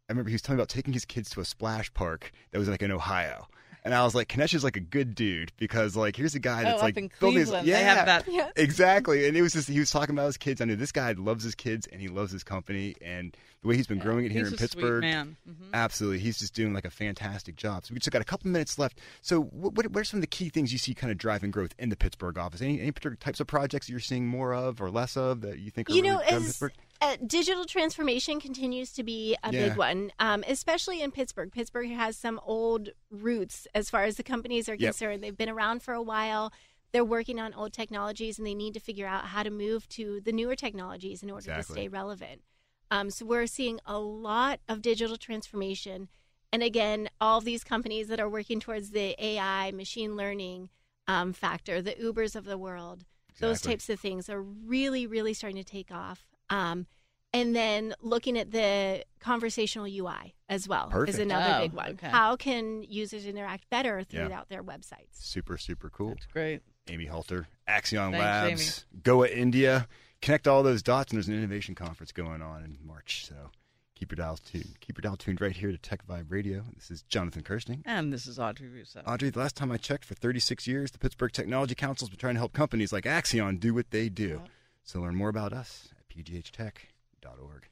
I 0.09 0.13
remember 0.13 0.29
he 0.29 0.35
was 0.35 0.41
telling 0.41 0.57
me 0.57 0.61
about 0.61 0.69
taking 0.69 0.93
his 0.93 1.05
kids 1.05 1.29
to 1.31 1.41
a 1.41 1.45
splash 1.45 1.93
park 1.93 2.31
that 2.51 2.59
was 2.59 2.67
like 2.67 2.81
in 2.81 2.91
Ohio. 2.91 3.47
And 3.85 3.93
I 3.93 4.03
was 4.05 4.15
like, 4.15 4.29
Kinesh 4.29 4.53
is 4.53 4.63
like 4.63 4.77
a 4.77 4.81
good 4.81 5.13
dude 5.13 5.51
because 5.57 5.95
like 5.95 6.15
here's 6.15 6.35
a 6.35 6.39
guy 6.39 6.63
that's 6.63 6.79
Oh, 6.81 6.85
like 6.85 6.95
building 7.19 7.39
his- 7.41 7.49
yeah, 7.51 7.61
they 7.61 7.83
have 7.83 8.05
that- 8.05 8.27
Yeah. 8.31 8.49
exactly. 8.55 9.27
And 9.27 9.35
it 9.35 9.41
was 9.41 9.51
just 9.53 9.67
he 9.67 9.79
was 9.79 9.91
talking 9.91 10.15
about 10.15 10.27
his 10.27 10.37
kids. 10.37 10.61
I 10.61 10.65
knew 10.65 10.75
this 10.77 10.91
guy 10.93 11.11
loves 11.13 11.43
his 11.43 11.53
kids 11.55 11.85
and 11.87 11.99
he 12.01 12.07
loves 12.07 12.31
his 12.31 12.43
company 12.43 12.95
and 13.01 13.35
the 13.61 13.67
way 13.69 13.75
he's 13.77 13.87
been 13.87 13.99
growing 13.99 14.25
it 14.25 14.31
here 14.31 14.45
in 14.45 14.53
Pittsburgh. 14.55 15.01
man. 15.01 15.35
Mhm. 15.49 15.73
Absolutely, 15.73 16.19
he's 16.19 16.37
just 16.39 16.53
doing 16.53 16.73
like 16.73 16.85
a 16.85 16.89
fantastic 16.89 17.55
job. 17.55 17.85
So 17.85 17.93
we 17.93 17.99
just 17.99 18.11
got 18.11 18.21
a 18.21 18.25
couple 18.25 18.49
minutes 18.51 18.77
left. 18.79 18.99
So 19.21 19.41
what, 19.41 19.73
what, 19.75 19.87
what 19.91 20.01
are 20.01 20.03
some 20.05 20.17
of 20.17 20.21
the 20.21 20.27
key 20.27 20.49
things 20.49 20.71
you 20.71 20.77
see 20.77 20.93
kind 20.93 21.11
of 21.11 21.17
driving 21.17 21.51
growth 21.51 21.73
in 21.77 21.89
the 21.89 21.95
Pittsburgh 21.97 22.37
office? 22.37 22.61
Any 22.61 22.79
any 22.79 22.91
particular 22.91 23.15
types 23.17 23.39
of 23.41 23.47
projects 23.47 23.89
you're 23.89 23.99
seeing 23.99 24.27
more 24.27 24.53
of 24.53 24.81
or 24.81 24.89
less 24.91 25.15
of 25.17 25.41
that 25.41 25.59
you 25.59 25.71
think 25.71 25.89
are 25.89 25.93
you 25.93 26.03
really 26.03 26.15
know, 26.15 26.21
as 26.21 26.43
Pittsburgh? 26.45 26.73
Uh, 27.03 27.17
digital 27.27 27.65
transformation 27.65 28.39
continues 28.39 28.91
to 28.93 29.03
be 29.03 29.35
a 29.43 29.51
Yeah. 29.53 29.69
big 29.69 29.77
one, 29.77 30.11
um, 30.19 30.43
especially 30.47 31.01
in 31.01 31.11
Pittsburgh. 31.11 31.51
Pittsburgh 31.51 31.89
has 31.91 32.15
some 32.17 32.39
old 32.45 32.89
roots 33.09 33.67
as 33.75 33.89
far 33.89 34.03
as 34.03 34.15
the 34.15 34.23
companies 34.23 34.69
are 34.69 34.75
Yep. 34.75 34.87
concerned. 34.93 35.23
They've 35.23 35.37
been 35.37 35.49
around 35.49 35.83
for 35.83 35.93
a 35.93 36.01
while. 36.01 36.53
They're 36.91 37.03
working 37.03 37.39
on 37.39 37.53
old 37.53 37.73
technologies, 37.73 38.37
and 38.37 38.47
they 38.47 38.53
need 38.53 38.73
to 38.75 38.79
figure 38.79 39.07
out 39.07 39.25
how 39.25 39.43
to 39.43 39.49
move 39.49 39.89
to 39.89 40.21
the 40.21 40.31
newer 40.31 40.55
technologies 40.55 41.23
in 41.23 41.29
order 41.29 41.51
Exactly. 41.51 41.63
to 41.63 41.71
stay 41.81 41.87
relevant. 41.87 42.43
Um, 42.91 43.09
so 43.09 43.25
we're 43.25 43.47
seeing 43.47 43.79
a 43.85 43.97
lot 43.99 44.59
of 44.69 44.81
digital 44.81 45.17
transformation, 45.17 46.07
and 46.51 46.61
again, 46.63 47.09
all 47.19 47.41
these 47.41 47.63
companies 47.63 48.07
that 48.09 48.19
are 48.19 48.29
working 48.29 48.59
towards 48.59 48.91
the 48.91 49.15
AI, 49.23 49.71
machine 49.71 50.15
learning 50.15 50.69
um, 51.07 51.33
factor, 51.33 51.81
the 51.81 51.95
Ubers 51.95 52.35
of 52.35 52.45
the 52.45 52.57
world, 52.57 53.03
those 53.39 53.59
types 53.59 53.89
of 53.89 53.99
things 53.99 54.29
are 54.29 54.41
really, 54.41 55.05
really 55.07 55.33
starting 55.33 55.57
to 55.61 55.69
take 55.69 55.91
off. 55.91 56.27
Um, 56.49 56.87
and 57.33 57.55
then 57.55 57.95
looking 58.01 58.37
at 58.37 58.51
the 58.51 59.03
conversational 59.19 59.87
UI 59.87 60.35
as 60.49 60.67
well 60.67 60.87
Perfect. 60.89 61.17
is 61.17 61.19
another 61.19 61.55
Oh, 61.57 61.61
big 61.61 61.73
one. 61.73 61.91
okay. 61.93 62.09
How 62.09 62.35
can 62.35 62.83
users 62.83 63.25
interact 63.25 63.69
better 63.69 64.05
Yeah. 64.09 64.25
throughout 64.27 64.49
their 64.49 64.63
websites? 64.63 65.13
Super 65.13 65.57
super 65.57 65.89
cool. 65.89 66.09
That's 66.09 66.27
great. 66.27 66.61
Amy 66.87 67.05
Halter, 67.05 67.47
Accion 67.67 68.11
Thanks, 68.11 68.19
Labs, 68.19 68.85
Goa 69.03 69.29
India. 69.29 69.87
Connect 70.21 70.47
all 70.47 70.63
those 70.63 70.83
dots, 70.83 71.11
and 71.11 71.17
there's 71.17 71.27
an 71.27 71.33
innovation 71.35 71.75
conference 71.75 72.11
going 72.11 72.41
on 72.41 72.63
in 72.63 72.77
March. 72.85 73.25
So 73.27 73.51
Keep 73.95 74.11
your 74.11 74.15
dials 74.17 74.39
tuned. 74.41 74.79
Keep 74.81 74.97
your 74.97 75.03
dial 75.03 75.15
tuned 75.15 75.39
right 75.39 75.55
here 75.55 75.71
to 75.71 75.77
Tech 75.77 76.05
Vibe 76.05 76.25
Radio. 76.29 76.63
This 76.75 76.91
is 76.91 77.03
Jonathan 77.03 77.41
Kersting. 77.43 77.83
And 77.85 78.11
this 78.11 78.25
is 78.27 78.37
Audrey 78.37 78.67
Russo. 78.67 79.01
Audrey, 79.05 79.29
the 79.29 79.39
last 79.39 79.55
time 79.55 79.71
I 79.71 79.77
checked, 79.77 80.03
for 80.03 80.13
36 80.15 80.67
years, 80.67 80.91
the 80.91 80.97
Pittsburgh 80.97 81.31
Technology 81.31 81.75
Council 81.75 82.07
has 82.07 82.09
been 82.09 82.19
trying 82.19 82.33
to 82.33 82.39
help 82.39 82.51
companies 82.53 82.91
like 82.91 83.05
Accion 83.05 83.59
do 83.61 83.73
what 83.73 83.91
they 83.91 84.09
do. 84.09 84.41
So 84.83 84.99
learn 84.99 85.15
more 85.15 85.29
about 85.29 85.53
us 85.53 85.89
at 85.97 86.02
pghtech.org. 86.15 87.67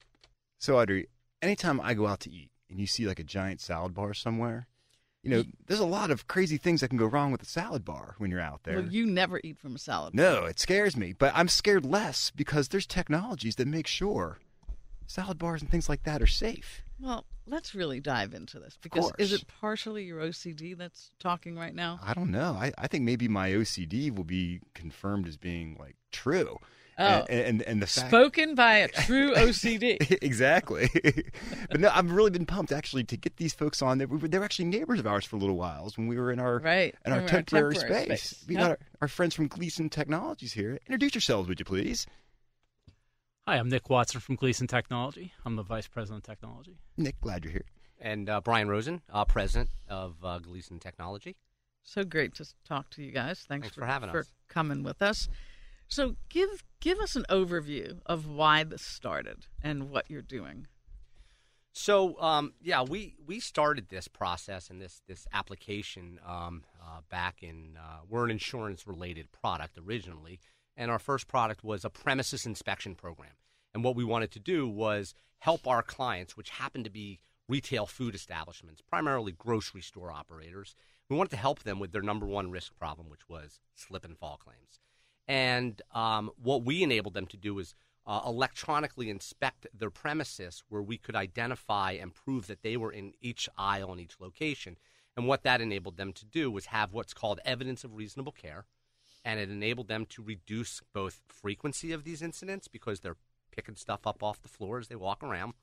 So, 0.58 0.80
Audrey, 0.80 1.08
anytime 1.41 1.82
I 1.82 1.93
go 1.93 2.08
out 2.08 2.19
to 2.21 2.32
eat 2.32 2.51
and 2.69 2.80
you 2.80 2.88
see 2.88 3.08
like 3.08 3.19
a 3.19 3.23
giant 3.23 3.62
salad 3.62 3.93
bar 3.93 4.13
somewhere, 4.13 4.67
you 5.23 5.30
know, 5.30 5.43
there's 5.67 5.80
a 5.80 5.86
lot 5.86 6.10
of 6.10 6.27
crazy 6.27 6.58
things 6.58 6.82
that 6.82 6.88
can 6.88 6.97
go 6.97 7.06
wrong 7.06 7.32
with 7.32 7.43
a 7.43 7.45
salad 7.45 7.86
bar 7.86 8.15
when 8.17 8.32
you're 8.32 8.39
out 8.39 8.63
there. 8.63 8.77
Well, 8.77 8.89
you 8.89 9.06
never 9.06 9.39
eat 9.43 9.60
from 9.60 9.75
a 9.75 9.80
salad. 9.80 10.15
Bar. 10.15 10.25
No, 10.25 10.45
it 10.45 10.60
scares 10.60 10.97
me, 10.97 11.13
but 11.13 11.32
I'm 11.36 11.47
scared 11.47 11.86
less 11.86 12.32
because 12.32 12.69
there's 12.69 12.88
technologies 12.88 13.56
that 13.58 13.67
make 13.67 13.86
sure 13.86 14.39
salad 15.06 15.38
bars 15.38 15.62
and 15.62 15.69
things 15.69 15.89
like 15.89 16.04
that 16.04 16.21
are 16.21 16.27
safe. 16.27 16.82
Well, 16.99 17.25
let's 17.45 17.75
really 17.75 17.99
dive 17.99 18.34
into 18.34 18.60
this 18.60 18.77
because 18.82 19.12
is 19.19 19.34
it 19.34 19.45
partially 19.47 20.06
your 20.06 20.21
OCD 20.21 20.75
that's 20.77 21.12
talking 21.19 21.56
right 21.56 21.75
now? 21.75 21.99
I 22.04 22.13
don't 22.13 22.32
know. 22.32 22.58
I, 22.60 22.71
I 22.77 22.88
think 22.88 23.04
maybe 23.04 23.27
my 23.27 23.51
OCD 23.51 24.15
will 24.15 24.23
be 24.23 24.62
confirmed 24.73 25.27
as 25.27 25.38
being 25.38 25.77
like 25.80 25.97
true. 26.12 26.58
Oh. 26.99 27.04
and, 27.30 27.30
and 27.30 27.62
and 27.63 27.82
the 27.82 27.88
fact 27.88 28.10
Spoken 28.10 28.54
by 28.54 28.75
a 28.75 28.88
true 28.89 29.34
OCD. 29.36 30.17
exactly. 30.21 30.89
but 31.69 31.80
no, 31.80 31.89
I've 31.93 32.12
really 32.12 32.30
been 32.32 32.45
pumped 32.45 32.71
actually 32.71 33.04
to 33.06 33.17
get 33.17 33.38
these 33.38 33.54
folks 33.54 33.82
on. 33.82 33.97
They 33.97 34.06
were, 34.06 34.17
they 34.19 34.38
were 34.38 34.45
actually 34.45 34.65
neighbors 34.65 34.99
of 34.99 35.08
ours 35.08 35.25
for 35.25 35.38
a 35.38 35.39
little 35.39 35.56
whiles 35.56 35.97
when 35.97 36.08
we 36.08 36.17
were 36.17 36.32
in 36.32 36.39
our 36.39 36.60
Right, 36.60 36.93
in 37.06 37.12
our 37.13 37.19
when 37.19 37.25
we 37.25 37.32
were 37.32 37.38
in 37.38 37.45
temporary, 37.45 37.75
temporary 37.75 38.06
space. 38.06 38.23
space. 38.30 38.45
We 38.47 38.56
Yep. 38.56 38.62
got 38.62 38.69
our, 38.71 38.80
our 39.01 39.08
friends 39.08 39.34
from 39.36 39.47
Gleason 39.47 39.89
Technologies 39.89 40.54
here. 40.54 40.80
Introduce 40.86 41.15
yourselves, 41.15 41.47
would 41.49 41.60
you 41.60 41.65
please? 41.65 42.06
Hi, 43.47 43.56
I'm 43.58 43.69
Nick 43.69 43.89
Watson 43.89 44.19
from 44.21 44.36
Gleason 44.36 44.67
Technology. 44.67 45.34
I'm 45.45 45.56
the 45.56 45.63
Vice 45.63 45.88
President 45.88 46.23
of 46.27 46.30
Technology. 46.32 46.77
Nick, 46.97 47.19
glad 47.21 47.43
you're 47.43 47.51
here. 47.54 47.65
And 47.99 48.30
uh, 48.30 48.41
Brian 48.41 48.67
Rosen, 48.69 49.01
uh, 49.12 49.25
President 49.25 49.69
of 49.89 50.15
uh, 50.23 50.39
Gleason 50.39 50.80
Technology. 50.80 51.36
So 51.84 52.04
great 52.04 52.36
to 52.36 52.45
talk 52.67 52.89
to 52.91 53.04
you 53.04 53.12
guys. 53.12 53.39
Thanks, 53.47 53.65
Thanks 53.65 53.75
for 53.75 53.86
having 53.86 54.10
us. 54.10 54.13
For 54.13 54.25
coming 54.47 54.84
with 54.84 55.01
us. 55.01 55.27
So 55.91 56.15
give 56.30 56.63
give 56.80 56.99
us 56.99 57.17
an 57.17 57.25
overview 57.30 57.99
of 58.06 58.25
why 58.25 58.63
this 58.63 58.82
started 58.82 59.47
and 59.62 59.89
what 59.89 60.10
you're 60.10 60.21
doing. 60.21 60.67
So 61.73 62.19
um, 62.21 62.54
yeah, 62.62 62.82
we, 62.82 63.15
we 63.25 63.39
started 63.41 63.89
this 63.89 64.08
process 64.08 64.69
and 64.69 64.82
this 64.82 65.01
this 65.08 65.27
application 65.34 66.19
um, 66.25 66.63
uh, 66.82 67.01
back 67.10 67.43
in 67.43 67.77
uh, 67.77 67.99
we're 68.10 68.23
an 68.23 68.32
insurance 68.32 68.88
related 68.88 69.34
product 69.34 69.77
originally, 69.77 70.39
and 70.77 70.89
our 70.89 70.99
first 70.99 71.27
product 71.27 71.62
was 71.62 71.84
a 71.84 71.89
premises 71.89 72.45
inspection 72.45 72.95
program. 72.95 73.34
And 73.73 73.84
what 73.84 73.97
we 73.97 74.06
wanted 74.06 74.32
to 74.32 74.39
do 74.39 74.69
was 74.69 75.13
help 75.39 75.67
our 75.67 75.84
clients, 75.84 76.38
which 76.38 76.51
happened 76.51 76.86
to 76.86 76.91
be 76.91 77.19
retail 77.49 77.86
food 77.86 78.15
establishments, 78.15 78.82
primarily 78.82 79.34
grocery 79.34 79.82
store 79.82 80.10
operators. 80.10 80.73
We 81.10 81.17
wanted 81.17 81.32
to 81.32 81.38
help 81.38 81.63
them 81.63 81.80
with 81.80 81.91
their 81.91 82.01
number 82.01 82.25
one 82.25 82.49
risk 82.49 82.77
problem, 82.77 83.10
which 83.10 83.27
was 83.27 83.60
slip 83.75 84.06
and 84.06 84.17
fall 84.17 84.38
claims. 84.38 84.80
And 85.27 85.81
um, 85.93 86.31
what 86.41 86.63
we 86.63 86.84
enabled 86.84 87.13
them 87.13 87.27
to 87.27 87.38
do 87.38 87.60
is 87.60 87.75
uh, 88.05 88.21
electronically 88.25 89.10
inspect 89.10 89.67
their 89.73 89.89
premises 89.89 90.63
where 90.69 90.81
we 90.81 90.97
could 90.97 91.15
identify 91.15 91.91
and 91.91 92.13
prove 92.13 92.47
that 92.47 92.63
they 92.63 92.75
were 92.75 92.91
in 92.91 93.13
each 93.21 93.47
aisle 93.57 93.93
in 93.93 93.99
each 93.99 94.19
location. 94.19 94.77
And 95.15 95.27
what 95.27 95.43
that 95.43 95.62
enabled 95.62 95.97
them 95.97 96.13
to 96.13 96.25
do 96.25 96.49
was 96.49 96.67
have 96.67 96.93
what's 96.93 97.13
called 97.13 97.39
evidence 97.45 97.84
of 97.84 97.95
reasonable 97.95 98.31
care. 98.31 98.65
And 99.23 99.39
it 99.39 99.49
enabled 99.49 99.88
them 99.88 100.05
to 100.07 100.23
reduce 100.23 100.81
both 100.93 101.21
frequency 101.27 101.91
of 101.91 102.03
these 102.03 102.21
incidents 102.21 102.67
because 102.67 103.01
they're 103.01 103.17
picking 103.51 103.75
stuff 103.75 104.07
up 104.07 104.23
off 104.23 104.41
the 104.41 104.49
floor 104.49 104.79
as 104.79 104.88
they 104.88 104.95
walk 104.95 105.21
around, 105.21 105.53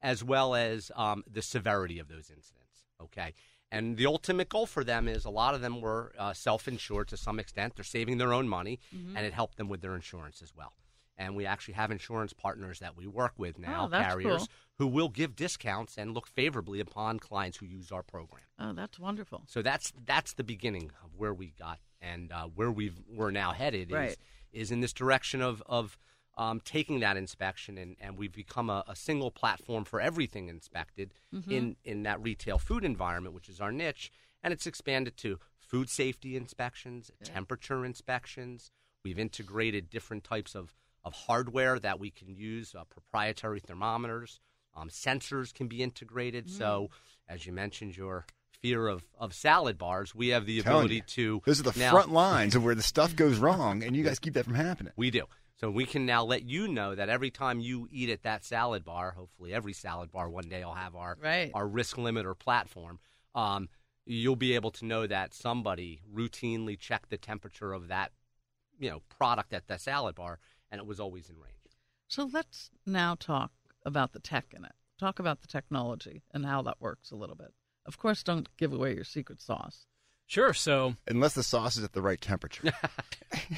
as 0.00 0.24
well 0.24 0.54
as 0.54 0.90
um, 0.96 1.22
the 1.30 1.42
severity 1.42 1.98
of 1.98 2.08
those 2.08 2.30
incidents. 2.30 2.84
Okay. 3.02 3.34
And 3.72 3.96
the 3.96 4.04
ultimate 4.06 4.48
goal 4.50 4.66
for 4.66 4.84
them 4.84 5.08
is 5.08 5.24
a 5.24 5.30
lot 5.30 5.54
of 5.54 5.62
them 5.62 5.80
were 5.80 6.12
uh, 6.18 6.34
self 6.34 6.68
insured 6.68 7.08
to 7.08 7.16
some 7.16 7.40
extent. 7.40 7.74
They're 7.74 7.84
saving 7.84 8.18
their 8.18 8.32
own 8.34 8.46
money, 8.46 8.78
Mhm. 8.94 9.16
and 9.16 9.24
it 9.26 9.32
helped 9.32 9.56
them 9.56 9.68
with 9.68 9.80
their 9.80 9.94
insurance 9.96 10.42
as 10.42 10.54
well. 10.54 10.74
And 11.16 11.34
we 11.34 11.46
actually 11.46 11.74
have 11.74 11.90
insurance 11.90 12.32
partners 12.34 12.78
that 12.80 12.96
we 12.96 13.06
work 13.06 13.32
with 13.38 13.58
now, 13.58 13.86
Oh, 13.86 13.88
carriers, 13.88 14.38
cool. 14.42 14.48
who 14.78 14.86
will 14.88 15.08
give 15.08 15.34
discounts 15.36 15.96
and 15.96 16.12
look 16.14 16.26
favorably 16.26 16.80
upon 16.80 17.18
clients 17.18 17.58
who 17.58 17.66
use 17.66 17.90
our 17.90 18.02
program. 18.02 18.44
Oh, 18.58 18.72
that's 18.74 18.98
wonderful. 18.98 19.44
So 19.46 19.62
that's 19.62 19.92
that's 20.04 20.34
the 20.34 20.44
beginning 20.44 20.90
of 21.02 21.14
where 21.16 21.32
we 21.34 21.48
got 21.58 21.80
and 22.00 22.30
uh, 22.30 22.46
where 22.48 22.70
we've 22.70 23.00
we're 23.08 23.30
now 23.30 23.52
headed 23.52 23.90
is 23.90 24.16
is 24.52 24.70
in 24.70 24.80
this 24.80 24.92
direction 24.92 25.40
of 25.40 25.62
of 25.64 25.96
um, 26.38 26.60
taking 26.64 27.00
that 27.00 27.16
inspection 27.16 27.76
and, 27.78 27.96
and 28.00 28.16
we've 28.16 28.32
become 28.32 28.70
a, 28.70 28.82
a 28.88 28.96
single 28.96 29.30
platform 29.30 29.84
for 29.84 30.00
everything 30.00 30.48
inspected 30.48 31.12
Mhm. 31.34 31.50
in 31.52 31.76
in 31.84 32.02
that 32.04 32.22
retail 32.22 32.58
food 32.58 32.84
environment, 32.84 33.34
which 33.34 33.48
is 33.48 33.60
our 33.60 33.72
niche, 33.72 34.10
and 34.42 34.52
it's 34.52 34.66
expanded 34.66 35.16
to 35.18 35.38
food 35.58 35.88
safety 35.90 36.36
inspections, 36.36 37.10
temperature 37.24 37.84
inspections. 37.84 38.70
We've 39.04 39.18
integrated 39.18 39.90
different 39.90 40.24
types 40.24 40.54
of 40.54 40.74
of 41.04 41.12
hardware 41.14 41.78
that 41.80 41.98
we 41.98 42.10
can 42.10 42.34
use, 42.34 42.74
uh, 42.76 42.84
proprietary 42.84 43.58
thermometers. 43.60 44.38
Um, 44.74 44.88
sensors 44.88 45.52
can 45.52 45.66
be 45.66 45.82
integrated. 45.82 46.48
So, 46.48 46.90
as 47.28 47.44
you 47.44 47.52
mentioned, 47.52 47.96
your 47.96 48.24
fear 48.60 48.86
of, 48.86 49.04
of 49.18 49.34
salad 49.34 49.76
bars, 49.76 50.14
we 50.14 50.28
have 50.28 50.46
the 50.46 50.62
Telling 50.62 50.76
ability 50.86 50.94
you. 50.94 51.02
to. 51.02 51.42
Those 51.44 51.58
are 51.58 51.64
the 51.64 51.78
now- 51.78 51.90
front 51.90 52.12
lines 52.12 52.54
of 52.54 52.62
where 52.62 52.76
the 52.76 52.82
stuff 52.84 53.16
goes 53.16 53.38
wrong, 53.38 53.82
and 53.82 53.96
you 53.96 54.04
guys 54.04 54.20
keep 54.20 54.34
that 54.34 54.44
from 54.44 54.54
happening. 54.54 54.92
We 54.96 55.10
do. 55.10 55.24
So 55.62 55.70
we 55.70 55.86
can 55.86 56.04
now 56.04 56.24
let 56.24 56.42
you 56.42 56.66
know 56.66 56.96
that 56.96 57.08
every 57.08 57.30
time 57.30 57.60
you 57.60 57.86
eat 57.92 58.10
at 58.10 58.24
that 58.24 58.44
salad 58.44 58.84
bar, 58.84 59.12
hopefully 59.12 59.54
every 59.54 59.72
salad 59.72 60.10
bar 60.10 60.28
one 60.28 60.48
day 60.48 60.64
will 60.64 60.74
have 60.74 60.96
our 60.96 61.16
Right. 61.22 61.52
our 61.54 61.68
RiskLimiter 61.68 62.36
platform. 62.36 62.98
Um, 63.36 63.68
you'll 64.04 64.34
be 64.34 64.56
able 64.56 64.72
to 64.72 64.84
know 64.84 65.06
that 65.06 65.32
somebody 65.32 66.02
routinely 66.12 66.76
checked 66.76 67.10
the 67.10 67.16
temperature 67.16 67.72
of 67.72 67.86
that, 67.88 68.10
you 68.76 68.90
know, 68.90 69.02
product 69.08 69.52
at 69.52 69.68
the 69.68 69.78
salad 69.78 70.16
bar, 70.16 70.40
and 70.72 70.80
it 70.80 70.86
was 70.86 70.98
always 70.98 71.30
in 71.30 71.36
range. 71.36 71.54
So 72.08 72.28
let's 72.32 72.70
now 72.84 73.14
talk 73.14 73.52
about 73.86 74.12
the 74.12 74.18
tech 74.18 74.46
in 74.56 74.64
it. 74.64 74.72
Talk 74.98 75.20
about 75.20 75.42
the 75.42 75.46
technology 75.46 76.24
and 76.32 76.44
how 76.44 76.62
that 76.62 76.80
works 76.80 77.12
a 77.12 77.16
little 77.16 77.36
bit. 77.36 77.54
Of 77.86 77.98
course, 77.98 78.24
don't 78.24 78.48
give 78.56 78.72
away 78.72 78.96
your 78.96 79.04
secret 79.04 79.40
sauce. 79.40 79.86
Sure. 80.26 80.54
So, 80.54 80.96
unless 81.06 81.34
the 81.34 81.42
sauce 81.44 81.76
is 81.76 81.84
at 81.84 81.92
the 81.92 82.02
right 82.02 82.20
temperature. 82.20 82.72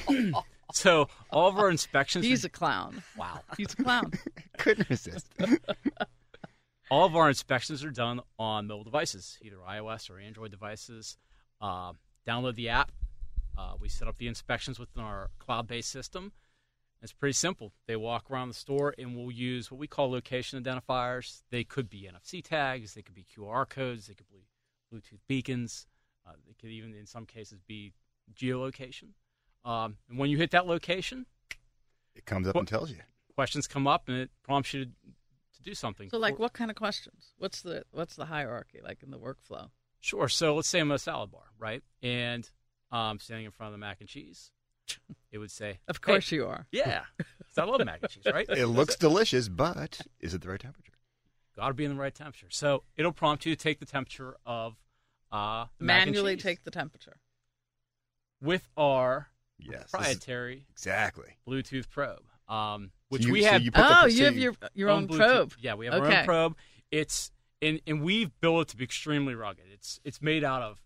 so 0.73 1.07
all 1.31 1.47
of 1.47 1.57
our 1.57 1.69
inspections. 1.69 2.25
He's 2.25 2.45
a 2.45 2.49
clown. 2.49 3.03
Wow. 3.17 3.41
He's 3.57 3.73
a 3.73 3.83
clown. 3.83 4.11
Couldn't 4.57 4.89
resist. 4.89 5.27
all 6.91 7.05
of 7.05 7.15
our 7.15 7.29
inspections 7.29 7.83
are 7.83 7.91
done 7.91 8.21
on 8.37 8.67
mobile 8.67 8.83
devices, 8.83 9.37
either 9.41 9.57
iOS 9.67 10.09
or 10.09 10.19
Android 10.19 10.51
devices. 10.51 11.17
Uh, 11.61 11.93
download 12.27 12.55
the 12.55 12.69
app. 12.69 12.91
Uh, 13.57 13.73
we 13.79 13.87
set 13.87 14.07
up 14.07 14.17
the 14.17 14.27
inspections 14.27 14.79
within 14.79 15.03
our 15.03 15.29
cloud-based 15.39 15.89
system. 15.89 16.31
It's 17.01 17.13
pretty 17.13 17.33
simple. 17.33 17.71
They 17.87 17.95
walk 17.95 18.29
around 18.29 18.47
the 18.47 18.55
store, 18.55 18.93
and 18.97 19.15
we'll 19.15 19.31
use 19.31 19.69
what 19.69 19.79
we 19.79 19.87
call 19.87 20.09
location 20.09 20.61
identifiers. 20.61 21.43
They 21.51 21.63
could 21.63 21.89
be 21.89 22.09
NFC 22.11 22.43
tags, 22.43 22.93
they 22.93 23.01
could 23.01 23.15
be 23.15 23.25
QR 23.25 23.69
codes, 23.69 24.07
they 24.07 24.13
could 24.13 24.29
be 24.29 24.47
Bluetooth 24.91 25.19
beacons. 25.27 25.87
Uh, 26.27 26.31
they 26.47 26.53
could 26.59 26.71
even, 26.71 26.93
in 26.93 27.05
some 27.05 27.25
cases, 27.25 27.59
be 27.67 27.93
geolocation. 28.33 29.09
Um, 29.65 29.97
and 30.09 30.17
when 30.17 30.29
you 30.29 30.37
hit 30.37 30.51
that 30.51 30.67
location, 30.67 31.25
it 32.15 32.25
comes 32.25 32.47
up 32.47 32.55
and 32.55 32.67
tells 32.67 32.91
you. 32.91 32.97
Questions 33.35 33.67
come 33.67 33.87
up, 33.87 34.07
and 34.07 34.17
it 34.17 34.29
prompts 34.43 34.73
you 34.73 34.85
to, 34.85 34.91
to 34.91 35.61
do 35.63 35.73
something. 35.73 36.09
So, 36.09 36.17
like, 36.17 36.39
what 36.39 36.53
kind 36.53 36.71
of 36.71 36.77
questions? 36.77 37.33
What's 37.37 37.61
the 37.61 37.83
what's 37.91 38.15
the 38.15 38.25
hierarchy 38.25 38.79
like 38.81 39.03
in 39.03 39.11
the 39.11 39.17
workflow? 39.17 39.69
Sure. 39.99 40.29
So 40.29 40.55
let's 40.55 40.67
say 40.69 40.79
I'm 40.79 40.91
at 40.91 40.95
a 40.95 40.99
salad 40.99 41.31
bar, 41.31 41.41
right? 41.57 41.81
And 42.03 42.49
I'm 42.91 43.19
standing 43.19 43.45
in 43.45 43.51
front 43.51 43.69
of 43.69 43.73
the 43.73 43.79
mac 43.79 43.97
and 43.99 44.07
cheese. 44.07 44.51
It 45.31 45.39
would 45.39 45.51
say, 45.51 45.79
Of 45.87 45.99
course 45.99 46.29
"Hey, 46.29 46.37
you 46.37 46.45
are." 46.45 46.67
Yeah, 46.71 47.01
I 47.57 47.63
love 47.63 47.83
mac 47.83 48.03
and 48.03 48.11
cheese, 48.11 48.23
right? 48.31 48.45
It 48.49 48.67
looks 48.67 48.95
delicious, 48.95 49.49
but 49.49 49.99
is 50.19 50.33
it 50.33 50.41
the 50.41 50.49
right 50.49 50.59
temperature? 50.59 50.93
Got 51.57 51.69
to 51.69 51.73
be 51.73 51.85
in 51.85 51.95
the 51.95 51.99
right 51.99 52.13
temperature. 52.13 52.47
So 52.51 52.83
it'll 52.95 53.11
prompt 53.11 53.45
you 53.45 53.55
to 53.55 53.61
take 53.61 53.79
the 53.79 53.85
temperature 53.85 54.37
of 54.45 54.75
uh, 55.31 55.65
the 55.79 55.85
mac 55.85 56.03
and 56.03 56.11
Manually 56.11 56.37
take 56.37 56.63
the 56.63 56.71
temperature. 56.71 57.17
with 58.39 58.69
our 58.77 59.29
Yes, 59.57 59.71
this 59.71 59.83
is- 59.85 59.89
proprietary 59.91 60.65
exactly 60.71 61.37
Bluetooth 61.47 61.89
probe, 61.89 62.23
um, 62.47 62.91
which 63.09 63.25
you- 63.25 63.31
we 63.33 63.41
so 63.43 63.51
have. 63.51 63.61
you 63.61 63.71
put 63.71 63.81
the- 63.81 63.97
Oh, 63.99 64.01
so 64.01 64.07
you 64.07 64.25
have 64.25 64.37
your 64.37 64.53
your 64.73 64.89
own 64.89 65.07
Bluetooth- 65.07 65.17
probe. 65.17 65.53
Yeah, 65.59 65.75
we 65.75 65.85
have 65.85 65.95
our 65.95 66.05
own 66.11 66.25
probe. 66.25 66.57
It's 66.91 67.31
and 67.61 67.81
and 67.87 68.01
we've 68.03 68.31
built 68.41 68.61
it 68.63 68.67
to 68.71 68.77
be 68.77 68.83
extremely 68.83 69.33
rugged. 69.35 69.65
It's 69.71 69.99
it's 70.03 70.21
made 70.21 70.43
out 70.43 70.61
of 70.61 70.81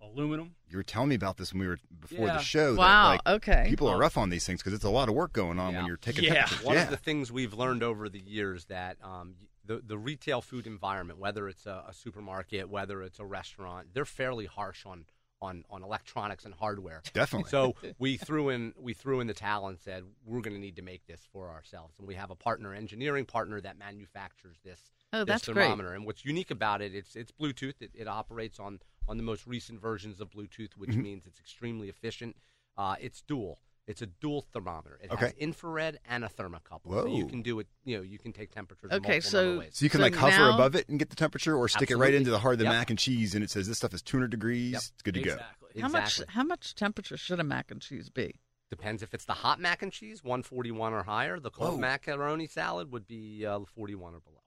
aluminum. 0.00 0.56
You 0.68 0.76
were 0.78 0.82
telling 0.82 1.10
me 1.10 1.14
about 1.14 1.36
this 1.36 1.52
when 1.52 1.60
we 1.60 1.68
were 1.68 1.78
before 2.00 2.26
Yeah. 2.26 2.38
the 2.38 2.42
show. 2.42 2.74
Wow, 2.74 3.10
That, 3.16 3.26
like, 3.26 3.36
okay. 3.36 3.66
People 3.68 3.86
are 3.88 3.98
rough 3.98 4.16
on 4.16 4.30
these 4.30 4.44
things 4.44 4.60
because 4.60 4.72
it's 4.72 4.84
a 4.84 4.90
lot 4.90 5.08
of 5.08 5.14
work 5.14 5.32
going 5.32 5.58
on 5.60 5.74
when 5.74 5.86
you're 5.86 5.96
taking 5.96 6.24
temperatures. 6.24 6.62
One 6.64 6.74
yeah. 6.76 6.84
of 6.84 6.90
the 6.90 6.96
things 6.96 7.30
we've 7.30 7.54
learned 7.54 7.82
over 7.84 8.08
the 8.08 8.18
years 8.18 8.64
that 8.66 8.96
um, 9.02 9.36
the 9.64 9.78
the 9.84 9.96
retail 9.98 10.40
food 10.42 10.66
environment, 10.66 11.18
whether 11.20 11.48
it's 11.48 11.66
a, 11.66 11.84
a 11.88 11.92
supermarket, 11.94 12.68
whether 12.68 13.02
it's 13.02 13.18
a 13.20 13.24
restaurant, 13.24 13.94
they're 13.94 14.04
fairly 14.04 14.46
harsh 14.46 14.84
on 14.86 15.04
on 15.42 15.64
on 15.68 15.82
electronics 15.82 16.44
and 16.46 16.54
hardware. 16.54 17.02
Definitely. 17.12 17.50
So 17.50 17.74
we 17.98 18.16
threw 18.16 18.48
in 18.48 18.72
we 18.78 18.94
threw 18.94 19.20
in 19.20 19.26
the 19.26 19.34
towel 19.34 19.66
and 19.68 19.78
said 19.78 20.04
we're 20.24 20.40
going 20.40 20.54
to 20.54 20.60
need 20.60 20.76
to 20.76 20.82
make 20.82 21.04
this 21.06 21.20
for 21.32 21.50
ourselves, 21.50 21.98
and 21.98 22.06
we 22.08 22.14
have 22.14 22.30
a 22.30 22.34
partner 22.36 22.72
engineering 22.72 23.26
partner 23.26 23.60
that 23.60 23.76
manufactures 23.78 24.56
this. 24.64 24.80
Oh, 25.12 25.18
this 25.24 25.26
that's 25.26 25.46
great. 25.48 25.56
thermometer. 25.64 25.92
And 25.92 26.06
what's 26.06 26.24
unique 26.24 26.50
about 26.50 26.80
it, 26.80 26.94
it's 26.94 27.16
it's 27.16 27.32
Bluetooth. 27.32 27.74
It, 27.82 27.90
it 27.92 28.08
operates 28.08 28.58
on 28.58 28.78
on 29.08 29.16
the 29.18 29.22
most 29.24 29.46
recent 29.46 29.80
versions 29.80 30.20
of 30.20 30.30
Bluetooth, 30.30 30.76
which 30.76 30.90
Mhm. 30.90 31.02
means 31.02 31.26
it's 31.26 31.40
extremely 31.40 31.88
efficient. 31.88 32.36
Uh, 32.78 32.94
it's 33.00 33.20
dual. 33.20 33.58
It's 33.86 34.00
a 34.00 34.06
dual 34.06 34.42
thermometer. 34.52 34.98
It 35.02 35.10
Okay. 35.10 35.24
has 35.26 35.34
infrared 35.34 35.98
and 36.08 36.24
a 36.24 36.28
thermocouple. 36.28 36.88
So 36.92 37.06
you 37.06 37.26
can 37.26 37.42
do 37.42 37.58
it. 37.58 37.66
You 37.84 37.96
know, 37.96 38.02
you 38.02 38.16
can 38.18 38.32
take 38.32 38.52
temperatures. 38.52 38.92
Okay, 38.92 39.18
so- 39.20 39.58
ways. 39.58 39.70
So 39.74 39.84
you 39.84 39.90
can 39.90 39.98
So 39.98 40.02
like 40.04 40.14
hover 40.14 40.36
now- 40.36 40.54
above 40.54 40.76
it 40.76 40.88
and 40.88 40.98
get 41.00 41.10
the 41.10 41.16
temperature, 41.16 41.56
or 41.56 41.68
stick 41.68 41.90
it 41.90 41.96
right 41.96 42.14
into 42.14 42.30
the 42.30 42.38
heart 42.38 42.52
of 42.54 42.58
the 42.60 42.64
Yep. 42.66 42.72
mac 42.72 42.90
and 42.90 42.98
cheese, 42.98 43.34
and 43.34 43.42
it 43.42 43.50
says 43.50 43.66
this 43.66 43.78
stuff 43.78 43.92
is 43.92 44.00
200 44.02 44.30
degrees. 44.30 44.72
Yep. 44.72 44.82
It's 44.82 45.02
good 45.02 45.14
to 45.14 45.22
go. 45.22 45.32
Exactly. 45.32 45.80
How 45.82 45.88
much? 45.88 46.22
How 46.28 46.44
much 46.44 46.74
temperature 46.76 47.16
should 47.16 47.40
a 47.40 47.44
mac 47.44 47.70
and 47.72 47.80
cheese 47.82 48.08
be? 48.08 48.38
Depends 48.70 49.02
if 49.02 49.12
it's 49.14 49.24
the 49.24 49.34
hot 49.34 49.58
mac 49.60 49.82
and 49.82 49.92
cheese, 49.92 50.22
141 50.22 50.92
or 50.94 51.02
higher. 51.02 51.40
The 51.40 51.50
cold 51.50 51.72
Whoa. 51.72 51.78
macaroni 51.78 52.46
salad 52.46 52.92
would 52.92 53.06
be 53.08 53.44
uh, 53.44 53.60
41 53.74 54.14
or 54.14 54.20
below. 54.20 54.42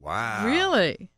Wow. 0.00 0.44
Really? 0.44 1.08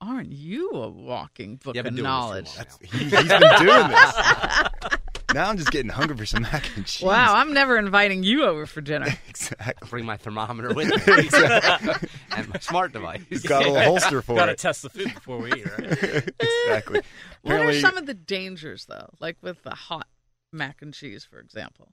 Aren't 0.00 0.30
you 0.30 0.70
a 0.70 0.88
walking 0.90 1.56
book 1.56 1.74
Yeah, 1.74 1.80
of 1.80 1.84
doing 1.86 1.94
this 1.96 2.00
too 2.00 2.02
knowledge? 2.04 2.50
he, 2.82 2.98
he's 2.98 3.10
been 3.10 3.40
doing 3.58 3.88
this. 3.88 4.14
now 5.34 5.48
I'm 5.48 5.56
just 5.58 5.70
getting 5.70 5.90
hungry 5.90 6.16
for 6.16 6.26
some 6.26 6.42
mac 6.42 6.64
and 6.76 6.86
cheese. 6.86 7.04
Wow, 7.06 7.34
I'm 7.34 7.52
never 7.52 7.76
inviting 7.78 8.22
you 8.22 8.44
over 8.44 8.66
for 8.66 8.80
dinner. 8.80 9.06
exactly. 9.28 9.88
Bring 9.88 10.06
my 10.06 10.16
thermometer 10.16 10.72
with 10.74 10.88
me 11.06 11.14
Exactly. 11.18 12.08
and 12.36 12.48
my 12.48 12.58
smart 12.60 12.92
device. 12.92 13.20
He's 13.28 13.42
got 13.42 13.64
a 13.66 13.70
little 13.70 13.84
holster 13.84 14.22
for 14.22 14.36
Got 14.36 14.46
to 14.46 14.52
it. 14.52 14.58
test 14.58 14.82
the 14.82 14.90
food 14.90 15.12
before 15.14 15.38
we 15.38 15.52
eat, 15.52 15.66
right? 15.66 16.30
exactly. 16.40 17.02
What 17.42 17.60
are 17.60 17.72
some 17.80 17.96
of 17.96 18.06
the 18.06 18.14
dangers, 18.14 18.86
though? 18.86 19.10
Like 19.20 19.36
with 19.42 19.62
the 19.62 19.74
hot 19.74 20.08
mac 20.52 20.80
and 20.82 20.94
cheese, 20.94 21.24
for 21.24 21.38
example. 21.40 21.92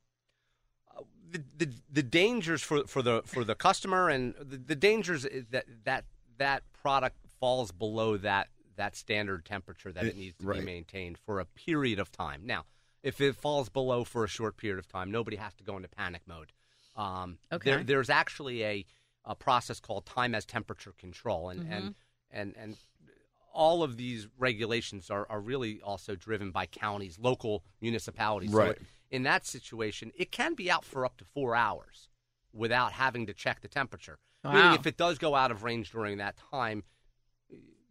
Uh, 0.95 1.01
the, 1.29 1.43
the 1.57 1.69
the 1.91 2.03
dangers 2.03 2.61
for, 2.61 2.85
for 2.87 3.01
the 3.01 3.21
for 3.25 3.43
the 3.43 3.55
customer 3.55 4.09
and 4.09 4.33
the, 4.39 4.57
the 4.57 4.75
dangers 4.75 5.25
is 5.25 5.45
that 5.51 5.65
that 5.83 6.05
that 6.37 6.63
product 6.81 7.17
falls 7.39 7.71
below 7.71 8.15
that 8.17 8.47
that 8.77 8.95
standard 8.95 9.45
temperature 9.45 9.91
that 9.91 10.03
it 10.05 10.09
It- 10.09 10.17
needs 10.17 10.37
to 10.39 10.45
right. 10.47 10.59
be 10.59 10.65
maintained 10.65 11.17
for 11.17 11.39
a 11.39 11.45
period 11.45 11.99
of 11.99 12.11
time. 12.11 12.41
Now, 12.45 12.63
if 13.09 13.21
it 13.21 13.35
falls 13.35 13.69
below 13.69 14.03
for 14.03 14.23
a 14.23 14.27
short 14.27 14.57
period 14.57 14.79
of 14.79 14.87
time, 14.87 15.11
nobody 15.11 15.37
has 15.37 15.53
to 15.55 15.63
go 15.63 15.75
into 15.77 15.87
panic 15.87 16.23
mode. 16.27 16.51
Um, 16.97 17.37
Okay. 17.51 17.69
there, 17.71 17.83
there's 17.83 18.09
actually 18.09 18.63
a, 18.63 18.85
a 19.23 19.35
process 19.35 19.79
called 19.79 20.05
time 20.05 20.33
as 20.35 20.45
temperature 20.45 20.93
control, 20.97 21.49
and 21.49 21.61
Mm-hmm. 21.61 21.71
and 21.73 21.95
and 22.31 22.55
and 22.57 22.77
all 23.53 23.83
of 23.83 23.95
these 23.95 24.27
regulations 24.37 25.09
are, 25.09 25.25
are 25.29 25.39
really 25.39 25.79
also 25.81 26.13
driven 26.15 26.51
by 26.51 26.65
counties, 26.65 27.17
local 27.19 27.63
municipalities. 27.79 28.51
Right. 28.51 28.71
it- 28.71 28.81
in 29.11 29.23
that 29.23 29.45
situation, 29.45 30.11
it 30.17 30.31
can 30.31 30.55
be 30.55 30.69
out 30.69 30.83
for 30.83 31.05
up 31.05 31.15
to 31.17 31.23
four 31.25 31.55
hours 31.55 32.09
without 32.51 32.91
having 32.93 33.27
to 33.27 33.33
check 33.33 33.61
the 33.61 33.67
temperature. 33.67 34.17
Meaning, 34.43 34.61
Wow. 34.71 34.73
if 34.73 34.85
it 34.87 34.97
does 34.97 35.17
go 35.19 35.35
out 35.35 35.51
of 35.51 35.63
range 35.63 35.91
during 35.91 36.17
that 36.17 36.35
time, 36.51 36.83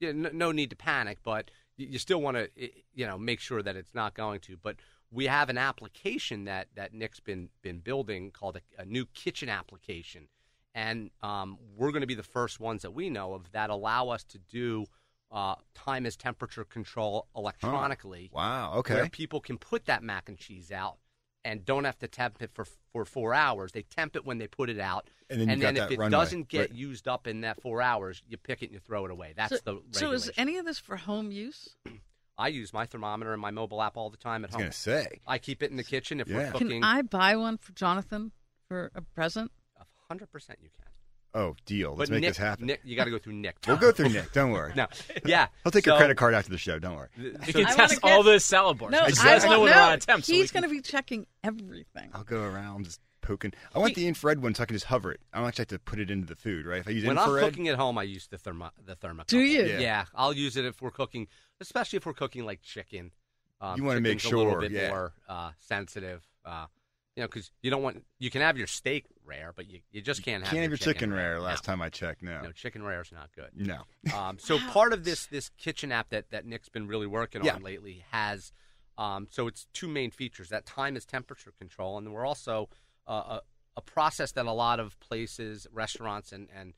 no, 0.01 0.31
no 0.33 0.53
need 0.53 0.71
to 0.71 0.77
panic, 0.77 1.19
but 1.23 1.51
you 1.77 1.87
you 1.93 1.99
still 1.99 2.21
want 2.21 2.37
to, 2.37 2.51
you 2.95 3.07
know, 3.07 3.17
make 3.17 3.41
sure 3.41 3.63
that 3.63 3.77
it's 3.77 3.95
not 3.95 4.15
going 4.15 4.41
to. 4.41 4.57
But 4.57 4.77
we 5.15 5.27
have 5.27 5.49
an 5.49 5.59
application 5.59 6.45
that 6.45 6.69
that 6.75 6.93
Nick's 6.93 7.21
been 7.21 7.49
been 7.63 7.79
building 7.79 8.31
called 8.31 8.57
a, 8.57 8.83
a 8.83 8.85
new 8.85 9.07
kitchen 9.07 9.49
application, 9.49 10.29
and 10.75 11.11
um, 11.23 11.59
we're 11.77 11.93
going 11.93 12.01
to 12.03 12.07
be 12.07 12.15
the 12.15 12.23
first 12.23 12.61
ones 12.61 12.83
that 12.83 12.91
we 12.93 13.09
know 13.11 13.35
of 13.35 13.51
that 13.53 13.71
allow 13.71 14.09
us 14.09 14.25
to 14.25 14.39
do 14.39 14.87
uh, 15.31 15.55
time 15.75 16.05
as 16.07 16.17
temperature 16.17 16.65
control 16.65 17.29
electronically. 17.37 18.31
Wow. 18.33 18.75
Okay. 18.79 18.95
Where 18.95 19.09
people 19.09 19.41
can 19.41 19.57
put 19.59 19.87
that 19.87 20.03
mac 20.03 20.29
and 20.29 20.37
cheese 20.39 20.71
out 20.73 20.99
and 21.45 21.65
don't 21.65 21.85
have 21.85 21.99
to 21.99 22.09
temp 22.09 22.41
it 22.43 22.51
for 22.53 22.67
for 22.93 23.05
four 23.05 23.35
hours. 23.35 23.73
They 23.73 23.83
temp 23.83 24.17
it 24.17 24.25
when 24.25 24.39
they 24.39 24.47
put 24.47 24.71
it 24.71 24.79
out, 24.79 25.09
And 25.31 25.41
then 25.41 25.49
you've 25.51 25.61
got 25.61 25.77
if 25.77 25.91
it 25.93 25.99
runway. 25.99 26.11
doesn't 26.11 26.49
get 26.49 26.71
Right. 26.71 26.79
used 26.79 27.07
up 27.09 27.27
in 27.27 27.41
that 27.43 27.61
four 27.61 27.83
hours, 27.83 28.23
you 28.29 28.37
pick 28.37 28.63
it 28.63 28.67
and 28.67 28.75
you 28.75 28.81
throw 28.81 29.05
it 29.05 29.11
away. 29.11 29.33
That's 29.37 29.61
so, 29.65 29.83
the 29.91 29.99
so 29.99 30.13
is 30.13 30.31
any 30.37 30.57
of 30.59 30.65
this 30.65 30.79
for 30.79 30.97
home 30.97 31.31
use? 31.31 31.77
I 32.37 32.49
use 32.49 32.73
my 32.73 32.85
thermometer 32.87 33.33
and 33.33 33.41
my 33.41 33.51
mobile 33.51 33.81
app 33.83 33.97
all 33.97 34.11
the 34.11 34.17
time 34.17 34.45
at 34.45 34.51
I 34.51 34.51
was 34.51 34.55
home. 34.55 34.63
gonna 34.63 34.73
say. 34.73 35.21
I 35.27 35.39
keep 35.39 35.63
it 35.63 35.71
in 35.71 35.77
the 35.77 35.85
kitchen 35.85 36.21
if 36.21 36.29
Yeah. 36.29 36.37
we're 36.37 36.51
cooking. 36.53 36.69
Can 36.69 36.85
I 36.85 37.03
buy 37.03 37.37
one 37.37 37.59
for 37.59 37.73
Jonathan 37.73 38.33
for 38.69 38.91
a 38.95 39.03
present? 39.03 39.51
hundred 40.09 40.31
percent, 40.31 40.59
you 40.63 40.69
can. 40.69 40.85
Oh, 41.37 41.57
deal. 41.67 41.97
Let's 41.97 42.11
but 42.11 42.15
make 42.17 42.21
Nick, 42.21 42.31
this 42.31 42.37
happen. 42.37 42.67
Nick, 42.67 42.81
you 42.85 42.95
got 42.95 43.05
to 43.07 43.11
go 43.11 43.19
through 43.19 43.33
Nick. 43.33 43.57
We'll 43.67 43.77
go 43.77 43.91
through 43.91 44.11
Nick. 44.11 44.33
Don't 44.33 44.51
worry. 44.53 44.73
no, 44.77 44.87
yeah, 45.25 45.49
He'll 45.65 45.73
take 45.73 45.85
your 45.87 45.97
credit 45.97 46.17
card 46.17 46.33
after 46.35 46.51
the 46.51 46.59
show. 46.59 46.79
Don't 46.79 46.95
worry. 46.97 47.09
You 47.17 47.33
so- 47.47 47.53
can 47.53 47.67
I 47.67 47.75
test 47.75 48.03
wanna 48.03 48.15
all 48.17 48.23
get- 48.23 48.33
the 48.35 48.41
salad 48.41 48.79
bars. 48.79 48.93
No, 48.93 48.99
Let 49.01 49.09
Exactly. 49.09 49.33
us 49.37 49.45
I 49.45 49.47
know 49.49 49.51
want, 49.53 49.63
when 49.63 49.71
no. 49.71 49.77
they're 49.77 49.87
on 49.87 49.93
attempt. 49.95 50.27
so 50.27 50.33
He's 50.33 50.51
can- 50.53 50.61
going 50.63 50.71
to 50.71 50.77
be 50.77 50.83
checking 50.83 51.27
everything. 51.43 52.11
I'll 52.13 52.23
go 52.25 52.41
around 52.43 52.85
just 52.85 53.01
poking. 53.25 53.53
I 53.75 53.79
want 53.79 53.95
the 53.95 54.07
infrared 54.07 54.43
one 54.43 54.55
so 54.55 54.63
I 54.63 54.67
can 54.67 54.77
just 54.77 54.87
hover 54.87 55.11
it. 55.11 55.21
I 55.33 55.39
don't 55.39 55.49
actually 55.49 55.63
have 55.63 55.69
to 55.69 55.79
put 55.81 55.99
it 55.99 56.11
into 56.11 56.27
the 56.27 56.37
food, 56.37 56.67
right? 56.67 56.81
If 56.81 56.89
I 56.89 56.93
use 56.93 57.05
When 57.05 57.19
infrared, 57.19 57.45
I'm 57.45 57.51
cooking 57.51 57.69
at 57.69 57.77
home, 57.77 57.99
I 57.99 58.05
use 58.05 58.27
the 58.29 58.39
thermo 58.39 58.71
the 58.85 58.95
thermocouple. 58.97 59.27
Do 59.27 59.39
you? 59.41 59.65
Yeah. 59.65 59.79
Yeah. 59.79 60.05
I'll 60.15 60.33
use 60.33 60.57
it 60.57 60.65
if 60.65 60.81
we're 60.83 60.91
cooking, 60.91 61.27
especially 61.61 61.97
if 61.97 62.07
we're 62.07 62.13
cooking 62.13 62.45
like 62.45 62.63
chicken. 62.63 63.11
Um, 63.61 63.79
You 63.79 63.85
wanna 63.85 64.01
make 64.01 64.19
chicken's 64.19 64.33
a 64.33 64.37
little 64.37 64.53
sure, 64.53 64.61
bit 64.61 64.73
yeah. 64.73 64.89
more 64.91 65.13
uh, 65.29 65.51
sensitive. 65.59 66.23
Uh, 66.45 66.67
you 67.17 67.23
know, 67.23 67.29
because 67.29 67.51
you 67.63 67.71
don't 67.71 67.83
want 67.83 68.05
you 68.19 68.31
can 68.31 68.43
have 68.43 68.59
your 68.59 68.67
steak 68.67 69.07
rare, 69.25 69.53
but 69.55 69.71
you, 69.71 69.81
you 69.93 70.03
just 70.03 70.23
can't 70.25 70.43
have 70.43 70.51
can't 70.51 70.63
have 70.63 70.71
your 70.71 70.79
chicken 70.79 71.13
rare. 71.13 71.35
rare. 71.35 71.41
Last 71.41 71.67
No. 71.67 71.73
time 71.73 71.81
I 71.83 71.89
checked, 71.89 72.23
no. 72.23 72.43
No, 72.43 72.53
chicken 72.53 72.83
rare 72.83 73.01
is 73.01 73.13
not 73.13 73.31
good. 73.35 73.51
No. 73.55 73.83
Um, 74.17 74.39
so 74.39 74.59
part 74.59 74.93
of 74.93 75.05
this 75.05 75.27
this 75.27 75.49
kitchen 75.57 75.93
app 75.93 76.11
that, 76.11 76.31
that 76.31 76.45
Nick's 76.45 76.69
been 76.69 76.89
really 76.89 77.07
working 77.07 77.45
Yeah. 77.45 77.55
on 77.55 77.63
lately 77.63 78.05
has 78.11 78.53
um, 78.97 79.27
so 79.31 79.47
it's 79.49 79.67
two 79.73 79.89
main 79.89 80.11
features. 80.11 80.49
That 80.51 80.67
time 80.67 80.97
is 80.97 81.05
temperature 81.05 81.53
control, 81.59 81.99
and 81.99 82.13
we're 82.13 82.27
also 82.27 82.69
a, 83.13 83.41
a 83.77 83.83
process 83.83 84.33
that 84.33 84.47
a 84.47 84.53
lot 84.53 84.81
of 84.81 84.99
places, 85.01 85.67
restaurants, 85.73 86.33
and, 86.33 86.49
and 86.55 86.75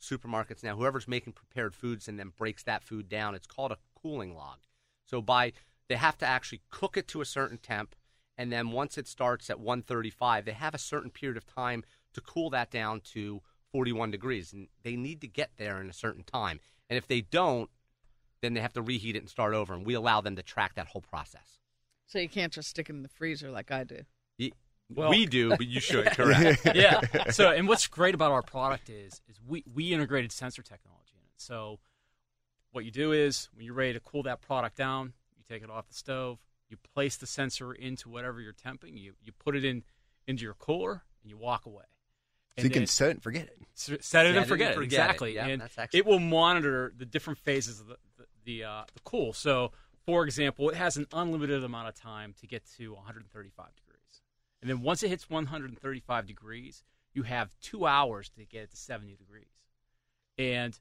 supermarkets 0.00 0.62
now, 0.62 0.76
whoever's 0.76 1.08
making 1.08 1.32
prepared 1.32 1.74
foods 1.74 2.08
and 2.08 2.18
then 2.18 2.32
breaks 2.36 2.62
that 2.62 2.84
food 2.84 3.08
down, 3.08 3.34
it's 3.34 3.46
called 3.46 3.72
a 3.72 3.78
cooling 4.00 4.34
log. 4.34 4.58
So 5.04 5.20
by 5.20 5.52
they 5.88 5.96
have 5.96 6.18
to 6.18 6.26
actually 6.26 6.62
cook 6.70 6.96
it 6.96 7.08
to 7.08 7.20
a 7.20 7.26
certain 7.26 7.58
temp, 7.58 7.94
and 8.36 8.52
then 8.52 8.70
once 8.72 8.98
it 8.98 9.06
starts 9.06 9.48
at 9.50 9.60
135, 9.60 10.44
they 10.44 10.52
have 10.52 10.74
a 10.74 10.78
certain 10.78 11.10
period 11.10 11.36
of 11.36 11.46
time 11.46 11.84
to 12.12 12.20
cool 12.20 12.50
that 12.50 12.70
down 12.70 13.00
to 13.12 13.40
41 13.72 14.10
degrees, 14.10 14.52
and 14.52 14.68
they 14.82 14.96
need 14.96 15.20
to 15.20 15.28
get 15.28 15.50
there 15.56 15.80
in 15.80 15.88
a 15.88 15.94
certain 15.94 16.24
time. 16.24 16.60
And 16.88 16.96
if 16.96 17.06
they 17.06 17.20
don't, 17.20 17.70
then 18.42 18.54
they 18.54 18.60
have 18.60 18.72
to 18.74 18.82
reheat 18.82 19.16
it 19.16 19.20
and 19.20 19.28
start 19.28 19.54
over, 19.54 19.74
and 19.74 19.86
we 19.86 19.94
allow 19.94 20.20
them 20.20 20.36
to 20.36 20.42
track 20.42 20.74
that 20.74 20.88
whole 20.88 21.02
process. 21.02 21.58
So 22.06 22.18
you 22.18 22.28
can't 22.28 22.52
just 22.52 22.68
stick 22.68 22.88
it 22.88 22.92
in 22.94 23.02
the 23.02 23.08
freezer 23.08 23.50
like 23.50 23.70
I 23.70 23.84
do. 23.84 24.02
Ye- 24.88 24.94
Well- 24.96 25.10
we 25.10 25.26
do, 25.26 25.50
but 25.50 25.66
you 25.66 25.80
should. 25.80 26.06
Correct. 26.12 26.66
yeah. 26.74 27.00
So, 27.30 27.50
and 27.50 27.66
what's 27.68 27.86
great 27.86 28.14
about 28.14 28.32
our 28.32 28.42
product 28.42 28.88
is 28.90 29.20
is 29.28 29.40
we 29.46 29.64
we 29.72 29.92
integrated 29.92 30.32
sensor 30.32 30.62
technology 30.62 31.12
in 31.14 31.24
it. 31.24 31.32
So, 31.36 31.78
what 32.72 32.84
you 32.84 32.90
do 32.90 33.12
is 33.12 33.48
when 33.54 33.64
you're 33.64 33.74
ready 33.74 33.92
to 33.94 34.00
cool 34.00 34.22
that 34.24 34.40
product 34.42 34.76
down, 34.76 35.12
you 35.36 35.44
take 35.48 35.62
it 35.62 35.70
off 35.70 35.88
the 35.88 35.94
stove, 35.94 36.38
you 36.68 36.76
place 36.94 37.16
the 37.16 37.26
sensor 37.26 37.72
into 37.72 38.08
whatever 38.08 38.40
you're 38.40 38.52
temping, 38.52 38.98
you 38.98 39.14
you 39.22 39.32
put 39.32 39.56
it 39.56 39.64
in 39.64 39.82
into 40.26 40.42
your 40.44 40.54
cooler, 40.54 41.02
and 41.22 41.30
you 41.30 41.36
walk 41.36 41.66
away. 41.66 41.84
So 42.58 42.64
you 42.64 42.70
can 42.70 42.86
set 42.86 43.08
it 43.08 43.10
and 43.12 43.22
forget 43.22 43.42
it. 43.42 43.58
Set 43.74 43.94
it 43.96 44.04
Set 44.04 44.24
and 44.24 44.46
forget 44.46 44.70
it. 44.70 44.74
forget 44.76 44.80
it. 44.80 44.84
Exactly. 44.84 45.34
Yeah, 45.34 45.46
and 45.46 45.60
that's 45.60 45.76
excellent. 45.76 45.94
it 45.94 46.08
will 46.10 46.18
monitor 46.20 46.90
the 46.96 47.04
different 47.04 47.38
phases 47.40 47.80
of 47.80 47.88
the 47.88 47.96
the, 48.16 48.24
the, 48.46 48.64
uh, 48.64 48.84
the 48.94 49.00
cool. 49.04 49.34
So, 49.34 49.72
for 50.06 50.24
example, 50.24 50.70
it 50.70 50.76
has 50.76 50.96
an 50.96 51.06
unlimited 51.12 51.62
amount 51.64 51.88
of 51.88 51.94
time 51.96 52.34
to 52.40 52.46
get 52.46 52.62
to 52.78 52.94
135 52.94 53.66
degrees, 53.76 53.85
and 54.66 54.70
then 54.72 54.82
once 54.82 55.04
it 55.04 55.10
hits 55.10 55.30
135 55.30 56.26
degrees, 56.26 56.82
you 57.14 57.22
have 57.22 57.54
two 57.60 57.86
hours 57.86 58.28
to 58.30 58.44
get 58.44 58.64
it 58.64 58.70
to 58.72 58.76
70 58.76 59.14
degrees. 59.14 59.60
And 60.38 60.76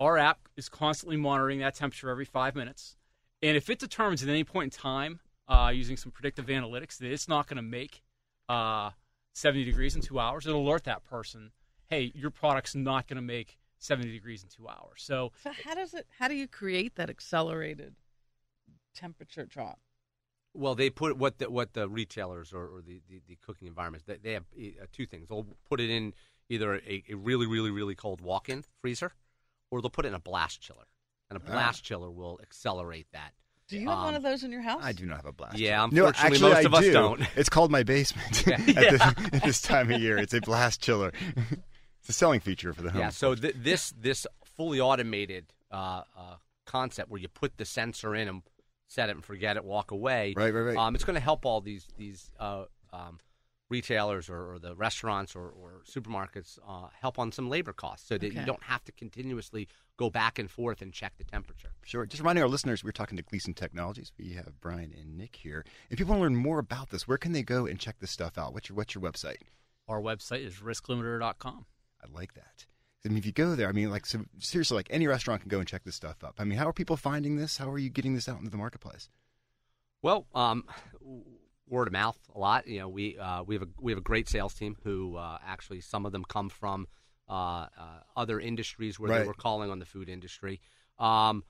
our 0.00 0.16
app 0.16 0.48
is 0.56 0.70
constantly 0.70 1.18
monitoring 1.18 1.58
that 1.58 1.74
temperature 1.74 2.08
every 2.08 2.24
five 2.24 2.56
minutes. 2.56 2.96
And 3.42 3.54
if 3.54 3.68
it 3.68 3.78
determines 3.78 4.22
at 4.22 4.30
any 4.30 4.42
point 4.42 4.72
in 4.72 4.80
time, 4.80 5.20
uh, 5.48 5.70
using 5.74 5.98
some 5.98 6.12
predictive 6.12 6.46
analytics, 6.46 6.96
that 6.96 7.12
it's 7.12 7.28
not 7.28 7.46
going 7.46 7.58
to 7.58 7.62
make 7.62 8.02
uh, 8.48 8.92
70 9.34 9.64
degrees 9.64 9.94
in 9.94 10.00
two 10.00 10.18
hours, 10.18 10.46
it'll 10.46 10.66
alert 10.66 10.84
that 10.84 11.04
person, 11.04 11.50
hey, 11.88 12.12
your 12.14 12.30
product's 12.30 12.74
not 12.74 13.06
going 13.06 13.16
to 13.16 13.22
make 13.22 13.58
70 13.80 14.10
degrees 14.12 14.44
in 14.44 14.48
two 14.48 14.66
hours. 14.66 15.02
So, 15.02 15.32
So 15.42 15.50
how 15.62 15.74
does 15.74 15.92
it? 15.92 16.06
How 16.18 16.28
do 16.28 16.34
you 16.34 16.48
create 16.48 16.94
that 16.94 17.10
accelerated 17.10 17.96
temperature 18.94 19.44
drop? 19.44 19.78
Well, 20.56 20.74
they 20.74 20.90
put 20.90 21.16
what 21.16 21.38
the, 21.38 21.50
what 21.50 21.72
the 21.74 21.88
retailers 21.88 22.52
or, 22.52 22.64
or 22.66 22.82
the, 22.82 23.00
the, 23.08 23.20
the 23.28 23.36
cooking 23.44 23.68
environments 23.68 24.04
they, 24.06 24.16
they 24.16 24.32
have 24.32 24.44
uh, 24.58 24.86
two 24.92 25.06
things. 25.06 25.28
They'll 25.28 25.46
put 25.68 25.80
it 25.80 25.90
in 25.90 26.14
either 26.48 26.74
a, 26.76 27.02
a 27.10 27.14
really 27.14 27.46
really 27.46 27.70
really 27.70 27.94
cold 27.94 28.20
walk-in 28.20 28.64
freezer, 28.80 29.12
or 29.70 29.80
they'll 29.82 29.90
put 29.90 30.04
it 30.04 30.08
in 30.08 30.14
a 30.14 30.18
blast 30.20 30.60
chiller, 30.60 30.86
and 31.30 31.36
a 31.38 31.42
Ah. 31.46 31.50
blast 31.52 31.84
chiller 31.84 32.10
will 32.10 32.38
accelerate 32.42 33.06
that. 33.12 33.32
Do 33.68 33.76
you 33.78 33.88
have 33.88 33.98
one 33.98 34.08
Um, 34.10 34.14
of 34.14 34.22
those 34.22 34.44
in 34.44 34.52
your 34.52 34.62
house? 34.62 34.80
I 34.82 34.92
do 34.92 35.06
not 35.06 35.16
have 35.16 35.26
a 35.26 35.32
blast. 35.32 35.58
Yeah, 35.58 35.78
chiller. 35.88 36.02
No, 36.02 36.06
actually, 36.08 36.38
most 36.38 36.56
I 36.56 36.60
of 36.60 36.74
us 36.74 36.84
do. 36.84 36.92
don't. 36.92 37.22
It's 37.36 37.48
called 37.48 37.70
my 37.72 37.82
basement 37.82 38.46
at, 38.48 38.64
this, 38.66 39.00
at 39.02 39.42
this 39.44 39.60
time 39.60 39.90
of 39.90 40.00
year. 40.00 40.18
It's 40.18 40.34
a 40.34 40.40
blast 40.40 40.80
chiller. 40.80 41.12
it's 42.00 42.08
a 42.08 42.12
selling 42.12 42.38
feature 42.40 42.72
for 42.72 42.82
the 42.82 42.90
home. 42.92 43.00
Yeah. 43.00 43.08
So 43.10 43.34
th- 43.34 43.56
this 43.58 43.92
this 44.00 44.24
fully 44.44 44.78
automated 44.80 45.52
uh, 45.72 46.02
uh, 46.16 46.36
concept 46.64 47.10
where 47.10 47.20
you 47.20 47.26
put 47.28 47.56
the 47.58 47.64
sensor 47.64 48.14
in 48.14 48.28
and 48.28 48.42
set 48.88 49.08
it 49.08 49.16
and 49.16 49.24
forget 49.24 49.56
it, 49.56 49.64
walk 49.64 49.90
away. 49.90 50.34
Right, 50.36 50.52
right, 50.52 50.60
right. 50.60 50.76
Um, 50.76 50.94
it's 50.94 51.04
going 51.04 51.14
to 51.14 51.20
help 51.20 51.44
all 51.46 51.60
these 51.60 51.86
these 51.96 52.30
uh, 52.38 52.64
um, 52.92 53.18
retailers 53.68 54.30
or, 54.30 54.52
or 54.52 54.58
the 54.60 54.76
restaurants 54.76 55.34
or, 55.34 55.48
or 55.48 55.82
supermarkets 55.90 56.56
uh, 56.68 56.86
help 57.00 57.18
on 57.18 57.32
some 57.32 57.48
labor 57.50 57.72
costs, 57.72 58.06
so 58.08 58.16
that 58.16 58.26
Okay. 58.28 58.38
you 58.38 58.46
don't 58.46 58.62
have 58.62 58.84
to 58.84 58.92
continuously 58.92 59.66
go 59.96 60.08
back 60.08 60.38
and 60.38 60.48
forth 60.50 60.82
and 60.82 60.92
check 60.92 61.14
the 61.18 61.24
temperature. 61.24 61.72
Sure. 61.84 62.06
Just 62.06 62.20
reminding 62.20 62.42
our 62.44 62.48
listeners, 62.48 62.84
we're 62.84 62.92
talking 62.92 63.16
to 63.16 63.22
Gleason 63.24 63.54
Technologies. 63.54 64.12
We 64.18 64.34
have 64.34 64.60
Brian 64.60 64.92
and 64.96 65.16
Nick 65.18 65.34
here. 65.36 65.64
If 65.90 65.98
people 65.98 66.10
want 66.12 66.20
to 66.20 66.22
learn 66.24 66.36
more 66.36 66.58
about 66.60 66.90
this, 66.90 67.08
where 67.08 67.18
can 67.18 67.32
they 67.32 67.42
go 67.42 67.66
and 67.66 67.80
check 67.80 67.96
this 67.98 68.10
stuff 68.12 68.38
out? 68.38 68.52
What's 68.54 68.68
your 68.68 68.76
What's 68.76 68.94
your 68.94 69.02
website? 69.02 69.38
Our 69.88 70.00
website 70.00 70.44
is 70.46 70.56
risklimiter.com. 70.56 71.66
I 72.04 72.06
like 72.16 72.34
that. 72.34 72.66
I 73.06 73.08
mean, 73.08 73.18
if 73.18 73.26
you 73.26 73.32
go 73.32 73.54
there, 73.54 73.68
I 73.68 73.72
mean, 73.72 73.90
like, 73.90 74.04
so 74.04 74.24
seriously, 74.38 74.76
like 74.76 74.88
any 74.90 75.06
restaurant 75.06 75.40
can 75.42 75.48
go 75.48 75.58
and 75.58 75.66
check 75.68 75.84
this 75.84 75.94
stuff 75.94 76.22
up. 76.24 76.34
I 76.38 76.44
mean, 76.44 76.58
how 76.58 76.68
are 76.68 76.72
people 76.72 76.96
finding 76.96 77.36
this? 77.36 77.56
How 77.56 77.70
are 77.70 77.78
you 77.78 77.88
getting 77.88 78.14
this 78.14 78.28
out 78.28 78.38
into 78.38 78.50
the 78.50 78.56
marketplace? 78.56 79.08
Well, 80.02 80.26
um, 80.34 80.64
word 81.68 81.86
of 81.88 81.92
mouth 81.92 82.18
a 82.34 82.38
lot. 82.38 82.66
You 82.66 82.80
know, 82.80 82.88
we 82.88 83.18
uh, 83.18 83.42
we 83.44 83.54
have 83.54 83.62
a 83.62 83.68
we 83.80 83.92
have 83.92 83.98
a 83.98 84.02
great 84.02 84.28
sales 84.28 84.54
team 84.54 84.76
who 84.84 85.16
uh, 85.16 85.38
actually 85.46 85.80
some 85.80 86.04
of 86.06 86.12
them 86.12 86.24
come 86.24 86.48
from 86.48 86.86
uh, 87.28 87.32
uh, 87.32 87.68
other 88.16 88.38
industries 88.38 88.98
where 89.00 89.10
Right. 89.10 89.20
they 89.20 89.26
were 89.26 89.34
calling 89.34 89.70
on 89.70 89.78
the 89.78 89.86
food 89.86 90.08
industry. 90.08 90.60
Um, 90.98 91.44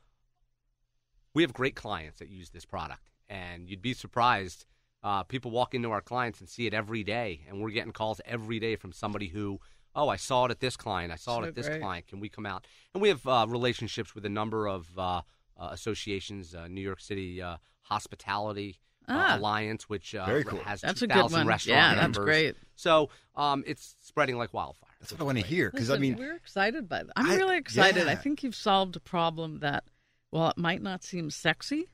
we 1.34 1.42
have 1.42 1.52
great 1.52 1.74
clients 1.76 2.18
that 2.20 2.28
use 2.28 2.50
this 2.50 2.64
product, 2.64 3.10
and 3.28 3.68
you'd 3.68 3.82
be 3.82 3.94
surprised. 3.94 4.64
Uh, 5.02 5.22
people 5.22 5.50
walk 5.50 5.74
into 5.74 5.90
our 5.90 6.00
clients 6.00 6.40
and 6.40 6.48
see 6.48 6.66
it 6.66 6.74
every 6.74 7.04
day, 7.04 7.42
and 7.48 7.60
we're 7.60 7.70
getting 7.70 7.92
calls 7.92 8.20
every 8.24 8.58
day 8.58 8.74
from 8.74 8.92
somebody 8.92 9.28
who, 9.28 9.60
oh, 9.96 10.08
I 10.08 10.16
saw 10.16 10.44
it 10.44 10.50
at 10.52 10.60
this 10.60 10.76
client, 10.76 11.12
I 11.12 11.16
saw 11.16 11.38
So 11.38 11.44
it 11.44 11.48
at 11.48 11.54
this 11.56 11.66
great. 11.68 11.80
client. 11.80 12.06
Can 12.06 12.20
we 12.20 12.28
come 12.28 12.46
out? 12.46 12.66
And 12.94 13.02
we 13.02 13.08
have 13.08 13.26
uh, 13.26 13.46
relationships 13.48 14.14
with 14.14 14.24
a 14.24 14.28
number 14.28 14.68
of 14.68 14.86
uh, 14.96 15.22
uh, 15.58 15.68
associations, 15.72 16.54
uh, 16.54 16.68
New 16.68 16.82
York 16.82 17.00
City 17.00 17.42
uh, 17.42 17.56
Hospitality 17.82 18.78
uh, 19.08 19.12
Ah. 19.14 19.36
Alliance, 19.38 19.88
which 19.88 20.14
uh, 20.14 20.26
Very 20.26 20.44
cool. 20.44 20.58
has 20.60 20.80
That's 20.80 21.00
a 21.02 21.06
good 21.06 21.14
2,000 21.14 21.38
one. 21.40 21.46
restaurant 21.46 21.96
Yeah, 21.96 22.02
that's 22.06 22.18
great. 22.18 22.56
So 22.74 23.08
um, 23.36 23.62
it's 23.66 23.94
spreading 24.02 24.36
like 24.36 24.52
wildfire. 24.52 24.90
That's 25.00 25.12
what 25.12 25.20
I 25.20 25.24
want 25.24 25.38
to 25.38 25.44
hear. 25.46 25.70
Because 25.70 25.90
I 25.90 25.98
mean, 25.98 26.16
we're 26.16 26.34
excited 26.34 26.88
by 26.88 27.04
that. 27.04 27.12
I'm 27.16 27.30
I- 27.30 27.36
really 27.36 27.56
excited. 27.56 28.06
I 28.08 28.16
think 28.16 28.42
you've 28.42 28.54
solved 28.56 28.96
a 28.96 29.00
problem 29.00 29.60
that, 29.60 29.84
while 30.30 30.50
it 30.50 30.58
might 30.58 30.82
not 30.82 31.04
seem 31.04 31.30
sexy, 31.30 31.86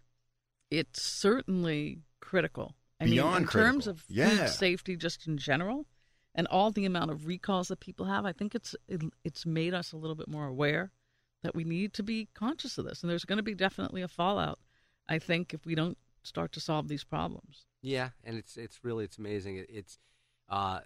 it's 0.71 1.03
certainly 1.03 2.01
critical. 2.21 2.75
I 3.01 3.05
mean, 3.05 3.15
Beyond 3.15 3.43
in 3.45 3.49
terms 3.51 3.87
of 3.87 4.05
Yeah. 4.09 4.31
food 4.31 4.49
safety, 4.49 4.97
just 4.97 5.27
in 5.27 5.37
general, 5.37 5.87
and 6.35 6.47
all 6.49 6.71
the 6.71 6.85
amount 6.85 7.11
of 7.11 7.27
recalls 7.27 7.69
that 7.69 7.81
people 7.81 8.07
have, 8.07 8.25
I 8.25 8.33
think 8.33 8.55
it's 8.55 8.75
it, 8.89 9.03
it's 9.25 9.45
made 9.47 9.75
us 9.75 9.93
a 9.93 9.97
little 9.97 10.17
bit 10.17 10.29
more 10.29 10.47
aware 10.47 10.91
that 11.43 11.55
we 11.55 11.65
need 11.65 11.93
to 11.95 12.03
be 12.03 12.29
conscious 12.35 12.79
of 12.79 12.85
this. 12.85 13.03
And 13.03 13.11
there's 13.11 13.25
going 13.25 13.39
to 13.39 13.43
be 13.43 13.55
definitely 13.55 14.03
a 14.03 14.09
fallout. 14.09 14.59
I 15.09 15.19
think 15.19 15.53
if 15.53 15.67
we 15.67 15.75
don't 15.75 15.99
start 16.23 16.53
to 16.53 16.61
solve 16.61 16.89
these 16.89 17.05
problems. 17.05 17.67
Yeah, 17.83 18.11
and 18.25 18.37
it's 18.39 18.57
it's 18.57 18.85
really 18.85 19.05
it's 19.05 19.19
amazing. 19.19 19.57
It, 19.57 19.67
it's 19.69 19.99
uh, 20.49 20.81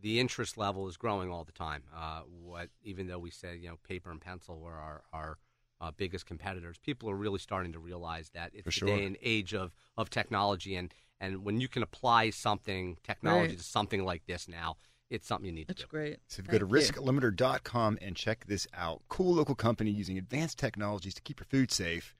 the 0.00 0.20
interest 0.20 0.58
level 0.58 0.86
is 0.88 0.96
growing 0.96 1.30
all 1.30 1.44
the 1.44 1.52
time. 1.52 1.84
Uh, 1.94 2.20
what 2.22 2.68
even 2.82 3.06
though 3.06 3.18
we 3.18 3.30
said 3.30 3.58
you 3.60 3.68
know 3.68 3.76
paper 3.88 4.10
and 4.10 4.20
pencil 4.20 4.60
were 4.60 4.74
our 4.74 5.02
our 5.12 5.38
uh, 5.80 5.90
biggest 5.96 6.26
competitors, 6.26 6.78
people 6.78 7.10
are 7.10 7.16
really 7.16 7.38
starting 7.38 7.72
to 7.72 7.78
realize 7.78 8.30
that 8.34 8.50
it's 8.54 8.76
For 8.76 8.84
the 8.84 8.92
day 8.92 9.06
and 9.06 9.16
age 9.22 9.54
of 9.54 9.72
of 9.96 10.10
technology, 10.10 10.76
and 10.76 10.92
and 11.20 11.44
when 11.44 11.60
you 11.60 11.68
can 11.68 11.82
apply 11.82 12.30
something 12.30 12.98
technology 13.02 13.50
Right. 13.50 13.58
to 13.58 13.64
something 13.64 14.04
like 14.04 14.26
this 14.26 14.46
now, 14.48 14.76
it's 15.12 15.26
something 15.28 15.46
you 15.46 15.52
need 15.52 15.68
to 15.68 15.72
It's 15.72 15.82
do. 15.82 15.88
great. 15.88 16.18
So 16.28 16.40
if 16.40 16.46
you 16.46 16.58
go 16.58 16.66
to 16.66 16.72
Thank 16.72 16.96
you. 16.96 17.02
risklimiter.com 17.02 17.98
and 18.00 18.16
check 18.16 18.46
this 18.46 18.66
out. 18.74 19.02
Cool 19.08 19.34
local 19.34 19.54
company 19.54 19.90
using 19.90 20.18
advanced 20.18 20.58
technologies 20.58 21.14
to 21.14 21.22
keep 21.22 21.38
your 21.40 21.46
food 21.46 21.70
safe. 21.70 22.14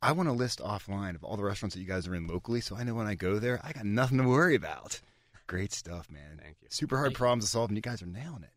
I 0.00 0.12
want 0.12 0.28
a 0.28 0.32
list 0.32 0.60
offline 0.60 1.14
of 1.14 1.24
all 1.24 1.36
the 1.36 1.42
restaurants 1.44 1.74
that 1.74 1.80
you 1.80 1.86
guys 1.86 2.06
are 2.06 2.14
in 2.14 2.26
locally 2.26 2.60
so 2.60 2.76
I 2.76 2.84
know 2.84 2.94
when 2.94 3.06
I 3.06 3.14
go 3.14 3.38
there, 3.38 3.60
I 3.64 3.72
got 3.72 3.84
nothing 3.84 4.18
to 4.18 4.24
worry 4.28 4.54
about. 4.54 5.00
Great 5.46 5.72
stuff, 5.72 6.10
man. 6.10 6.38
Thank 6.42 6.56
you. 6.62 6.68
Super 6.70 6.96
hard 6.96 7.08
Thank 7.08 7.14
you. 7.14 7.18
problems 7.18 7.44
to 7.44 7.50
solve, 7.50 7.68
and 7.70 7.76
you 7.76 7.82
guys 7.82 8.00
are 8.02 8.06
nailing 8.06 8.42
it. 8.44 8.50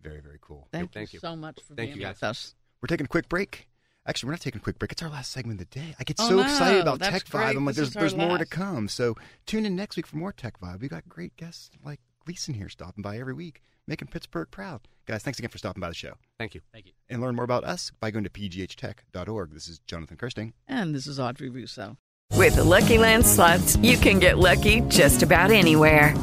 Very, 0.00 0.20
very 0.20 0.38
cool. 0.40 0.66
Thank, 0.72 0.92
Thank 0.92 1.12
you 1.12 1.16
you. 1.18 1.20
so 1.20 1.36
much 1.36 1.56
for 1.62 1.74
Thank 1.74 1.90
being 1.90 2.00
you, 2.00 2.06
with 2.08 2.20
guys. 2.20 2.30
us. 2.30 2.54
We're 2.80 2.86
taking 2.86 3.04
a 3.04 3.08
quick 3.08 3.28
break. 3.28 3.68
Actually, 4.06 4.28
we're 4.28 4.32
not 4.32 4.40
taking 4.40 4.60
a 4.60 4.62
quick 4.62 4.78
break. 4.78 4.90
It's 4.92 5.02
our 5.02 5.10
last 5.10 5.30
segment 5.32 5.60
of 5.60 5.68
the 5.68 5.78
day. 5.80 5.94
I 6.00 6.04
get 6.04 6.16
Oh, 6.18 6.28
so 6.28 6.36
no, 6.36 6.42
excited 6.42 6.80
about 6.80 6.98
that's 7.00 7.24
TechVibe. 7.24 7.56
I'm 7.56 7.64
like, 7.66 7.74
This 7.74 7.76
there's, 7.76 7.88
is 7.90 7.96
our 7.96 8.00
there's 8.02 8.14
more 8.16 8.38
to 8.38 8.46
come. 8.46 8.88
So 8.88 9.16
tune 9.46 9.66
in 9.66 9.76
next 9.76 9.96
week 9.96 10.06
for 10.06 10.16
more 10.16 10.32
TechVibe. 10.32 10.80
We 10.80 10.88
got 10.88 11.08
great 11.08 11.36
guests 11.36 11.70
like 11.84 12.00
Gleason 12.28 12.52
here 12.52 12.68
stopping 12.68 13.00
by 13.00 13.16
every 13.16 13.32
week, 13.32 13.62
making 13.86 14.08
Pittsburgh 14.08 14.48
proud. 14.50 14.82
Guys, 15.06 15.22
thanks 15.22 15.38
again 15.38 15.48
for 15.48 15.56
stopping 15.56 15.80
by 15.80 15.88
the 15.88 15.94
show. 15.94 16.12
Thank 16.38 16.54
you. 16.54 16.60
Thank 16.74 16.84
you. 16.84 16.92
And 17.08 17.22
learn 17.22 17.34
more 17.34 17.46
about 17.46 17.64
us 17.64 17.90
by 18.00 18.10
going 18.10 18.24
to 18.24 18.28
pghtech.org. 18.28 19.50
This 19.50 19.66
is 19.66 19.78
Jonathan 19.86 20.18
Kersting. 20.18 20.52
And 20.68 20.94
this 20.94 21.06
is 21.06 21.18
Audrey 21.18 21.48
Russo. 21.48 21.96
With 22.34 22.56
the 22.56 22.64
Lucky 22.64 22.98
Land 22.98 23.24
slots, 23.24 23.76
you 23.76 23.96
can 23.96 24.18
get 24.18 24.36
lucky 24.36 24.82
just 24.88 25.22
about 25.22 25.50
anywhere. 25.50 26.14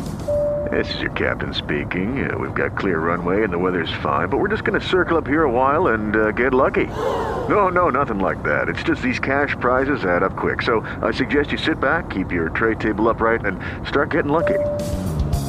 This 0.70 0.94
is 0.94 1.02
your 1.02 1.12
captain 1.12 1.56
speaking. 1.56 2.30
Uh, 2.30 2.38
we've 2.38 2.54
got 2.54 2.78
clear 2.78 3.00
runway 3.00 3.44
and 3.44 3.52
the 3.52 3.58
weather's 3.58 3.94
fine, 4.04 4.30
but 4.30 4.38
we're 4.38 4.48
just 4.48 4.64
going 4.64 4.80
to 4.80 4.86
circle 4.86 5.18
up 5.18 5.26
here 5.26 5.46
a 5.46 5.52
while 5.52 5.88
and 5.88 6.16
uh, 6.18 6.30
get 6.34 6.54
lucky. 6.54 6.86
No, 7.50 7.70
no, 7.70 7.90
nothing 7.90 8.20
like 8.20 8.44
that. 8.44 8.70
It's 8.70 8.84
just 8.84 9.02
these 9.02 9.18
cash 9.18 9.56
prizes 9.60 10.06
add 10.06 10.22
up 10.22 10.38
quick. 10.38 10.62
So 10.62 10.82
I 11.02 11.10
suggest 11.10 11.52
you 11.52 11.58
sit 11.58 11.80
back, 11.80 12.12
keep 12.12 12.32
your 12.32 12.50
tray 12.50 12.76
table 12.76 13.10
upright, 13.10 13.44
and 13.44 13.60
start 13.88 14.12
getting 14.12 14.32
lucky. 14.32 14.60